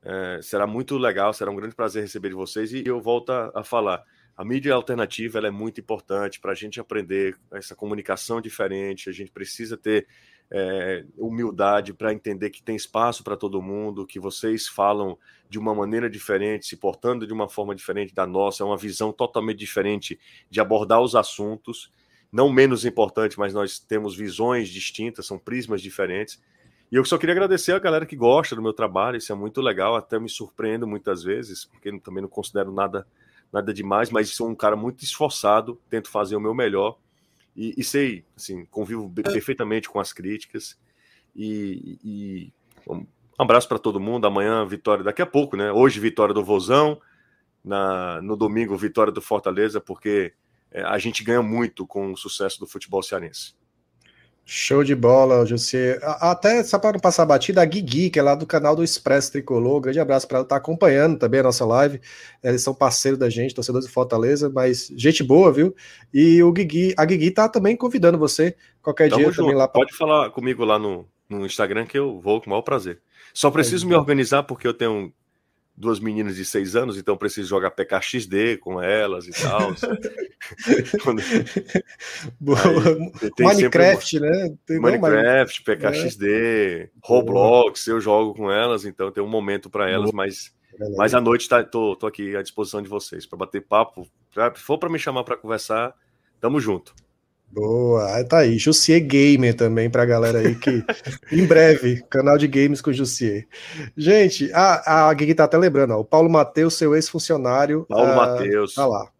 [0.02, 2.72] é, será muito legal, será um grande prazer receber de vocês.
[2.72, 4.02] E eu volto a, a falar:
[4.34, 9.10] a mídia alternativa ela é muito importante para a gente aprender essa comunicação diferente.
[9.10, 10.06] A gente precisa ter
[10.50, 15.18] é, humildade para entender que tem espaço para todo mundo, que vocês falam
[15.48, 19.12] de uma maneira diferente, se portando de uma forma diferente da nossa, é uma visão
[19.12, 20.18] totalmente diferente
[20.50, 21.90] de abordar os assuntos
[22.30, 26.40] não menos importante, mas nós temos visões distintas, são prismas diferentes.
[26.92, 29.60] E eu só queria agradecer a galera que gosta do meu trabalho, isso é muito
[29.60, 33.06] legal, até me surpreendo muitas vezes, porque também não considero nada
[33.50, 36.98] nada demais, mas sou um cara muito esforçado, tento fazer o meu melhor
[37.56, 40.78] e, e sei, assim, convivo be- perfeitamente com as críticas
[41.34, 42.52] e, e,
[42.88, 43.06] Um
[43.38, 44.26] abraço para todo mundo.
[44.26, 45.70] Amanhã, vitória daqui a pouco, né?
[45.72, 47.00] Hoje, vitória do Vozão.
[47.64, 50.32] Na, no domingo, vitória do Fortaleza, porque
[50.70, 53.54] é, a gente ganha muito com o sucesso do futebol cearense.
[54.50, 56.00] Show de bola, José.
[56.02, 58.82] Até só para não passar a batida, a Guigui, que é lá do canal do
[58.82, 59.78] Expresso Tricolor.
[59.78, 62.00] Grande abraço para ela, tá acompanhando também a nossa live.
[62.42, 65.76] Eles são parceiros da gente, torcedores de Fortaleza, mas gente boa, viu?
[66.14, 69.42] E o Guigui, a Guigui tá também convidando você qualquer Tamo dia junto.
[69.42, 69.68] também lá.
[69.68, 69.82] Pra...
[69.82, 73.02] Pode falar comigo lá no, no Instagram que eu vou com o maior prazer.
[73.34, 75.12] Só preciso é, me organizar porque eu tenho
[75.78, 79.72] duas meninas de seis anos, então preciso jogar PKXD com elas e tal.
[81.02, 81.22] Quando...
[83.38, 84.28] Minecraft, sempre...
[84.28, 84.56] né?
[84.66, 86.90] Tem Minecraft, PKXD, é.
[87.02, 90.52] Roblox, eu jogo com elas, então tem um momento para elas, mas,
[90.96, 94.06] mas à noite tá, tô, tô aqui à disposição de vocês para bater papo.
[94.56, 95.94] Se for para me chamar para conversar,
[96.40, 96.92] tamo junto.
[97.50, 98.58] Boa, tá aí.
[98.58, 100.84] Jussier Gamer também pra galera aí que
[101.32, 103.48] em breve, canal de games com Jussier.
[103.96, 107.86] Gente, a, a Gui tá até lembrando, ó, o Paulo Matheus, seu ex-funcionário.
[107.88, 108.74] Paulo uh, Matheus.
[108.74, 109.10] Tá lá.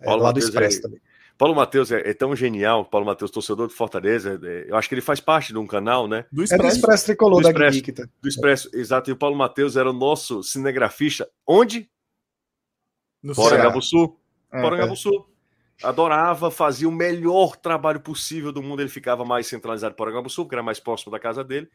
[0.00, 1.00] É, Paulo lá Mateus é, também.
[1.38, 4.38] Paulo Matheus é, é, tão genial, Paulo Matheus, torcedor de Fortaleza.
[4.42, 6.26] É, eu acho que ele faz parte de um canal, né?
[6.30, 6.66] Do Expresso.
[6.66, 8.08] É do Expresso Tricolor do Expresso, da Gui, tá.
[8.20, 9.10] Do Expresso, exato.
[9.10, 11.28] E o Paulo Matheus era o nosso cinegrafista.
[11.46, 11.88] Onde?
[13.22, 14.16] No Porangabuçu.
[14.52, 15.29] É, Porangabuçu
[15.82, 18.80] adorava, fazia o melhor trabalho possível do mundo.
[18.80, 21.68] Ele ficava mais centralizado para o Sul, que era mais próximo da casa dele.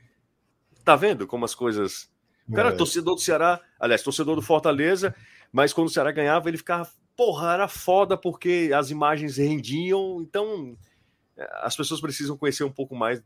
[0.83, 2.09] Tá vendo como as coisas.
[2.47, 2.71] O cara, é.
[2.71, 5.15] torcedor do Ceará, aliás, torcedor do Fortaleza,
[5.51, 10.21] mas quando o Ceará ganhava, ele ficava, porra, era foda porque as imagens rendiam.
[10.21, 10.77] Então,
[11.61, 13.23] as pessoas precisam conhecer um pouco mais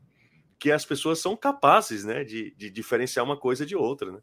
[0.58, 4.18] que as pessoas são capazes, né, de, de diferenciar uma coisa de outra, né?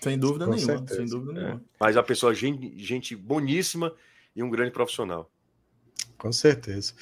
[0.00, 1.00] Sem dúvida Com nenhuma, certeza.
[1.00, 1.56] sem dúvida nenhuma.
[1.56, 1.60] É.
[1.80, 3.92] Mas a pessoa, gente, gente boníssima
[4.34, 5.30] e um grande profissional.
[6.18, 6.92] Com certeza.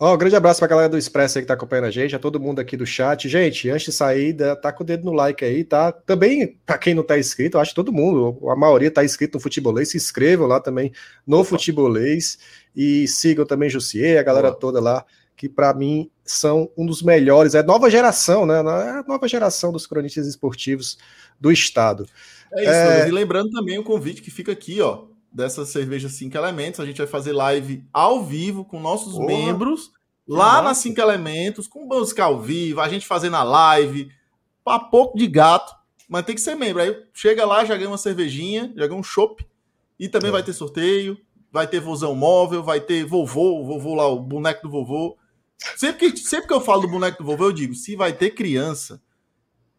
[0.00, 2.20] Ó, um grande abraço pra galera do Expresso aí que tá acompanhando a gente, a
[2.20, 3.28] todo mundo aqui do chat.
[3.28, 5.90] Gente, antes de sair, tá com o dedo no like aí, tá?
[5.90, 9.36] Também, pra quem não tá inscrito, eu acho que todo mundo, a maioria tá inscrito
[9.36, 10.92] no Futebolês, se inscrevam lá também
[11.26, 11.42] no.
[11.42, 12.38] Futebolês
[12.76, 14.60] e sigam também Jussier, a galera Boa.
[14.60, 15.04] toda lá,
[15.36, 18.58] que para mim são um dos melhores, é nova geração, né?
[18.58, 20.96] É a nova geração dos cronistas esportivos
[21.40, 22.06] do estado.
[22.52, 23.08] É isso, é...
[23.08, 26.80] e lembrando também o convite que fica aqui, ó dessa cerveja 5 Elementos.
[26.80, 29.26] A gente vai fazer live ao vivo com nossos Porra.
[29.26, 29.92] membros
[30.26, 34.10] lá nas 5 Elementos, com música ao vivo, a gente fazendo a live,
[34.90, 35.74] pouco de gato,
[36.08, 36.82] mas tem que ser membro.
[36.82, 39.46] Aí chega lá, já ganha uma cervejinha, já ganha um chopp,
[39.98, 40.32] e também é.
[40.32, 41.18] vai ter sorteio,
[41.50, 45.16] vai ter vozão móvel, vai ter vovô, o vovô lá, o boneco do vovô.
[45.76, 48.30] Sempre que, sempre que eu falo do boneco do vovô, eu digo, se vai ter
[48.30, 49.02] criança,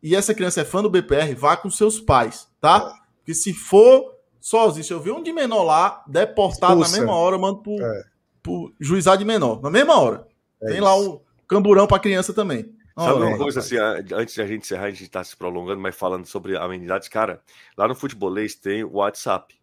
[0.02, 2.94] e essa criança é fã do BPR, vá com seus pais, tá?
[2.96, 3.10] É.
[3.18, 4.84] Porque se for sozinho.
[4.84, 6.92] Se eu ver um de menor lá, deportado Expulsa.
[6.92, 8.04] na mesma hora, eu mando pro, é.
[8.42, 9.62] pro juizado de menor.
[9.62, 10.28] Na mesma hora.
[10.62, 10.84] É Tem isso.
[10.84, 12.74] lá o camburão pra criança também.
[12.98, 13.78] Sabe uma coisa assim,
[14.14, 17.42] antes de a gente encerrar, a gente tá se prolongando, mas falando sobre amenidades, cara,
[17.78, 19.56] lá no futebolês tem o WhatsApp.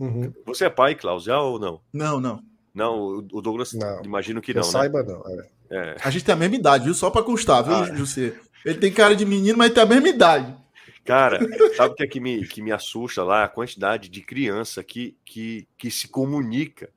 [0.00, 0.32] Uhum.
[0.46, 1.82] Você é pai, Klaus, já ou não?
[1.92, 2.42] Não, não.
[2.74, 4.02] Não, o Douglas, não.
[4.02, 4.62] imagino que não.
[4.62, 4.72] Eu né?
[4.72, 5.22] saiba, não.
[5.28, 5.48] É.
[5.72, 5.96] É.
[6.02, 6.94] A gente tem a mesma idade, viu?
[6.94, 7.94] Só pra constar, viu, ah.
[7.94, 8.34] José?
[8.64, 10.54] Ele tem cara de menino, mas tem a mesma idade.
[11.04, 11.38] Cara,
[11.76, 13.44] sabe o que é que me, que me assusta lá?
[13.44, 16.90] A quantidade de criança que, que, que se comunica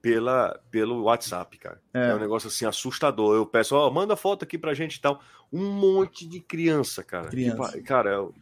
[0.00, 1.80] pela, pelo WhatsApp, cara.
[1.92, 2.10] É.
[2.10, 3.34] é, um negócio assim assustador.
[3.34, 5.20] Eu peço, ó, manda foto aqui pra gente e tal.
[5.52, 7.28] Um monte de criança, cara.
[7.28, 7.72] Criança.
[7.72, 8.34] Que, cara, eu,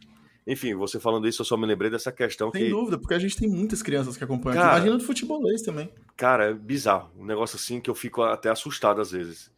[0.45, 2.51] enfim, você falando isso, eu só me lembrei dessa questão.
[2.51, 2.69] Sem que...
[2.69, 4.61] dúvida, porque a gente tem muitas crianças que acompanham.
[4.61, 5.91] Cara, Imagina do futebolês também.
[6.15, 7.11] Cara, é bizarro.
[7.17, 9.51] Um negócio assim que eu fico até assustado às vezes.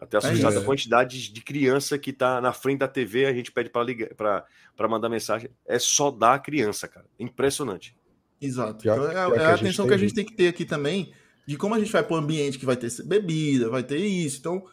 [0.00, 3.52] Até assustado é a quantidade de criança que tá na frente da TV, a gente
[3.52, 5.50] pede para ligar, para mandar mensagem.
[5.66, 7.06] É só da criança, cara.
[7.18, 7.94] Impressionante.
[8.40, 8.82] Exato.
[8.82, 11.12] Pior, então, é, é a, a atenção que a gente tem que ter aqui também,
[11.46, 14.38] de como a gente vai para o ambiente que vai ter bebida, vai ter isso.
[14.38, 14.64] Então,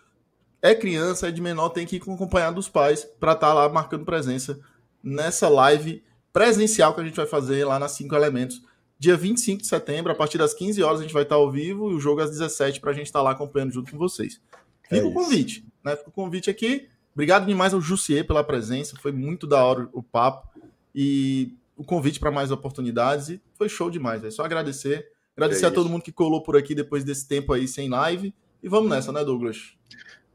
[0.61, 3.69] é criança, é de menor, tem que ir acompanhar dos pais para estar tá lá
[3.69, 4.57] marcando presença
[5.03, 8.61] nessa live presencial que a gente vai fazer lá nas 5 Elementos.
[8.97, 11.51] Dia 25 de setembro, a partir das 15 horas, a gente vai estar tá ao
[11.51, 13.97] vivo e o jogo às 17 para a gente estar tá lá acompanhando junto com
[13.97, 14.39] vocês.
[14.89, 15.95] Fica é o convite, né?
[15.95, 16.87] Fica o convite aqui.
[17.13, 20.47] Obrigado demais ao Jussier pela presença, foi muito da hora o papo
[20.93, 25.07] e o convite para mais oportunidades e foi show demais, é só agradecer.
[25.35, 28.33] Agradecer é a todo mundo que colou por aqui depois desse tempo aí sem live
[28.61, 29.73] e vamos nessa, né, Douglas?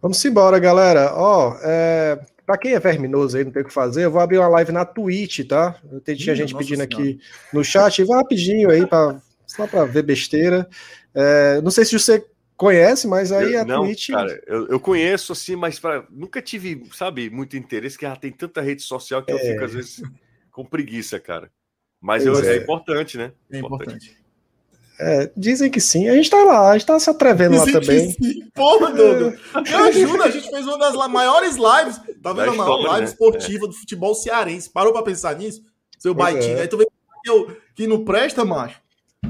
[0.00, 1.12] Vamos embora, galera.
[1.14, 4.38] Ó, é, para quem é verminoso aí, não tem o que fazer, eu vou abrir
[4.38, 5.76] uma live na Twitch, tá?
[5.90, 6.84] Eu tinha gente pedindo senhora.
[6.84, 7.20] aqui
[7.52, 10.68] no chat, vai rapidinho aí para só para ver besteira.
[11.14, 12.24] É, não sei se você
[12.62, 14.10] Conhece, mas aí eu, a não, Twitch.
[14.10, 18.30] Cara, eu, eu conheço assim, mas pra, nunca tive, sabe, muito interesse, que ela tem
[18.30, 19.34] tanta rede social que é.
[19.34, 20.02] eu fico, às vezes,
[20.52, 21.50] com preguiça, cara.
[22.00, 22.54] Mas eu, é.
[22.54, 22.56] é.
[22.58, 23.32] importante, né?
[23.50, 24.16] É importante.
[25.00, 26.08] É, dizem que sim.
[26.08, 28.10] A gente tá lá, a gente tá se atrevendo dizem lá também.
[28.12, 28.48] Sim.
[28.54, 29.40] Porra, Douglas.
[29.68, 32.00] Me ajuda, a gente fez uma das maiores lives.
[32.22, 33.10] Tá vendo a maior live né?
[33.10, 33.68] esportiva é.
[33.68, 34.70] do futebol cearense.
[34.70, 35.64] Parou pra pensar nisso?
[35.98, 36.58] Seu baitinho.
[36.58, 36.60] É.
[36.60, 38.81] Aí tu vê que, eu, que não presta, macho.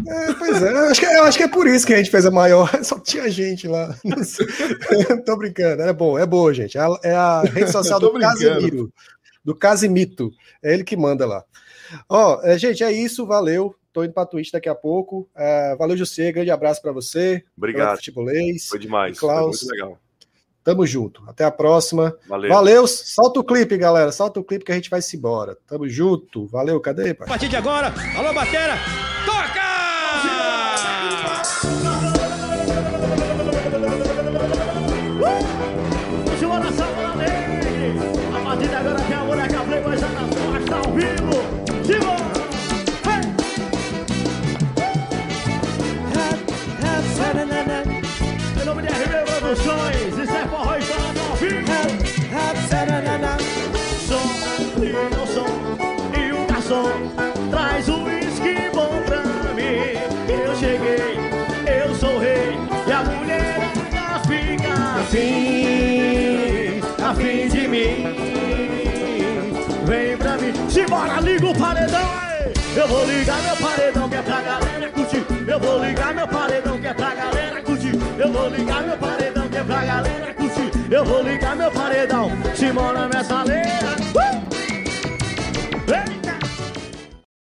[0.07, 2.11] É, pois é, eu acho, que, eu acho que é por isso que a gente
[2.11, 3.95] fez a maior, só tinha gente lá.
[5.25, 6.77] Tô brincando, é bom, é boa, gente.
[6.77, 8.93] É a, é a rede social do Casimiro,
[9.45, 10.33] do Casimito,
[10.63, 11.45] é ele que manda lá.
[12.09, 13.75] Ó, é, gente, é isso, valeu.
[13.93, 15.29] Tô indo pra Twitch daqui a pouco.
[15.37, 17.45] É, valeu, José, grande abraço para você.
[17.57, 17.99] Obrigado.
[17.99, 18.69] Futebolês.
[18.69, 19.61] Foi demais, Klaus.
[19.61, 19.99] foi muito legal.
[20.65, 21.23] Tamo junto.
[21.27, 22.17] Até a próxima.
[22.27, 22.51] Valeu.
[22.51, 22.87] Valeu.
[22.87, 24.13] Solta o clipe, galera.
[24.13, 25.59] Solta o clipe que a gente vai se embora.
[25.67, 26.47] Tamo junto.
[26.47, 26.81] Valeu.
[26.81, 27.27] Cadê, pai?
[27.27, 28.77] A partir de agora, alô, batera.
[72.83, 75.25] Eu vou ligar meu paredão que é pra galera curtir.
[75.47, 77.93] Eu vou ligar meu paredão que é pra galera curtir.
[78.19, 80.71] Eu vou ligar meu paredão pra galera curtir.
[80.91, 84.32] Eu vou ligar meu paredão, se mora nessa leira.